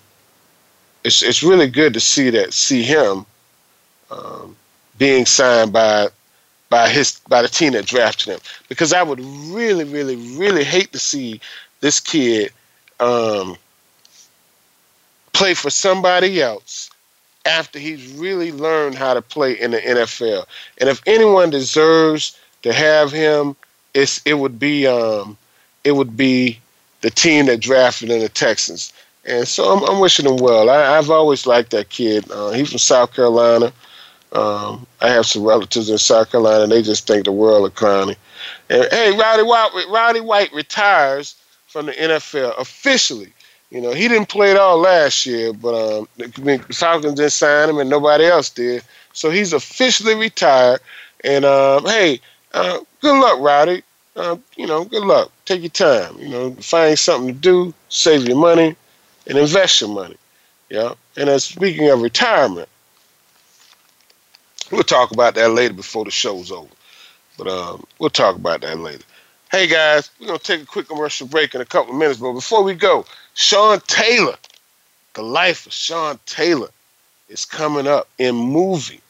it's 1.03 1.21
it's 1.21 1.43
really 1.43 1.67
good 1.69 1.93
to 1.93 1.99
see 1.99 2.31
that 2.31 2.53
see 2.53 2.81
him 2.81 3.25
um, 4.09 4.55
being 4.97 5.25
signed 5.27 5.71
by 5.71 6.07
by 6.69 6.89
his 6.89 7.19
by 7.27 7.41
the 7.41 7.47
team 7.47 7.73
that 7.73 7.85
drafted 7.85 8.33
him 8.33 8.39
because 8.69 8.93
I 8.93 9.03
would 9.03 9.19
really 9.19 9.83
really 9.83 10.15
really 10.37 10.63
hate 10.63 10.91
to 10.93 10.99
see 10.99 11.39
this 11.81 11.99
kid 11.99 12.51
um, 12.99 13.57
play 15.33 15.53
for 15.53 15.69
somebody 15.69 16.41
else 16.41 16.89
after 17.45 17.77
he's 17.77 18.11
really 18.13 18.51
learned 18.51 18.95
how 18.95 19.13
to 19.13 19.21
play 19.21 19.53
in 19.53 19.71
the 19.71 19.79
NFL. 19.79 20.45
And 20.79 20.89
if 20.89 21.01
anyone 21.05 21.49
deserves 21.49 22.37
to 22.63 22.73
have 22.73 23.11
him, 23.11 23.55
it's 23.93 24.21
it 24.25 24.35
would 24.35 24.59
be 24.59 24.87
um, 24.87 25.37
it 25.83 25.93
would 25.93 26.17
be 26.17 26.59
the 27.01 27.11
team 27.11 27.45
that 27.45 27.59
drafted 27.59 28.09
in 28.09 28.19
the 28.19 28.29
Texans. 28.29 28.91
And 29.25 29.47
so 29.47 29.71
I'm, 29.71 29.83
I'm 29.89 29.99
wishing 29.99 30.25
him 30.25 30.37
well. 30.37 30.69
I, 30.69 30.95
have 30.95 31.09
always 31.09 31.47
liked 31.47 31.71
that 31.71 31.89
kid. 31.89 32.29
Uh, 32.31 32.51
he's 32.51 32.69
from 32.69 32.79
South 32.79 33.13
Carolina. 33.13 33.73
Um, 34.35 34.85
I 35.01 35.09
have 35.09 35.25
some 35.25 35.43
relatives 35.43 35.89
in 35.89 35.97
South 35.97 36.31
Carolina, 36.31 36.63
and 36.63 36.71
they 36.71 36.81
just 36.81 37.07
think 37.07 37.25
the 37.25 37.31
world 37.31 37.65
of 37.65 37.75
Clowney. 37.75 38.15
And 38.69 38.87
hey, 38.91 39.15
Roddy 39.17 39.43
White, 39.43 39.85
Roddy 39.89 40.19
White 40.19 40.53
retires 40.53 41.35
from 41.67 41.87
the 41.87 41.93
NFL 41.93 42.59
officially 42.59 43.33
you 43.75 43.81
know, 43.81 43.91
he 43.91 44.07
didn't 44.07 44.29
play 44.29 44.51
at 44.51 44.57
all 44.57 44.77
last 44.77 45.25
year, 45.25 45.51
but 45.51 45.73
um, 45.73 46.07
the 46.17 46.65
Falcons 46.71 47.15
didn't 47.15 47.31
sign 47.31 47.69
him, 47.69 47.79
and 47.79 47.89
nobody 47.89 48.25
else 48.25 48.49
did. 48.49 48.83
So 49.13 49.29
he's 49.29 49.53
officially 49.53 50.15
retired. 50.15 50.79
And 51.23 51.45
um, 51.45 51.83
hey, 51.85 52.21
uh, 52.53 52.79
good 53.01 53.19
luck, 53.19 53.39
Roddy. 53.41 53.83
Uh, 54.15 54.37
you 54.55 54.67
know, 54.67 54.85
good 54.85 55.03
luck. 55.03 55.31
Take 55.45 55.61
your 55.61 55.71
time. 55.71 56.17
You 56.19 56.29
know, 56.29 56.51
find 56.61 56.97
something 56.97 57.33
to 57.33 57.39
do, 57.39 57.73
save 57.89 58.27
your 58.27 58.37
money, 58.37 58.75
and 59.27 59.37
invest 59.37 59.81
your 59.81 59.89
money. 59.89 60.15
Yeah. 60.69 60.93
And 61.17 61.29
as 61.29 61.43
speaking 61.43 61.89
of 61.89 62.01
retirement, 62.01 62.69
we'll 64.75 64.83
talk 64.83 65.11
about 65.11 65.35
that 65.35 65.51
later 65.51 65.73
before 65.73 66.05
the 66.05 66.11
show's 66.11 66.51
over. 66.51 66.67
But 67.37 67.47
um, 67.47 67.85
we'll 67.99 68.09
talk 68.09 68.35
about 68.35 68.61
that 68.61 68.77
later. 68.77 69.03
Hey 69.51 69.67
guys, 69.67 70.09
we're 70.19 70.27
gonna 70.27 70.39
take 70.39 70.61
a 70.61 70.65
quick 70.65 70.87
commercial 70.87 71.27
break 71.27 71.55
in 71.55 71.61
a 71.61 71.65
couple 71.65 71.93
of 71.93 71.99
minutes, 71.99 72.19
but 72.19 72.33
before 72.33 72.63
we 72.63 72.73
go, 72.73 73.05
Sean 73.35 73.79
Taylor, 73.87 74.35
the 75.13 75.21
life 75.21 75.65
of 75.65 75.71
Sean 75.71 76.19
Taylor, 76.25 76.69
is 77.29 77.45
coming 77.45 77.87
up 77.87 78.09
in 78.17 78.35
movie. 78.35 79.01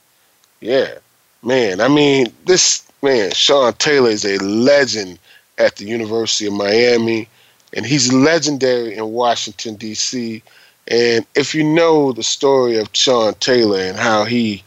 Yeah, 0.61 0.95
man. 1.41 1.81
I 1.81 1.87
mean, 1.87 2.27
this 2.45 2.87
man, 3.01 3.31
Sean 3.31 3.73
Taylor, 3.73 4.09
is 4.09 4.25
a 4.25 4.37
legend 4.43 5.17
at 5.57 5.77
the 5.77 5.85
University 5.85 6.45
of 6.45 6.53
Miami, 6.53 7.27
and 7.73 7.85
he's 7.85 8.13
legendary 8.13 8.95
in 8.95 9.13
Washington 9.13 9.75
D.C. 9.75 10.43
And 10.87 11.25
if 11.33 11.55
you 11.55 11.63
know 11.63 12.11
the 12.11 12.23
story 12.23 12.77
of 12.77 12.89
Sean 12.93 13.33
Taylor 13.35 13.79
and 13.79 13.97
how 13.97 14.25
he 14.25 14.63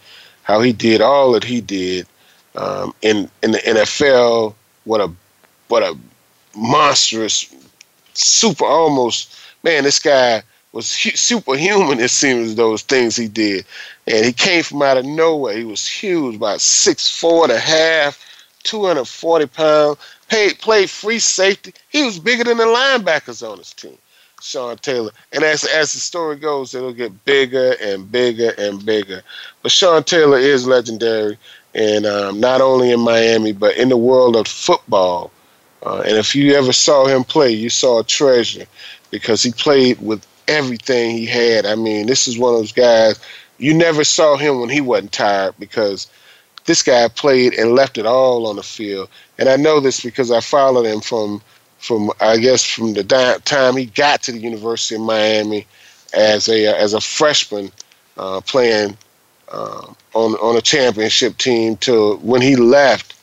how 0.49 0.61
he 0.62 0.72
did 0.72 1.03
all 1.03 1.32
that 1.32 1.44
he 1.44 1.61
did 1.61 2.07
um, 2.57 2.94
in 3.03 3.30
in 3.42 3.53
the 3.53 3.59
NFL, 3.59 4.55
what 4.84 5.01
a 5.01 5.12
what 5.68 5.82
a 5.82 5.96
monstrous, 6.57 7.55
super 8.14 8.64
almost 8.64 9.38
man. 9.62 9.84
This 9.84 9.99
guy 9.99 10.42
was 10.72 10.96
hu- 10.96 11.11
superhuman. 11.16 12.01
It 12.01 12.11
seems 12.11 12.55
those 12.55 12.82
things 12.82 13.14
he 13.14 13.28
did, 13.28 13.66
and 14.07 14.24
he 14.24 14.32
came 14.32 14.62
from 14.62 14.82
out 14.82 14.96
of 14.96 15.05
nowhere. 15.05 15.57
He 15.57 15.64
was 15.64 15.86
huge, 15.86 16.36
about 16.36 16.62
six 16.62 17.09
four 17.09 17.44
and 17.44 17.53
a 17.53 17.61
half, 17.61 18.18
two 18.64 18.86
hundred 18.86 19.05
forty 19.05 19.46
pounds. 19.46 19.99
Played 20.30 20.59
played 20.59 20.90
free 20.90 21.18
safety. 21.18 21.74
He 21.90 22.05
was 22.05 22.18
bigger 22.18 22.44
than 22.44 22.57
the 22.57 22.64
linebackers 22.64 23.46
on 23.49 23.59
his 23.59 23.72
team. 23.74 23.99
Sean 24.41 24.76
Taylor. 24.78 25.11
And 25.32 25.45
as 25.45 25.64
as 25.64 25.93
the 25.93 25.99
story 25.99 26.36
goes, 26.36 26.74
it'll 26.74 26.93
get 26.93 27.24
bigger 27.24 27.74
and 27.80 28.11
bigger 28.11 28.53
and 28.59 28.84
bigger. 28.84 29.22
But 29.62 29.72
Sean 29.72 30.05
Taylor 30.05 30.39
is 30.39 30.66
legendary, 30.66 31.39
and 31.74 32.07
um, 32.07 32.41
not 32.41 32.61
only 32.61 32.91
in 32.91 33.01
Miami, 33.01 33.53
but 33.53 33.76
in 33.76 33.89
the 33.89 33.97
world 33.97 34.36
of 34.36 34.47
football. 34.47 35.30
Uh, 35.84 36.01
and 36.01 36.16
if 36.16 36.34
you 36.34 36.55
ever 36.55 36.72
saw 36.72 37.07
him 37.07 37.22
play, 37.24 37.51
you 37.51 37.70
saw 37.70 38.01
a 38.01 38.05
treasure 38.05 38.66
because 39.11 39.43
he 39.43 39.53
played 39.53 40.01
with 40.01 40.26
everything 40.49 41.11
he 41.11 41.26
had. 41.26 41.66
I 41.66 41.76
mean, 41.76 42.07
this 42.07 42.26
is 42.26 42.39
one 42.39 42.55
of 42.55 42.61
those 42.61 42.72
guys 42.72 43.20
you 43.59 43.74
never 43.74 44.05
saw 44.05 44.36
him 44.36 44.61
when 44.61 44.68
he 44.68 44.80
wasn't 44.80 45.12
tired 45.12 45.55
because 45.59 46.07
this 46.64 46.82
guy 46.82 47.09
played 47.09 47.55
and 47.55 47.74
left 47.74 47.99
it 47.99 48.07
all 48.07 48.47
on 48.47 48.57
the 48.57 48.62
field. 48.62 49.09
And 49.39 49.49
I 49.49 49.57
know 49.57 49.80
this 49.80 50.01
because 50.01 50.30
I 50.30 50.41
followed 50.41 50.86
him 50.86 51.01
from 51.01 51.43
from 51.79 52.11
I 52.20 52.39
guess 52.39 52.64
from 52.64 52.95
the 52.95 53.05
time 53.45 53.76
he 53.76 53.87
got 53.87 54.22
to 54.24 54.33
the 54.33 54.39
University 54.39 54.97
of 54.97 55.03
Miami 55.03 55.66
as 56.14 56.49
a 56.49 56.66
as 56.66 56.95
a 56.95 57.01
freshman 57.01 57.70
uh, 58.16 58.41
playing 58.41 58.97
uh, 59.51 59.87
on 60.14 60.33
on 60.35 60.57
a 60.57 60.61
championship 60.61 61.39
team 61.39 61.76
to 61.79 62.16
when 62.16 62.43
he 62.43 62.57
left. 62.57 63.14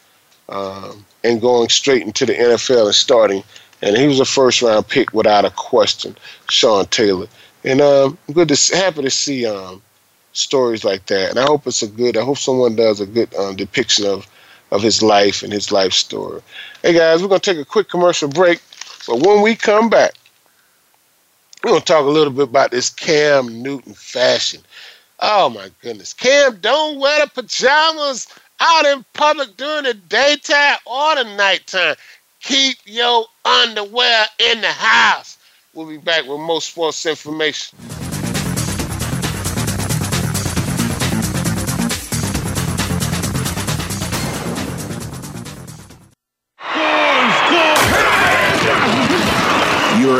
Um, 0.47 1.05
and 1.25 1.41
going 1.41 1.69
straight 1.69 2.03
into 2.03 2.25
the 2.25 2.33
NFL 2.33 2.85
and 2.85 2.95
starting. 2.95 3.43
And 3.81 3.97
he 3.97 4.07
was 4.07 4.19
a 4.19 4.25
first 4.25 4.61
round 4.61 4.87
pick 4.87 5.13
without 5.13 5.43
a 5.43 5.49
question, 5.49 6.15
Sean 6.49 6.85
Taylor. 6.85 7.27
And 7.63 7.81
um, 7.81 8.17
I'm 8.27 8.33
good 8.33 8.47
to 8.49 8.75
happy 8.75 9.01
to 9.01 9.09
see 9.09 9.45
um, 9.45 9.81
stories 10.33 10.83
like 10.83 11.07
that. 11.07 11.31
And 11.31 11.39
I 11.39 11.43
hope 11.43 11.65
it's 11.67 11.81
a 11.81 11.87
good. 11.87 12.15
I 12.15 12.23
hope 12.23 12.37
someone 12.37 12.75
does 12.75 13.01
a 13.01 13.05
good 13.05 13.33
um, 13.35 13.55
depiction 13.55 14.05
of 14.05 14.27
of 14.75 14.83
his 14.83 15.01
life 15.01 15.41
and 15.41 15.53
his 15.53 15.71
life 15.71 15.93
story. 15.93 16.41
Hey 16.83 16.93
guys, 16.93 17.21
we're 17.21 17.29
gonna 17.29 17.39
take 17.39 17.57
a 17.57 17.65
quick 17.65 17.89
commercial 17.89 18.27
break, 18.27 18.61
but 19.07 19.25
when 19.25 19.41
we 19.41 19.55
come 19.55 19.89
back, 19.89 20.11
we're 21.63 21.71
gonna 21.71 21.81
talk 21.81 22.05
a 22.05 22.09
little 22.09 22.33
bit 22.33 22.49
about 22.49 22.71
this 22.71 22.89
Cam 22.89 23.63
Newton 23.63 23.93
fashion. 23.93 24.61
Oh 25.21 25.49
my 25.49 25.71
goodness, 25.81 26.13
Cam, 26.13 26.57
don't 26.57 26.99
wear 26.99 27.25
the 27.25 27.31
pajamas 27.31 28.27
out 28.59 28.85
in 28.85 29.05
public 29.13 29.55
during 29.55 29.85
the 29.85 29.93
daytime 29.93 30.77
or 30.85 31.15
the 31.15 31.23
nighttime. 31.35 31.95
Keep 32.41 32.77
your 32.85 33.25
underwear 33.45 34.25
in 34.39 34.61
the 34.61 34.67
house. 34.67 35.37
We'll 35.73 35.87
be 35.87 35.97
back 35.97 36.25
with 36.25 36.39
more 36.39 36.61
sports 36.61 37.05
information. 37.05 37.77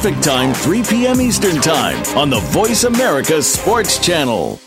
Time, 0.00 0.54
3 0.54 0.82
p.m. 0.82 1.20
Eastern 1.20 1.56
Time 1.60 2.02
on 2.16 2.30
the 2.30 2.40
Voice 2.40 2.84
America 2.84 3.42
Sports 3.42 3.98
Channel. 3.98 4.58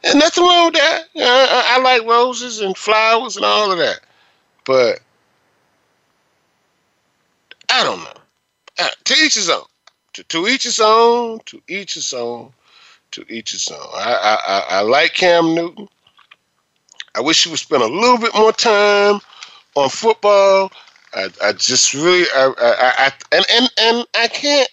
and 0.04 0.20
nothing 0.20 0.44
wrong 0.44 0.66
with 0.66 0.76
that. 0.76 1.06
Know, 1.16 1.26
I, 1.26 1.76
I 1.76 1.82
like 1.82 2.08
roses 2.08 2.62
and 2.62 2.78
flowers 2.78 3.36
and 3.36 3.44
all 3.44 3.72
of 3.72 3.80
that, 3.80 4.02
but 4.66 5.00
I 7.70 7.84
don't 7.84 8.00
know. 8.00 8.14
Uh, 8.78 8.90
to 9.06 9.14
each 9.16 9.34
his 9.34 9.50
own. 9.50 9.64
To, 10.14 10.24
to 10.24 10.48
each 10.48 10.64
his 10.64 10.80
own. 10.80 11.40
To 11.48 11.62
each 11.68 11.96
his 11.96 12.14
own. 12.14 12.54
To 13.12 13.26
each 13.28 13.52
his 13.52 13.68
own. 13.70 13.88
I 13.96 14.38
I, 14.48 14.78
I 14.78 14.82
like 14.82 15.16
Cam 15.16 15.56
Newton. 15.56 15.90
I 17.16 17.22
wish 17.22 17.44
he 17.44 17.50
would 17.50 17.60
spend 17.60 17.82
a 17.82 17.88
little 17.88 18.20
bit 18.20 18.36
more 18.36 18.52
time 18.52 19.20
on 19.74 19.90
football. 19.90 20.72
I, 21.16 21.30
I 21.42 21.54
just 21.54 21.94
really, 21.94 22.26
I, 22.36 22.54
I, 22.58 23.06
I, 23.08 23.14
and, 23.32 23.46
and, 23.52 23.70
and 23.80 24.08
I 24.16 24.28
can't, 24.28 24.70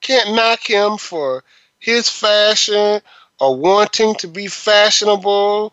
can't 0.00 0.34
knock 0.34 0.60
him 0.60 0.98
for 0.98 1.42
his 1.78 2.08
fashion 2.08 3.00
or 3.40 3.56
wanting 3.56 4.14
to 4.16 4.28
be 4.28 4.46
fashionable 4.46 5.72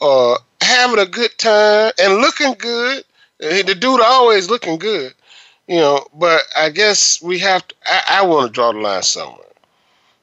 or 0.00 0.38
having 0.60 0.98
a 0.98 1.06
good 1.06 1.36
time 1.38 1.92
and 2.00 2.14
looking 2.16 2.54
good. 2.54 3.04
The 3.38 3.76
dude 3.78 4.00
always 4.00 4.48
looking 4.48 4.78
good, 4.78 5.14
you 5.66 5.76
know. 5.76 6.06
But 6.14 6.42
I 6.56 6.70
guess 6.70 7.20
we 7.20 7.40
have 7.40 7.66
to. 7.66 7.74
I, 7.84 8.02
I 8.08 8.26
want 8.26 8.46
to 8.46 8.52
draw 8.52 8.72
the 8.72 8.78
line 8.78 9.02
somewhere. 9.02 9.38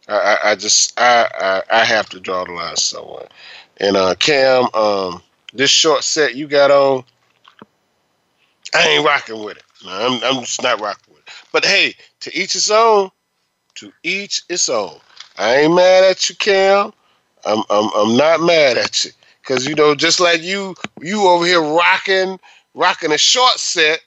I, 0.07 0.37
I, 0.43 0.55
just, 0.55 0.99
I, 0.99 1.27
I, 1.37 1.81
I 1.81 1.85
have 1.85 2.09
to 2.09 2.19
draw 2.19 2.45
the 2.45 2.53
line 2.53 2.77
somewhere. 2.77 3.27
And 3.77 3.95
uh, 3.95 4.15
Cam, 4.15 4.67
um, 4.73 5.21
this 5.53 5.69
short 5.69 6.03
set 6.03 6.35
you 6.35 6.47
got 6.47 6.71
on, 6.71 7.03
I 8.73 8.87
ain't 8.87 9.05
rocking 9.05 9.43
with 9.43 9.57
it. 9.57 9.63
No, 9.85 9.91
I'm, 9.91 10.23
I'm 10.23 10.41
just 10.43 10.61
not 10.61 10.79
rocking 10.79 11.13
with 11.13 11.23
it. 11.25 11.33
But 11.51 11.65
hey, 11.65 11.95
to 12.21 12.35
each 12.37 12.53
his 12.53 12.71
own. 12.71 13.09
To 13.75 13.91
each 14.03 14.41
its 14.49 14.69
own. 14.69 14.97
I 15.37 15.55
ain't 15.57 15.73
mad 15.73 16.03
at 16.03 16.29
you, 16.29 16.35
Cam. 16.35 16.91
I'm 17.45 17.63
I'm 17.69 17.89
I'm 17.95 18.17
not 18.17 18.41
mad 18.41 18.77
at 18.77 19.05
you. 19.05 19.11
Cause 19.43 19.65
you 19.65 19.73
know, 19.73 19.95
just 19.95 20.19
like 20.19 20.43
you 20.43 20.75
you 21.01 21.27
over 21.27 21.45
here 21.45 21.61
rocking 21.61 22.39
rocking 22.75 23.11
a 23.11 23.17
short 23.17 23.53
set 23.57 24.01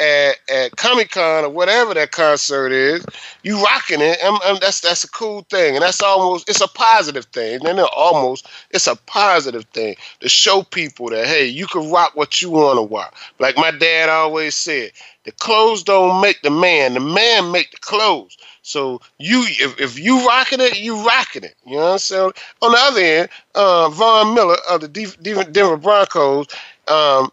at, 0.00 0.36
at 0.52 0.76
Comic 0.76 1.10
Con 1.10 1.44
or 1.44 1.48
whatever 1.48 1.94
that 1.94 2.10
concert 2.10 2.72
is, 2.72 3.04
you 3.42 3.62
rocking 3.62 4.00
it. 4.00 4.18
That's 4.60 4.80
that's 4.80 5.04
a 5.04 5.10
cool 5.10 5.42
thing, 5.50 5.76
and 5.76 5.82
that's 5.82 6.02
almost 6.02 6.48
it's 6.48 6.60
a 6.60 6.68
positive 6.68 7.26
thing. 7.26 7.66
And 7.66 7.80
almost 7.80 8.48
it's 8.70 8.86
a 8.86 8.96
positive 8.96 9.64
thing 9.66 9.96
to 10.20 10.28
show 10.28 10.62
people 10.62 11.10
that 11.10 11.26
hey, 11.26 11.46
you 11.46 11.66
can 11.66 11.90
rock 11.90 12.12
what 12.14 12.42
you 12.42 12.50
want 12.50 12.78
to 12.78 12.94
rock. 12.94 13.14
Like 13.38 13.56
my 13.56 13.70
dad 13.70 14.08
always 14.08 14.54
said, 14.54 14.92
the 15.24 15.32
clothes 15.32 15.82
don't 15.82 16.20
make 16.20 16.42
the 16.42 16.50
man, 16.50 16.94
the 16.94 17.00
man 17.00 17.50
make 17.50 17.70
the 17.70 17.78
clothes. 17.78 18.36
So 18.62 19.00
you, 19.18 19.44
if, 19.48 19.78
if 19.78 19.98
you 19.98 20.26
rocking 20.26 20.60
it, 20.60 20.80
you 20.80 21.04
rocking 21.04 21.44
it. 21.44 21.54
You 21.66 21.76
know 21.76 21.82
what 21.82 21.92
I'm 21.92 21.98
saying? 21.98 22.32
On 22.62 22.72
the 22.72 22.78
other 22.80 23.00
end, 23.00 23.28
uh, 23.54 23.88
Von 23.90 24.34
Miller 24.34 24.56
of 24.70 24.80
the 24.80 24.88
Denver 24.88 25.76
Broncos 25.76 26.46
um, 26.88 27.30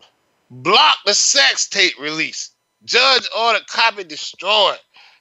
blocked 0.49 1.05
the 1.05 1.14
sex 1.14 1.68
tape 1.68 1.93
release. 1.99 2.51
Judge 2.84 3.27
ordered 3.38 3.67
copy 3.67 4.03
destroyed. 4.03 4.79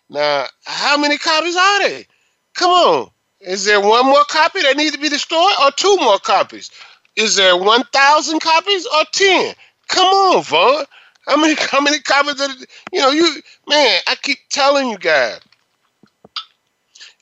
Now, 0.08 0.46
how 0.64 0.96
many 0.96 1.18
copies 1.18 1.56
are 1.56 1.88
they? 1.88 2.06
Come 2.54 2.70
on. 2.70 3.10
Is 3.40 3.64
there 3.64 3.80
one 3.80 4.06
more 4.06 4.24
copy 4.24 4.60
that 4.62 4.76
needs 4.76 4.92
to 4.92 5.00
be 5.00 5.08
destroyed 5.08 5.52
or 5.62 5.70
two 5.72 5.96
more 5.96 6.18
copies? 6.18 6.70
Is 7.16 7.36
there 7.36 7.56
1,000 7.56 8.40
copies 8.40 8.86
or 8.86 9.04
10? 9.12 9.54
Come 9.88 10.06
on, 10.06 10.42
Von. 10.42 10.84
How 11.26 11.36
many 11.36 11.54
how 11.58 11.80
many 11.80 12.00
copies? 12.00 12.40
it, 12.40 12.68
you 12.92 13.00
know, 13.00 13.10
you 13.10 13.40
man, 13.68 14.00
I 14.06 14.14
keep 14.16 14.38
telling 14.48 14.88
you 14.88 14.98
guys. 14.98 15.40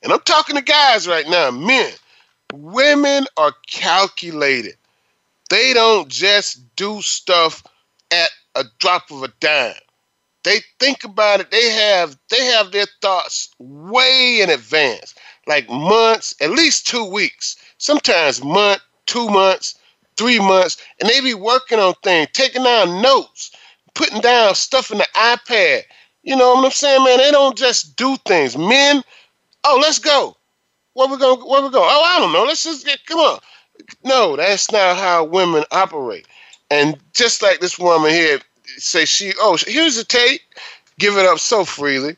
And 0.02 0.12
I'm 0.12 0.20
talking 0.20 0.56
to 0.56 0.62
guys 0.62 1.08
right 1.08 1.28
now, 1.28 1.50
men. 1.50 1.92
Women 2.54 3.26
are 3.36 3.52
calculated. 3.66 4.76
They 5.50 5.74
don't 5.74 6.08
just 6.08 6.76
do 6.76 7.02
stuff 7.02 7.62
at 8.12 8.30
a 8.54 8.64
drop 8.78 9.10
of 9.10 9.22
a 9.22 9.28
dime. 9.40 9.74
They 10.44 10.60
think 10.78 11.04
about 11.04 11.40
it. 11.40 11.50
They 11.50 11.70
have 11.70 12.16
they 12.30 12.44
have 12.46 12.72
their 12.72 12.86
thoughts 13.02 13.50
way 13.58 14.40
in 14.40 14.50
advance, 14.50 15.14
like 15.46 15.68
months, 15.68 16.34
at 16.40 16.50
least 16.50 16.86
two 16.86 17.04
weeks, 17.04 17.56
sometimes 17.78 18.42
month, 18.42 18.80
two 19.06 19.28
months, 19.28 19.74
three 20.16 20.38
months, 20.38 20.76
and 21.00 21.08
they 21.08 21.20
be 21.20 21.34
working 21.34 21.78
on 21.78 21.94
things, 22.02 22.28
taking 22.32 22.62
down 22.62 23.02
notes, 23.02 23.50
putting 23.94 24.20
down 24.20 24.54
stuff 24.54 24.90
in 24.90 24.98
the 24.98 25.08
iPad. 25.16 25.82
You 26.22 26.36
know 26.36 26.54
what 26.54 26.64
I'm 26.64 26.70
saying, 26.70 27.04
man? 27.04 27.18
They 27.18 27.30
don't 27.30 27.56
just 27.56 27.96
do 27.96 28.16
things. 28.26 28.56
Men, 28.56 29.02
oh, 29.64 29.78
let's 29.80 29.98
go. 29.98 30.36
Where 30.94 31.08
we 31.08 31.16
going? 31.16 31.40
Where 31.40 31.62
we 31.62 31.70
going? 31.70 31.88
Oh, 31.90 32.02
I 32.04 32.20
don't 32.20 32.32
know. 32.32 32.44
Let's 32.44 32.64
just 32.64 32.84
get. 32.84 33.04
Come 33.06 33.20
on. 33.20 33.38
No, 34.04 34.36
that's 34.36 34.70
not 34.70 34.96
how 34.96 35.24
women 35.24 35.64
operate. 35.70 36.26
And 36.70 36.98
just 37.14 37.42
like 37.42 37.60
this 37.60 37.78
woman 37.78 38.10
here, 38.10 38.40
say 38.78 39.04
she, 39.04 39.32
oh, 39.38 39.58
here's 39.66 39.96
a 39.98 40.04
tape, 40.04 40.40
give 40.98 41.16
it 41.16 41.26
up 41.26 41.38
so 41.38 41.64
freely. 41.64 42.16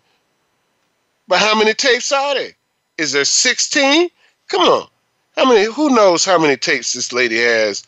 But 1.28 1.38
how 1.38 1.56
many 1.56 1.74
tapes 1.74 2.12
are 2.12 2.34
there? 2.34 2.50
Is 2.98 3.12
there 3.12 3.24
16? 3.24 4.08
Come 4.48 4.62
on. 4.62 4.88
How 5.36 5.48
many? 5.48 5.64
Who 5.64 5.94
knows 5.94 6.24
how 6.24 6.38
many 6.38 6.56
tapes 6.56 6.92
this 6.92 7.12
lady 7.12 7.38
has? 7.38 7.84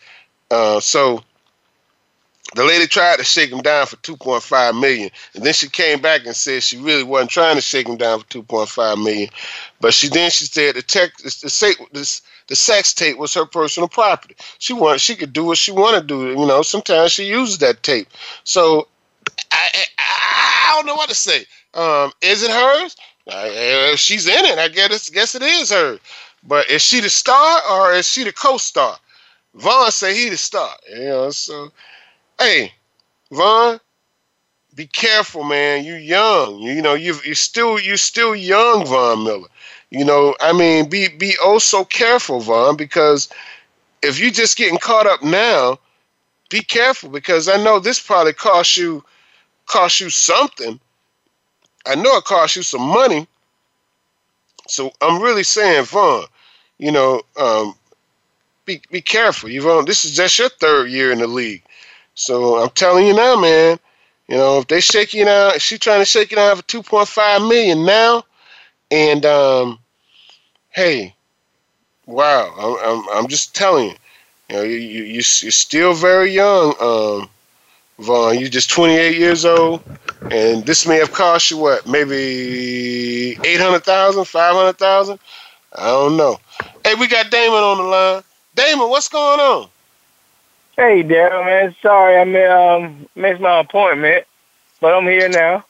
Uh, 0.50 0.80
so 0.80 1.22
the 2.54 2.64
lady 2.64 2.86
tried 2.86 3.18
to 3.18 3.24
shake 3.24 3.50
him 3.50 3.62
down 3.62 3.86
for 3.86 3.96
2.5 3.96 4.80
million, 4.80 5.10
and 5.34 5.44
then 5.44 5.54
she 5.54 5.68
came 5.68 6.00
back 6.00 6.24
and 6.26 6.36
said 6.36 6.62
she 6.62 6.76
really 6.76 7.02
wasn't 7.02 7.30
trying 7.30 7.56
to 7.56 7.62
shake 7.62 7.88
him 7.88 7.96
down 7.96 8.20
for 8.20 8.26
2.5 8.26 9.02
million, 9.02 9.28
but 9.80 9.94
she 9.94 10.08
then 10.08 10.30
she 10.30 10.44
said 10.44 10.74
the 10.74 10.82
tech, 10.82 11.16
the, 11.18 11.88
the, 11.92 12.20
the 12.48 12.56
sex 12.56 12.92
tape 12.92 13.18
was 13.18 13.34
her 13.34 13.46
personal 13.46 13.88
property. 13.88 14.36
She 14.58 14.72
wanted, 14.72 15.00
she 15.00 15.16
could 15.16 15.32
do 15.32 15.44
what 15.44 15.58
she 15.58 15.72
wanted 15.72 16.02
to 16.02 16.06
do. 16.06 16.28
You 16.28 16.46
know, 16.46 16.62
sometimes 16.62 17.12
she 17.12 17.24
uses 17.24 17.58
that 17.58 17.82
tape. 17.82 18.08
So 18.44 18.88
I, 19.50 19.70
I, 19.74 19.84
I 19.98 20.74
don't 20.76 20.86
know 20.86 20.94
what 20.94 21.08
to 21.08 21.14
say. 21.14 21.44
Um, 21.74 22.12
is 22.20 22.42
it 22.42 22.50
hers? 22.50 22.96
she's 23.96 24.26
in 24.26 24.44
it, 24.44 24.58
I 24.58 24.68
guess 24.68 25.08
guess 25.08 25.34
it 25.34 25.42
is 25.42 25.70
her. 25.70 25.98
But 26.42 26.68
is 26.68 26.82
she 26.82 27.00
the 27.00 27.08
star 27.08 27.60
or 27.70 27.92
is 27.92 28.08
she 28.08 28.24
the 28.24 28.32
co-star? 28.32 28.98
Von 29.54 29.90
say 29.92 30.14
he 30.14 30.28
the 30.28 30.36
star. 30.36 30.76
You 30.90 31.04
know, 31.04 31.30
so 31.30 31.70
hey, 32.38 32.72
Von, 33.30 33.78
be 34.74 34.86
careful, 34.86 35.44
man. 35.44 35.84
You 35.84 35.94
young. 35.94 36.58
You 36.58 36.82
know, 36.82 36.94
you 36.94 37.14
you're 37.24 37.34
still 37.34 37.78
you're 37.78 37.96
still 37.96 38.34
young, 38.34 38.86
Von 38.86 39.24
Miller. 39.24 39.48
You 39.92 40.06
know, 40.06 40.34
I 40.40 40.54
mean, 40.54 40.88
be 40.88 41.08
be 41.08 41.34
oh 41.42 41.58
so 41.58 41.84
careful, 41.84 42.40
Von, 42.40 42.78
because 42.78 43.28
if 44.02 44.18
you're 44.18 44.30
just 44.30 44.56
getting 44.56 44.78
caught 44.78 45.06
up 45.06 45.22
now, 45.22 45.78
be 46.48 46.62
careful 46.62 47.10
because 47.10 47.46
I 47.46 47.62
know 47.62 47.78
this 47.78 48.00
probably 48.00 48.32
cost 48.32 48.78
you 48.78 49.04
cost 49.66 50.00
you 50.00 50.08
something. 50.08 50.80
I 51.84 51.94
know 51.94 52.16
it 52.16 52.24
cost 52.24 52.56
you 52.56 52.62
some 52.62 52.80
money. 52.80 53.26
So 54.66 54.92
I'm 55.02 55.20
really 55.20 55.42
saying, 55.42 55.84
Von, 55.84 56.24
you 56.78 56.90
know, 56.90 57.20
um, 57.36 57.74
be 58.64 58.80
be 58.90 59.02
careful. 59.02 59.50
You've 59.50 59.84
this 59.84 60.06
is 60.06 60.16
just 60.16 60.38
your 60.38 60.48
third 60.48 60.88
year 60.88 61.12
in 61.12 61.18
the 61.18 61.26
league. 61.26 61.64
So 62.14 62.62
I'm 62.62 62.70
telling 62.70 63.06
you 63.06 63.12
now, 63.12 63.38
man, 63.38 63.78
you 64.26 64.38
know, 64.38 64.60
if 64.60 64.68
they 64.68 64.80
shake 64.80 65.12
you 65.12 65.26
down, 65.26 65.56
if 65.56 65.60
she's 65.60 65.80
trying 65.80 66.00
to 66.00 66.06
shake 66.06 66.30
you 66.30 66.36
down 66.38 66.56
for 66.56 66.62
2.5 66.62 67.46
million 67.46 67.84
now, 67.84 68.24
and 68.90 69.26
um, 69.26 69.78
hey, 70.72 71.14
wow, 72.06 72.52
I'm, 72.58 72.98
I'm, 72.98 73.08
I'm 73.16 73.28
just 73.28 73.54
telling 73.54 73.90
you, 73.90 73.94
you 74.48 74.56
know, 74.56 74.62
you, 74.62 74.76
you, 74.76 75.02
you're 75.04 75.22
still 75.22 75.94
very 75.94 76.30
young, 76.30 76.74
um, 76.80 77.28
Von. 77.98 78.38
You're 78.38 78.48
just 78.48 78.70
28 78.70 79.16
years 79.16 79.44
old, 79.44 79.82
and 80.30 80.64
this 80.64 80.86
may 80.86 80.96
have 80.96 81.12
cost 81.12 81.50
you 81.50 81.58
what, 81.58 81.86
maybe 81.86 83.38
800,000, 83.44 84.24
500,000? 84.24 85.18
I 85.74 85.86
don't 85.86 86.16
know. 86.16 86.38
Hey, 86.84 86.94
we 86.94 87.06
got 87.06 87.30
Damon 87.30 87.62
on 87.62 87.78
the 87.78 87.84
line. 87.84 88.22
Damon, 88.54 88.90
what's 88.90 89.08
going 89.08 89.40
on? 89.40 89.68
Hey, 90.76 91.02
Daryl, 91.02 91.44
man. 91.44 91.74
Sorry 91.80 92.16
I 92.16 92.76
um, 92.76 93.06
missed 93.14 93.40
my 93.40 93.60
appointment, 93.60 94.26
but 94.80 94.94
I'm 94.94 95.04
here 95.04 95.28
now. 95.28 95.64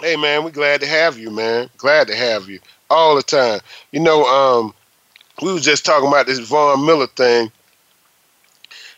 Hey, 0.00 0.16
man, 0.16 0.44
we're 0.44 0.50
glad 0.50 0.80
to 0.80 0.86
have 0.86 1.18
you, 1.18 1.30
man. 1.30 1.68
Glad 1.76 2.06
to 2.06 2.16
have 2.16 2.48
you 2.48 2.60
all 2.90 3.16
the 3.16 3.22
time. 3.22 3.60
You 3.92 4.00
know, 4.00 4.24
um, 4.24 4.74
we 5.42 5.52
was 5.52 5.64
just 5.64 5.84
talking 5.84 6.08
about 6.08 6.26
this 6.26 6.38
Von 6.38 6.84
Miller 6.84 7.06
thing. 7.06 7.50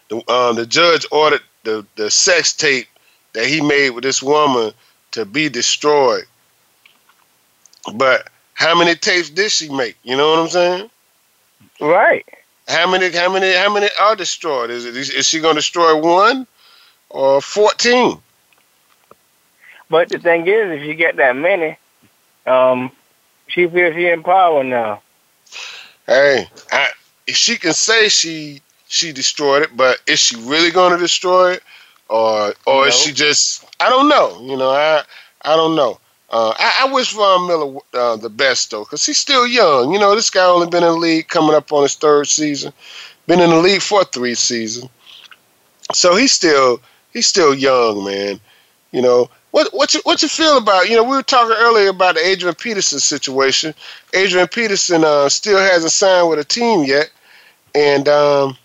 The, 0.09 0.17
um, 0.31 0.57
the 0.57 0.67
judge 0.67 1.07
ordered 1.13 1.43
the, 1.65 1.87
the 1.97 2.11
sex 2.11 2.53
tape 2.53 2.89
that 3.33 3.47
he 3.47 3.61
made 3.61 3.91
with 3.91 4.05
this 4.05 4.23
woman 4.23 4.73
to 5.13 5.25
be 5.25 5.49
destroyed. 5.49 6.25
But 7.95 8.29
how 8.55 8.79
many 8.79 8.95
tapes 8.95 9.31
did 9.31 9.51
she 9.51 9.69
make? 9.69 9.97
You 10.03 10.17
know 10.17 10.31
what 10.31 10.39
I'm 10.41 10.49
saying? 10.49 10.91
Right. 11.81 12.27
How 12.69 12.91
many? 12.91 13.11
How 13.11 13.33
many? 13.33 13.53
How 13.55 13.73
many 13.73 13.89
are 13.99 14.15
destroyed? 14.15 14.71
Is 14.71 14.85
it? 14.85 14.97
Is 14.97 15.27
she 15.27 15.41
going 15.41 15.55
to 15.55 15.61
destroy 15.61 15.99
one 15.99 16.47
or 17.09 17.41
fourteen? 17.41 18.19
But 19.89 20.09
the 20.11 20.19
thing 20.19 20.47
is, 20.47 20.71
if 20.71 20.87
you 20.87 20.95
get 20.95 21.17
that 21.17 21.35
many, 21.35 21.77
um, 22.47 22.93
she 23.51 23.67
feels 23.67 23.95
she 23.95 24.09
in 24.09 24.23
power 24.23 24.65
now. 24.65 25.03
Hey, 26.07 26.49
I, 26.73 26.89
she 27.29 27.57
can 27.57 27.75
say 27.75 28.09
she 28.09 28.63
she 28.89 29.13
destroyed 29.13 29.63
it, 29.63 29.77
but 29.77 29.99
is 30.07 30.19
she 30.19 30.37
really 30.37 30.71
going 30.71 30.93
to 30.93 30.99
destroy 30.99 31.53
it, 31.53 31.63
or 32.09 32.55
or 32.67 32.89
is 32.89 32.95
she 32.97 33.13
just? 33.13 33.65
I 33.79 33.89
don't 33.89 34.09
know. 34.09 34.41
You 34.43 34.57
know, 34.57 34.71
I 34.71 35.03
I 35.43 35.57
don't 35.57 35.77
know. 35.77 36.01
Uh, 36.33 36.55
I, 36.57 36.87
I, 36.87 36.93
wish 36.93 37.13
Von 37.13 37.49
Miller 37.49 37.81
uh, 37.93 38.15
the 38.17 38.31
best 38.31 38.71
though, 38.71 38.85
because 38.85 39.05
he's 39.05 39.19
still 39.19 39.49
young. 39.49 39.93
You 39.93 39.99
know, 39.99 40.15
this 40.15 40.31
guy 40.31 40.45
only 40.45 40.69
been 40.69 40.85
in 40.85 40.91
the 40.91 40.97
league 40.97 41.27
coming 41.27 41.57
up 41.57 41.73
on 41.73 41.83
his 41.83 41.97
third 41.97 42.29
season, 42.29 42.73
been 43.27 43.41
in 43.41 43.51
the 43.51 43.57
league 43.57 43.83
for 43.83 44.05
three 44.05 44.37
seasons, 44.37 44.89
so 45.93 46.15
he's 46.15 46.31
still 46.31 46.81
he's 47.13 47.27
still 47.27 47.53
young, 47.53 48.05
man. 48.05 48.39
You 48.93 49.03
know, 49.03 49.29
what 49.51 49.73
what 49.73 49.95
you 49.95 50.01
what 50.05 50.23
you 50.23 50.29
feel 50.29 50.59
about? 50.59 50.89
You 50.89 50.97
know, 50.97 51.05
we 51.05 51.17
were 51.17 51.23
talking 51.23 51.57
earlier 51.59 51.91
about 51.91 52.15
the 52.15 52.27
Adrian 52.27 52.55
Peterson 52.55 53.01
situation. 53.01 53.75
Adrian 54.15 54.49
Peterson 54.49 55.05
uh, 55.05 55.29
still 55.29 55.59
hasn't 55.59 55.93
signed 55.93 56.29
with 56.29 56.39
a 56.39 56.45
team 56.45 56.85
yet, 56.85 57.11
and 57.75 58.09
um, 58.09 58.57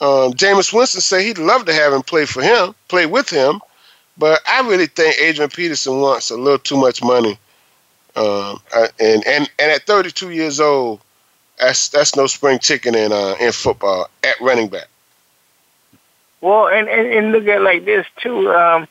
um, 0.00 0.32
Jameis 0.32 0.72
Winston 0.72 1.00
said 1.00 1.22
he'd 1.22 1.38
love 1.38 1.64
to 1.66 1.72
have 1.72 1.92
him 1.92 2.02
play 2.02 2.24
for 2.24 2.42
him, 2.42 2.74
play 2.86 3.06
with 3.06 3.28
him, 3.28 3.60
but 4.16 4.40
I 4.46 4.60
really 4.60 4.86
think 4.86 5.18
Adrian 5.20 5.50
Peterson 5.50 6.00
wants 6.00 6.30
a 6.30 6.36
little 6.36 6.58
too 6.58 6.76
much 6.76 7.02
money, 7.02 7.38
um, 8.14 8.60
and 9.00 9.26
and 9.26 9.50
and 9.58 9.72
at 9.72 9.86
32 9.86 10.30
years 10.30 10.60
old, 10.60 11.00
that's 11.58 11.88
that's 11.88 12.14
no 12.14 12.26
spring 12.28 12.60
chicken 12.60 12.94
in 12.94 13.12
uh, 13.12 13.34
in 13.40 13.50
football 13.50 14.08
at 14.22 14.40
running 14.40 14.68
back. 14.68 14.88
Well, 16.40 16.68
and, 16.68 16.88
and, 16.88 17.08
and 17.08 17.32
look 17.32 17.46
at 17.46 17.62
like 17.62 17.84
this 17.84 18.06
too. 18.22 18.50
Um, 18.50 18.86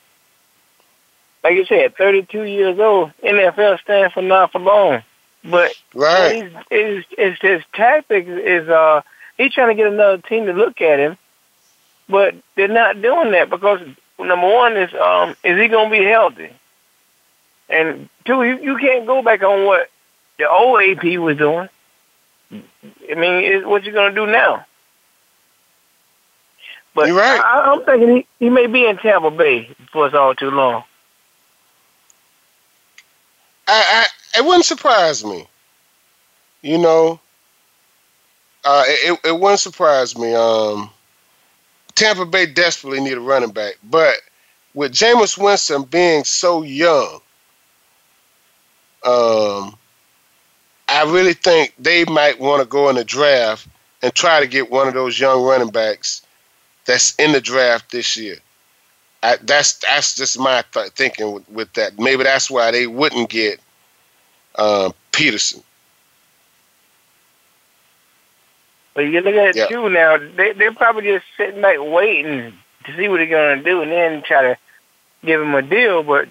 like 1.44 1.56
you 1.56 1.66
said, 1.66 1.96
32 1.96 2.44
years 2.44 2.80
old, 2.80 3.12
NFL 3.24 3.80
stands 3.82 4.14
for 4.14 4.22
not 4.22 4.52
for 4.52 4.60
long. 4.60 5.02
But 5.44 5.72
right, 5.94 6.52
his, 6.70 7.06
his, 7.18 7.36
his 7.40 7.62
tactics 7.74 8.28
is 8.28 8.68
uh, 8.68 9.02
he's 9.38 9.54
trying 9.54 9.70
to 9.70 9.82
get 9.82 9.92
another 9.92 10.18
team 10.18 10.46
to 10.48 10.54
look 10.54 10.82
at 10.82 11.00
him, 11.00 11.18
but 12.10 12.36
they're 12.56 12.68
not 12.68 13.02
doing 13.02 13.32
that 13.32 13.50
because 13.50 13.80
number 14.20 14.48
one 14.48 14.76
is 14.76 14.94
um, 14.94 15.36
is 15.44 15.58
he 15.58 15.70
going 15.70 15.90
to 15.90 15.98
be 15.98 16.04
healthy, 16.04 16.50
and 17.70 18.10
two, 18.26 18.44
you, 18.44 18.60
you 18.62 18.78
can't 18.78 19.06
go 19.06 19.22
back 19.22 19.42
on 19.42 19.66
what 19.66 19.90
the 20.38 20.50
old 20.50 20.82
AP 20.82 21.04
was 21.20 21.38
doing. 21.38 21.70
I 22.52 23.16
mean, 23.16 23.68
what 23.70 23.86
you 23.86 23.94
going 23.94 24.14
to 24.14 24.26
do 24.26 24.30
now? 24.30 24.66
But 26.98 27.10
You're 27.10 27.18
right. 27.18 27.40
I, 27.40 27.72
am 27.72 27.86
thinking 27.86 28.10
he, 28.10 28.28
he 28.40 28.50
may 28.50 28.66
be 28.66 28.88
in 28.88 28.98
Tampa 28.98 29.30
Bay 29.30 29.70
for 29.92 30.08
us 30.08 30.16
all 30.16 30.34
too 30.34 30.50
long. 30.50 30.84
I, 33.68 34.08
I 34.34 34.40
it 34.40 34.44
wouldn't 34.44 34.66
surprise 34.66 35.24
me. 35.24 35.48
You 36.64 36.80
know, 36.80 37.20
uh, 38.66 38.84
it 38.88 39.20
it 39.26 39.40
wouldn't 39.40 39.60
surprise 39.60 40.18
me. 40.18 40.34
Um, 40.34 40.90
Tampa 41.94 42.26
Bay 42.26 42.48
desperately 42.48 43.00
need 43.00 43.14
a 43.14 43.22
running 43.22 43.52
back, 43.52 43.76
but 43.84 44.16
with 44.74 44.92
Jameis 44.92 45.38
Winston 45.38 45.84
being 45.84 46.24
so 46.24 46.64
young, 46.64 47.22
um, 49.06 49.78
I 50.90 51.04
really 51.06 51.34
think 51.34 51.76
they 51.78 52.06
might 52.06 52.40
want 52.40 52.64
to 52.64 52.68
go 52.68 52.90
in 52.90 52.96
the 52.96 53.06
draft 53.06 53.68
and 54.02 54.12
try 54.16 54.40
to 54.40 54.48
get 54.48 54.72
one 54.72 54.88
of 54.88 54.96
those 54.96 55.20
young 55.20 55.44
running 55.44 55.70
backs 55.70 56.24
that's 56.88 57.14
in 57.16 57.34
the 57.34 57.42
draft 57.42 57.92
this 57.92 58.18
year. 58.18 58.38
I, 59.22 59.38
that's 59.44 59.74
that's 59.74 60.16
just 60.16 60.40
my 60.40 60.64
th- 60.72 60.92
thinking 60.92 61.34
with, 61.34 61.50
with, 61.50 61.74
that. 61.74 62.00
Maybe 62.00 62.24
that's 62.24 62.50
why 62.50 62.72
they 62.72 62.88
wouldn't 62.88 63.30
get 63.30 63.60
uh, 64.56 64.92
Peterson. 65.12 65.62
But 68.94 69.02
you 69.02 69.22
look 69.22 69.36
at 69.36 69.50
it 69.50 69.56
yep. 69.56 69.70
too 69.70 69.90
now. 69.90 70.18
They 70.18 70.54
they're 70.54 70.74
probably 70.74 71.04
just 71.04 71.26
sitting 71.36 71.62
back 71.62 71.78
waiting 71.80 72.54
to 72.86 72.96
see 72.96 73.08
what 73.08 73.18
they're 73.18 73.28
gonna 73.28 73.62
do, 73.62 73.82
and 73.82 73.92
then 73.92 74.24
try 74.24 74.42
to 74.42 74.58
give 75.26 75.42
him 75.42 75.54
a 75.54 75.62
deal. 75.62 76.04
But 76.04 76.30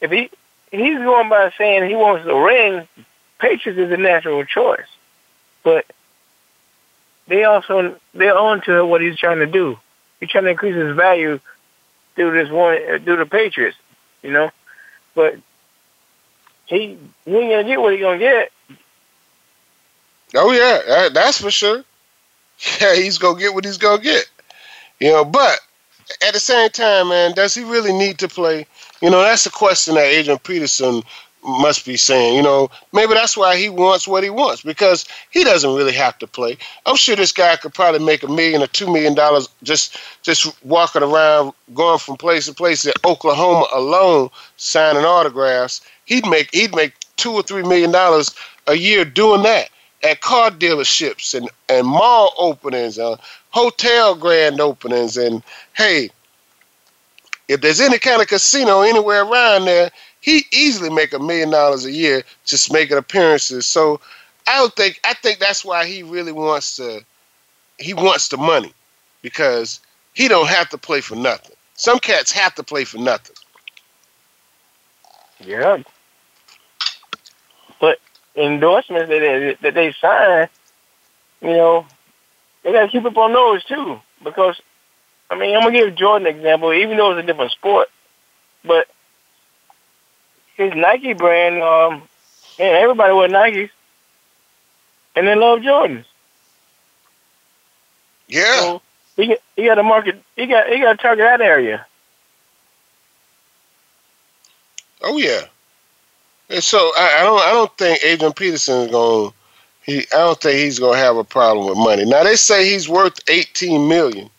if 0.00 0.10
he 0.10 0.30
he's 0.70 0.98
going 0.98 1.28
by 1.28 1.52
saying 1.58 1.88
he 1.88 1.96
wants 1.96 2.24
the 2.24 2.34
ring, 2.34 2.88
Patriots 3.38 3.78
is 3.78 3.92
a 3.92 3.96
natural 3.96 4.44
choice. 4.44 4.80
But 5.62 5.86
they 7.28 7.44
also 7.44 7.98
they're 8.14 8.36
on 8.36 8.62
to 8.62 8.86
what 8.86 9.00
he's 9.00 9.16
trying 9.16 9.38
to 9.38 9.46
do. 9.46 9.78
He's 10.22 10.30
trying 10.30 10.44
to 10.44 10.50
increase 10.50 10.76
his 10.76 10.94
value 10.94 11.40
through 12.14 12.30
this 12.34 12.48
one 12.48 12.76
uh, 12.76 12.98
through 13.00 13.16
the 13.16 13.26
Patriots, 13.26 13.76
you 14.22 14.30
know. 14.30 14.52
But 15.16 15.34
he 16.66 16.96
he 17.24 17.36
ain't 17.36 17.50
gonna 17.50 17.64
get 17.64 17.80
what 17.80 17.92
he 17.92 17.98
gonna 17.98 18.18
get. 18.18 18.52
Oh 20.36 20.52
yeah, 20.52 21.08
that's 21.08 21.40
for 21.40 21.50
sure. 21.50 21.82
Yeah, 22.80 22.94
he's 22.94 23.18
gonna 23.18 23.40
get 23.40 23.52
what 23.52 23.64
he's 23.64 23.78
gonna 23.78 24.00
get. 24.00 24.30
You 25.00 25.10
know, 25.10 25.24
but 25.24 25.58
at 26.24 26.34
the 26.34 26.38
same 26.38 26.70
time, 26.70 27.08
man, 27.08 27.32
does 27.32 27.52
he 27.56 27.64
really 27.64 27.92
need 27.92 28.18
to 28.18 28.28
play? 28.28 28.64
You 29.00 29.10
know, 29.10 29.20
that's 29.22 29.42
the 29.42 29.50
question 29.50 29.96
that 29.96 30.04
Adrian 30.04 30.38
Peterson 30.38 31.02
must 31.44 31.84
be 31.84 31.96
saying. 31.96 32.36
You 32.36 32.42
know, 32.42 32.70
maybe 32.92 33.14
that's 33.14 33.36
why 33.36 33.56
he 33.56 33.68
wants 33.68 34.06
what 34.06 34.24
he 34.24 34.30
wants 34.30 34.62
because 34.62 35.04
he 35.30 35.44
doesn't 35.44 35.74
really 35.74 35.92
have 35.92 36.18
to 36.18 36.26
play. 36.26 36.56
I'm 36.86 36.96
sure 36.96 37.16
this 37.16 37.32
guy 37.32 37.56
could 37.56 37.74
probably 37.74 38.04
make 38.04 38.22
a 38.22 38.28
million 38.28 38.62
or 38.62 38.66
two 38.68 38.92
million 38.92 39.14
dollars 39.14 39.48
just 39.62 39.96
just 40.22 40.62
walking 40.64 41.02
around, 41.02 41.52
going 41.74 41.98
from 41.98 42.16
place 42.16 42.46
to 42.46 42.54
place 42.54 42.84
in 42.84 42.92
Oklahoma 43.04 43.66
alone, 43.74 44.30
signing 44.56 45.04
autographs. 45.04 45.80
He'd 46.04 46.26
make 46.26 46.54
he'd 46.54 46.74
make 46.74 46.94
two 47.16 47.32
or 47.32 47.42
three 47.42 47.62
million 47.62 47.90
dollars 47.90 48.30
a 48.66 48.74
year 48.74 49.04
doing 49.04 49.42
that 49.42 49.70
at 50.02 50.20
car 50.20 50.50
dealerships 50.50 51.34
and, 51.34 51.48
and 51.68 51.86
mall 51.86 52.34
openings, 52.38 52.98
uh, 52.98 53.16
hotel 53.50 54.14
grand 54.14 54.60
openings, 54.60 55.16
and 55.16 55.42
hey, 55.74 56.10
if 57.48 57.60
there's 57.60 57.80
any 57.80 57.98
kind 57.98 58.20
of 58.20 58.28
casino 58.28 58.80
anywhere 58.80 59.24
around 59.24 59.64
there, 59.64 59.90
he 60.22 60.46
easily 60.52 60.88
make 60.88 61.12
a 61.12 61.18
million 61.18 61.50
dollars 61.50 61.84
a 61.84 61.92
year 61.92 62.22
just 62.46 62.72
making 62.72 62.96
appearances. 62.96 63.66
So 63.66 64.00
I 64.46 64.56
don't 64.56 64.74
think 64.74 64.98
I 65.04 65.12
think 65.14 65.38
that's 65.38 65.64
why 65.64 65.84
he 65.84 66.02
really 66.02 66.32
wants 66.32 66.76
to 66.76 67.04
he 67.78 67.92
wants 67.92 68.28
the 68.28 68.38
money 68.38 68.72
because 69.20 69.80
he 70.14 70.28
don't 70.28 70.48
have 70.48 70.70
to 70.70 70.78
play 70.78 71.02
for 71.02 71.16
nothing. 71.16 71.54
Some 71.74 71.98
cats 71.98 72.32
have 72.32 72.54
to 72.54 72.62
play 72.62 72.84
for 72.84 72.98
nothing. 72.98 73.36
Yeah. 75.40 75.82
But 77.80 77.98
endorsements 78.36 79.08
that 79.08 79.18
they, 79.18 79.58
that 79.60 79.74
they 79.74 79.92
sign, 79.92 80.48
you 81.40 81.56
know, 81.56 81.86
they 82.62 82.72
got 82.72 82.82
to 82.82 82.88
keep 82.88 83.04
up 83.04 83.16
on 83.16 83.32
those 83.32 83.64
too. 83.64 84.00
Because, 84.22 84.60
I 85.30 85.36
mean, 85.36 85.56
I'm 85.56 85.62
gonna 85.62 85.72
give 85.72 85.96
Jordan 85.96 86.28
an 86.28 86.36
example, 86.36 86.72
even 86.72 86.96
though 86.96 87.10
it's 87.10 87.24
a 87.24 87.26
different 87.26 87.50
sport, 87.50 87.88
but 88.64 88.86
his 90.64 90.74
Nike 90.74 91.12
brand, 91.12 91.62
um, 91.62 92.02
man, 92.58 92.74
everybody 92.74 93.12
wear 93.12 93.28
Nikes, 93.28 93.70
and 95.14 95.26
they 95.26 95.34
love 95.34 95.60
Jordans. 95.60 96.04
Yeah. 98.28 98.60
So 98.60 98.82
he 99.16 99.36
he 99.56 99.66
got 99.66 99.74
to 99.76 99.82
market. 99.82 100.22
He 100.36 100.46
got 100.46 100.68
he 100.68 100.80
got 100.80 100.92
to 100.92 100.98
target 101.02 101.24
that 101.24 101.40
area. 101.40 101.86
Oh 105.02 105.18
yeah. 105.18 105.42
And 106.48 106.62
so 106.62 106.92
I, 106.96 107.18
I 107.20 107.22
don't 107.24 107.40
I 107.40 107.50
don't 107.52 107.76
think 107.76 108.04
Adrian 108.04 108.32
Peterson 108.32 108.82
is 108.82 108.90
going. 108.90 109.32
He 109.84 109.98
I 109.98 110.18
don't 110.18 110.40
think 110.40 110.58
he's 110.58 110.78
going 110.78 110.94
to 110.94 111.04
have 111.04 111.16
a 111.16 111.24
problem 111.24 111.66
with 111.66 111.78
money. 111.78 112.04
Now 112.04 112.24
they 112.24 112.36
say 112.36 112.68
he's 112.68 112.88
worth 112.88 113.18
18 113.28 113.88
million. 113.88 114.30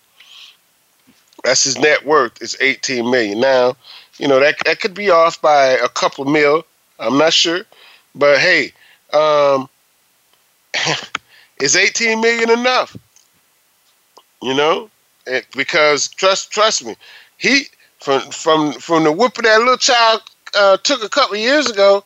That's 1.44 1.66
his 1.66 1.78
net 1.78 2.06
worth 2.06 2.42
is 2.42 2.56
18 2.62 3.10
million. 3.10 3.42
Now, 3.42 3.76
you 4.24 4.30
know 4.30 4.40
that 4.40 4.56
that 4.64 4.80
could 4.80 4.94
be 4.94 5.10
off 5.10 5.42
by 5.42 5.66
a 5.66 5.90
couple 5.90 6.24
mil. 6.24 6.64
I'm 6.98 7.18
not 7.18 7.34
sure, 7.34 7.66
but 8.16 8.38
hey, 8.40 8.72
um, 9.12 9.68
is 11.60 11.76
18 11.76 12.22
million 12.22 12.50
enough? 12.50 12.96
You 14.42 14.54
know, 14.54 14.90
it, 15.28 15.46
because 15.54 16.08
trust 16.08 16.52
trust 16.52 16.86
me, 16.86 16.96
he 17.36 17.64
from 18.00 18.22
from 18.32 18.72
from 18.72 19.04
the 19.04 19.12
whooping 19.12 19.44
that 19.44 19.60
little 19.60 19.76
child 19.76 20.22
uh, 20.58 20.78
took 20.78 21.04
a 21.04 21.10
couple 21.10 21.36
years 21.36 21.70
ago, 21.70 22.06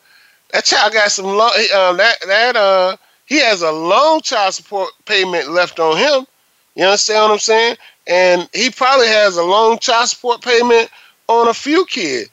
that 0.54 0.66
child 0.66 0.94
got 0.94 1.12
some 1.12 1.26
long, 1.26 1.52
uh, 1.72 1.94
that 1.94 2.16
that 2.26 2.56
uh 2.56 2.98
he 3.26 3.38
has 3.42 3.62
a 3.62 3.72
long 3.72 4.22
child 4.22 4.56
support 4.56 4.90
payment 5.06 5.52
left 5.52 5.80
on 5.80 5.96
him. 5.98 6.26
You 6.74 6.86
understand 6.86 7.26
what 7.26 7.32
I'm 7.34 7.40
saying? 7.40 7.78
And 8.08 8.50
he 8.54 8.72
probably 8.72 9.08
has 9.08 9.38
a 9.38 9.44
long 9.44 9.78
child 9.78 10.10
support 10.10 10.42
payment 10.42 10.90
on 11.28 11.48
a 11.48 11.54
few 11.54 11.86
kid 11.86 12.30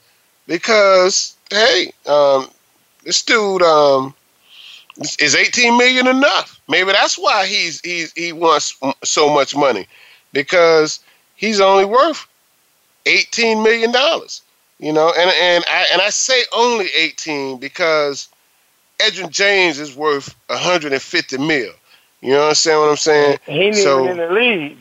because 0.46 1.36
hey, 1.50 1.92
um, 2.06 2.48
this 3.04 3.22
dude 3.22 3.62
um 3.62 4.14
is 5.18 5.34
18 5.34 5.76
million 5.76 6.06
enough? 6.06 6.60
Maybe 6.68 6.92
that's 6.92 7.18
why 7.18 7.46
he's 7.46 7.80
he's 7.80 8.12
he 8.12 8.32
wants 8.32 8.78
so 9.02 9.32
much 9.32 9.56
money 9.56 9.86
because 10.32 11.00
he's 11.36 11.60
only 11.60 11.84
worth 11.84 12.26
18 13.06 13.62
million 13.62 13.92
dollars. 13.92 14.42
You 14.78 14.92
know, 14.92 15.12
and 15.16 15.30
and 15.30 15.64
I 15.68 15.86
and 15.92 16.02
I 16.02 16.10
say 16.10 16.42
only 16.52 16.88
18 16.96 17.58
because 17.58 18.28
Edgerrin 18.98 19.30
James 19.30 19.78
is 19.78 19.94
worth 19.94 20.34
150 20.48 21.38
mil. 21.38 21.72
You 22.20 22.36
understand 22.36 22.80
what 22.80 22.90
I'm 22.90 22.96
saying? 22.96 23.38
He 23.46 23.52
ain't 23.52 23.76
so, 23.76 24.04
even 24.04 24.18
in 24.18 24.28
the 24.28 24.34
league. 24.34 24.78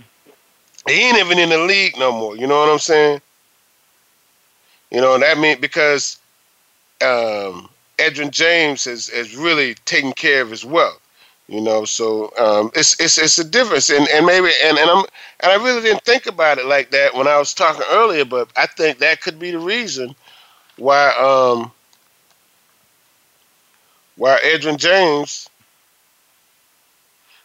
He 0.88 0.94
ain't 0.94 1.18
even 1.18 1.40
in 1.40 1.50
the 1.50 1.58
league 1.60 1.98
no 1.98 2.12
more. 2.12 2.36
You 2.36 2.48
know 2.48 2.60
what 2.60 2.70
I'm 2.70 2.80
saying? 2.80 3.22
You 4.94 5.02
know, 5.02 5.16
and 5.16 5.24
that 5.24 5.40
means 5.40 5.62
because 5.62 6.20
um, 7.02 7.70
Edgerrin 8.00 8.32
James 8.32 8.86
has, 8.86 9.10
has 9.10 9.36
really 9.36 9.76
taken 9.86 10.14
care 10.14 10.42
of 10.42 10.52
his 10.52 10.66
wealth. 10.66 11.00
You 11.48 11.62
know, 11.62 11.86
so 11.86 12.32
um, 12.40 12.72
it's 12.76 13.00
it's 13.02 13.18
it's 13.20 13.40
a 13.40 13.44
difference, 13.46 13.90
and, 13.90 14.08
and 14.10 14.26
maybe 14.26 14.50
and, 14.64 14.78
and 14.80 14.90
I'm 14.90 15.06
and 15.42 15.52
I 15.52 15.56
really 15.64 15.82
didn't 15.82 16.04
think 16.06 16.26
about 16.28 16.58
it 16.60 16.66
like 16.66 16.92
that 16.92 17.14
when 17.16 17.28
I 17.28 17.38
was 17.40 17.54
talking 17.54 17.84
earlier, 17.92 18.26
but 18.26 18.50
I 18.58 18.68
think 18.68 19.00
that 19.00 19.22
could 19.22 19.40
be 19.40 19.52
the 19.52 19.60
reason 19.60 20.16
why 20.78 21.10
um 21.20 21.72
why 24.16 24.40
Edgerrin 24.44 24.78
James 24.78 25.50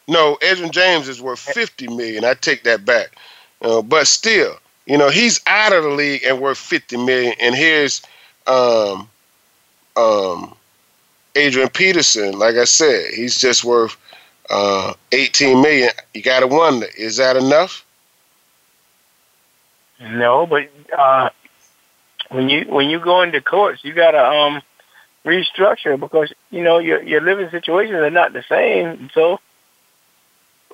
no 0.09 0.37
Edgerrin 0.43 0.71
James 0.73 1.09
is 1.09 1.21
worth 1.23 1.41
fifty 1.41 1.89
million. 1.89 2.25
I 2.25 2.35
take 2.35 2.65
that 2.65 2.85
back, 2.85 3.17
uh, 3.63 3.83
but 3.83 4.07
still, 4.07 4.59
you 4.89 4.99
know, 4.99 5.11
he's 5.11 5.41
out 5.47 5.73
of 5.73 5.85
the 5.85 5.91
league 5.91 6.25
and 6.25 6.41
worth 6.41 6.59
fifty 6.59 6.97
million, 6.97 7.35
and 7.41 7.55
here's 7.55 8.03
um 8.47 9.09
um 9.97 10.55
Adrian 11.39 11.69
Peterson, 11.69 12.39
like 12.39 12.57
I 12.57 12.65
said, 12.65 13.13
he's 13.15 13.39
just 13.39 13.65
worth 13.65 13.97
uh, 14.51 14.95
18 15.13 15.61
million. 15.63 15.91
You 16.13 16.23
got 16.23 16.41
to 16.41 16.49
wonder, 16.49 16.87
is 16.97 17.17
that 17.19 17.37
enough? 17.37 17.85
No, 20.01 20.47
but 20.47 20.69
uh, 20.97 21.31
when 22.29 22.49
you 22.49 22.65
when 22.69 22.89
you 22.89 23.01
go 23.01 23.23
into 23.23 23.41
courts, 23.41 23.85
you 23.85 23.93
got 23.93 24.13
to 24.13 24.25
um, 24.25 24.63
restructure 25.25 25.99
because 25.99 26.33
you 26.51 26.63
know 26.63 26.79
your 26.79 27.03
your 27.03 27.21
living 27.21 27.51
situations 27.51 27.97
are 27.97 28.11
not 28.11 28.33
the 28.33 28.45
same. 28.49 29.11
So 29.13 29.41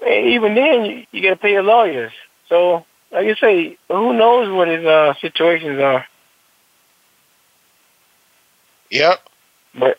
even 0.07 0.55
then, 0.55 0.85
you, 0.85 1.07
you 1.11 1.23
got 1.23 1.31
to 1.31 1.37
pay 1.37 1.53
your 1.53 1.63
lawyers. 1.63 2.13
So 2.51 2.85
like 3.15 3.27
you 3.27 3.35
say, 3.37 3.79
who 3.89 4.13
knows 4.13 4.53
what 4.53 4.69
his 4.69 4.85
uh, 4.85 5.15
situations 5.21 5.81
are? 5.81 6.07
Yep. 8.91 9.29
But 9.75 9.99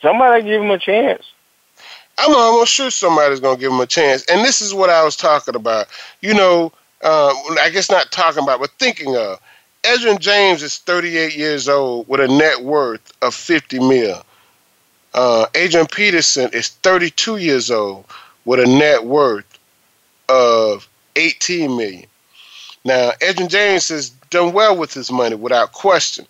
Somebody 0.00 0.42
give 0.44 0.62
him 0.62 0.70
a 0.70 0.78
chance. 0.78 1.32
I'm 2.18 2.34
almost 2.34 2.72
sure 2.72 2.90
somebody's 2.90 3.40
going 3.40 3.56
to 3.56 3.60
give 3.60 3.72
him 3.72 3.80
a 3.80 3.86
chance. 3.86 4.24
And 4.30 4.44
this 4.44 4.60
is 4.60 4.74
what 4.74 4.90
I 4.90 5.04
was 5.04 5.16
talking 5.16 5.54
about. 5.54 5.86
You 6.20 6.34
know, 6.34 6.72
uh, 7.02 7.32
I 7.60 7.70
guess 7.72 7.90
not 7.90 8.10
talking 8.10 8.42
about, 8.42 8.60
but 8.60 8.70
thinking 8.78 9.16
of. 9.16 9.40
Edgerrin 9.84 10.18
James 10.18 10.62
is 10.62 10.78
38 10.78 11.36
years 11.36 11.68
old 11.68 12.08
with 12.08 12.20
a 12.20 12.26
net 12.26 12.60
worth 12.62 13.12
of 13.22 13.34
50 13.34 13.78
mil. 13.78 14.24
Uh, 15.14 15.46
Adrian 15.54 15.86
Peterson 15.86 16.50
is 16.52 16.68
32 16.68 17.36
years 17.36 17.70
old 17.70 18.04
with 18.44 18.58
a 18.60 18.66
net 18.66 19.04
worth 19.04 19.58
of 20.28 20.88
18 21.14 21.76
million. 21.76 22.06
Now, 22.84 23.10
Edgerrin 23.20 23.48
James 23.48 23.88
has 23.88 24.10
done 24.30 24.52
well 24.52 24.76
with 24.76 24.94
his 24.94 25.10
money 25.10 25.34
without 25.34 25.72
question. 25.72 26.26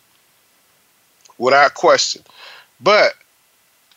Without 1.38 1.74
question. 1.74 2.22
But 2.80 3.14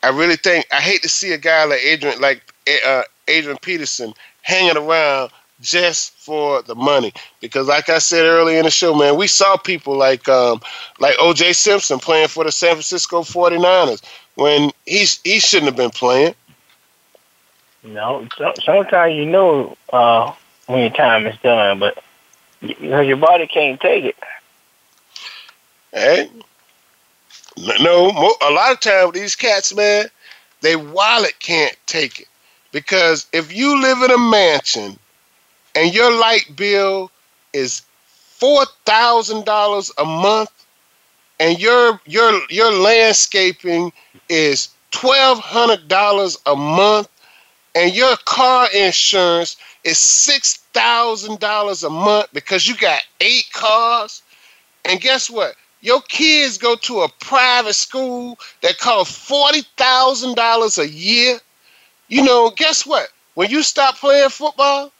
I 0.03 0.09
really 0.09 0.35
think 0.35 0.67
I 0.71 0.81
hate 0.81 1.01
to 1.03 1.09
see 1.09 1.31
a 1.33 1.37
guy 1.37 1.63
like 1.65 1.81
Adrian, 1.83 2.19
like 2.19 2.53
uh, 2.85 3.03
Adrian 3.27 3.57
Peterson, 3.61 4.13
hanging 4.41 4.77
around 4.77 5.31
just 5.61 6.13
for 6.13 6.61
the 6.63 6.75
money. 6.75 7.13
Because, 7.39 7.67
like 7.67 7.89
I 7.89 7.99
said 7.99 8.25
earlier 8.25 8.57
in 8.57 8.65
the 8.65 8.71
show, 8.71 8.95
man, 8.95 9.15
we 9.15 9.27
saw 9.27 9.57
people 9.57 9.95
like 9.95 10.27
um, 10.27 10.61
like 10.99 11.15
O.J. 11.19 11.53
Simpson 11.53 11.99
playing 11.99 12.27
for 12.27 12.43
the 12.43 12.51
San 12.51 12.71
Francisco 12.71 13.21
49ers 13.21 14.01
when 14.35 14.71
he's 14.85 15.21
he 15.23 15.39
shouldn't 15.39 15.67
have 15.67 15.75
been 15.75 15.91
playing. 15.91 16.33
No, 17.83 18.27
so, 18.37 18.53
sometimes 18.63 19.15
you 19.15 19.25
know 19.25 19.75
uh, 19.91 20.33
when 20.67 20.79
your 20.81 20.89
time 20.91 21.25
is 21.25 21.37
done, 21.39 21.79
but 21.79 22.03
because 22.61 23.07
your 23.07 23.17
body 23.17 23.47
can't 23.47 23.79
take 23.79 24.05
it. 24.05 24.15
Hey, 25.93 26.29
no, 27.79 28.35
a 28.41 28.51
lot 28.51 28.71
of 28.71 28.79
times 28.79 29.13
these 29.13 29.35
cats, 29.35 29.75
man, 29.75 30.05
they 30.61 30.75
wallet 30.75 31.33
can't 31.39 31.75
take 31.85 32.21
it 32.21 32.27
because 32.71 33.27
if 33.33 33.53
you 33.53 33.81
live 33.81 34.01
in 34.03 34.11
a 34.11 34.17
mansion 34.17 34.97
and 35.75 35.93
your 35.93 36.11
light 36.17 36.45
bill 36.55 37.11
is 37.53 37.81
four 38.41 38.65
thousand 38.85 39.45
dollars 39.45 39.91
a 39.97 40.05
month, 40.05 40.51
and 41.39 41.59
your 41.59 41.99
your 42.05 42.39
your 42.49 42.71
landscaping 42.71 43.91
is 44.29 44.69
twelve 44.91 45.39
hundred 45.39 45.87
dollars 45.87 46.37
a 46.45 46.55
month, 46.55 47.09
and 47.75 47.93
your 47.93 48.15
car 48.25 48.67
insurance 48.73 49.57
is 49.83 49.97
six 49.97 50.60
thousand 50.73 51.39
dollars 51.39 51.83
a 51.83 51.89
month 51.89 52.27
because 52.33 52.67
you 52.67 52.75
got 52.77 53.01
eight 53.21 53.49
cars, 53.53 54.21
and 54.85 54.99
guess 55.01 55.29
what? 55.29 55.55
Your 55.81 56.01
kids 56.01 56.57
go 56.57 56.75
to 56.75 57.01
a 57.01 57.09
private 57.19 57.73
school 57.73 58.37
that 58.61 58.77
costs 58.79 59.15
forty 59.17 59.61
thousand 59.77 60.35
dollars 60.35 60.77
a 60.77 60.87
year. 60.87 61.39
You 62.07 62.23
know, 62.23 62.51
guess 62.55 62.85
what? 62.85 63.09
When 63.35 63.49
you 63.49 63.63
stop 63.63 63.97
playing 63.97 64.29
football, 64.29 64.91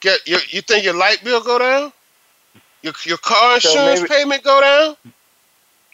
Get 0.00 0.26
you, 0.26 0.38
you 0.50 0.60
think 0.62 0.84
your 0.84 0.94
light 0.94 1.22
bill 1.24 1.42
go 1.42 1.58
down? 1.58 1.92
Your 2.82 2.94
your 3.04 3.18
car 3.18 3.54
insurance 3.54 4.00
so 4.00 4.04
maybe, 4.04 4.08
payment 4.08 4.42
go 4.42 4.60
down? 4.60 4.96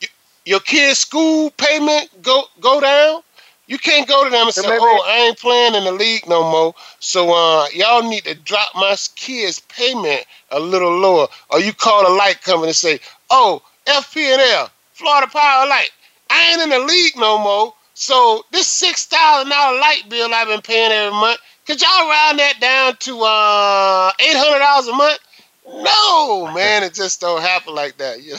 your, 0.00 0.10
your 0.44 0.60
kids 0.60 0.98
school 0.98 1.50
payment 1.50 2.22
go 2.22 2.44
go 2.60 2.80
down? 2.80 3.22
You 3.66 3.78
can't 3.78 4.06
go 4.06 4.24
to 4.24 4.30
them 4.30 4.46
and 4.46 4.54
so 4.54 4.62
say, 4.62 4.78
"Oh, 4.78 5.04
I 5.06 5.26
ain't 5.26 5.38
playing 5.38 5.74
in 5.74 5.84
the 5.84 5.92
league 5.92 6.28
no 6.28 6.42
more." 6.42 6.74
So 7.00 7.32
uh, 7.32 7.66
y'all 7.72 8.08
need 8.08 8.24
to 8.24 8.34
drop 8.34 8.74
my 8.74 8.94
kids' 9.16 9.60
payment 9.60 10.24
a 10.50 10.60
little 10.60 10.98
lower, 10.98 11.28
or 11.50 11.60
you 11.60 11.72
call 11.72 12.06
a 12.06 12.12
light 12.14 12.42
company 12.42 12.68
and 12.68 12.76
say, 12.76 13.00
"Oh, 13.30 13.62
FP&L, 13.86 14.70
Florida 14.92 15.26
Power 15.28 15.66
Light, 15.66 15.90
I 16.30 16.50
ain't 16.50 16.62
in 16.62 16.70
the 16.70 16.78
league 16.80 17.16
no 17.16 17.38
more. 17.38 17.74
So 17.94 18.44
this 18.50 18.66
six 18.66 19.06
thousand 19.06 19.50
dollar 19.50 19.78
light 19.78 20.02
bill 20.08 20.34
I've 20.34 20.48
been 20.48 20.60
paying 20.60 20.90
every 20.90 21.12
month, 21.18 21.38
could 21.66 21.80
y'all 21.80 22.08
round 22.08 22.38
that 22.38 22.60
down 22.60 22.96
to 22.96 23.20
uh, 23.22 24.12
eight 24.20 24.36
hundred 24.36 24.58
dollars 24.58 24.88
a 24.88 24.92
month? 24.92 25.18
No, 25.66 26.52
man, 26.52 26.82
it 26.82 26.92
just 26.92 27.20
don't 27.20 27.40
happen 27.40 27.74
like 27.74 27.96
that. 27.98 28.22
You 28.22 28.32
know? 28.32 28.38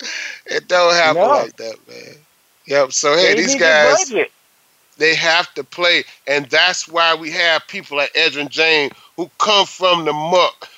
it 0.46 0.66
don't 0.66 0.94
happen 0.94 1.22
no. 1.22 1.28
like 1.28 1.56
that, 1.56 1.76
man. 1.86 2.16
Yep. 2.68 2.92
So 2.92 3.16
hey, 3.16 3.34
they 3.34 3.40
these 3.40 3.54
guys, 3.54 4.12
they 4.98 5.14
have 5.14 5.52
to 5.54 5.64
play, 5.64 6.04
and 6.26 6.46
that's 6.46 6.86
why 6.86 7.14
we 7.14 7.30
have 7.30 7.66
people 7.66 7.96
like 7.96 8.12
Edgerrin 8.12 8.50
James 8.50 8.92
who 9.16 9.30
come 9.38 9.64
from 9.64 10.04
the 10.04 10.12
muck, 10.12 10.68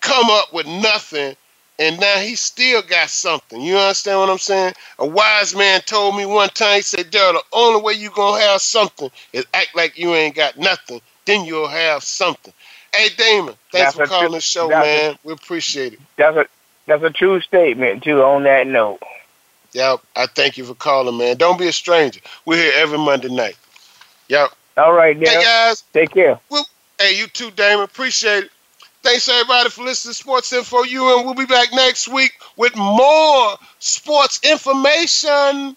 come 0.00 0.26
up 0.28 0.52
with 0.52 0.66
nothing, 0.66 1.34
and 1.78 1.98
now 1.98 2.16
he 2.18 2.36
still 2.36 2.82
got 2.82 3.08
something. 3.08 3.60
You 3.62 3.78
understand 3.78 4.20
what 4.20 4.28
I'm 4.28 4.38
saying? 4.38 4.74
A 4.98 5.06
wise 5.06 5.56
man 5.56 5.80
told 5.80 6.14
me 6.14 6.26
one 6.26 6.50
time, 6.50 6.76
he 6.76 6.82
said, 6.82 7.10
Daryl, 7.10 7.32
the 7.32 7.42
only 7.52 7.80
way 7.80 7.94
you 7.94 8.10
going 8.10 8.40
to 8.40 8.46
have 8.46 8.60
something 8.60 9.10
is 9.32 9.46
act 9.54 9.74
like 9.74 9.98
you 9.98 10.14
ain't 10.14 10.36
got 10.36 10.58
nothing. 10.58 11.00
Then 11.24 11.46
you'll 11.46 11.68
have 11.68 12.04
something. 12.04 12.52
Hey, 12.94 13.08
Damon, 13.16 13.54
thanks 13.72 13.94
that's 13.94 13.96
for 13.96 14.06
calling 14.06 14.32
the 14.32 14.40
show, 14.40 14.68
man. 14.68 15.14
A, 15.14 15.18
we 15.24 15.32
appreciate 15.32 15.94
it. 15.94 16.00
That's 16.18 16.36
a, 16.36 16.46
that's 16.86 17.02
a 17.02 17.10
true 17.10 17.40
statement, 17.40 18.04
too, 18.04 18.22
on 18.22 18.44
that 18.44 18.66
note. 18.66 19.00
Yep, 19.74 20.00
I 20.14 20.26
thank 20.26 20.56
you 20.56 20.64
for 20.64 20.74
calling, 20.74 21.18
man. 21.18 21.36
Don't 21.36 21.58
be 21.58 21.66
a 21.66 21.72
stranger. 21.72 22.20
We're 22.46 22.56
here 22.56 22.72
every 22.76 22.98
Monday 22.98 23.28
night. 23.28 23.56
Yep. 24.28 24.50
All 24.76 24.92
right. 24.92 25.16
Hey, 25.16 25.42
guys. 25.42 25.82
Take 25.92 26.12
care. 26.12 26.38
Well, 26.48 26.66
hey, 26.98 27.18
you 27.18 27.26
too, 27.26 27.50
Damon. 27.50 27.84
Appreciate 27.84 28.44
it. 28.44 28.50
Thanks 29.02 29.28
everybody 29.28 29.68
for 29.68 29.84
listening 29.84 30.12
to 30.12 30.18
Sports 30.18 30.52
Info 30.52 30.82
U, 30.84 31.16
and 31.16 31.26
we'll 31.26 31.34
be 31.34 31.44
back 31.44 31.72
next 31.72 32.08
week 32.08 32.32
with 32.56 32.74
more 32.76 33.56
sports 33.78 34.40
information. 34.42 35.76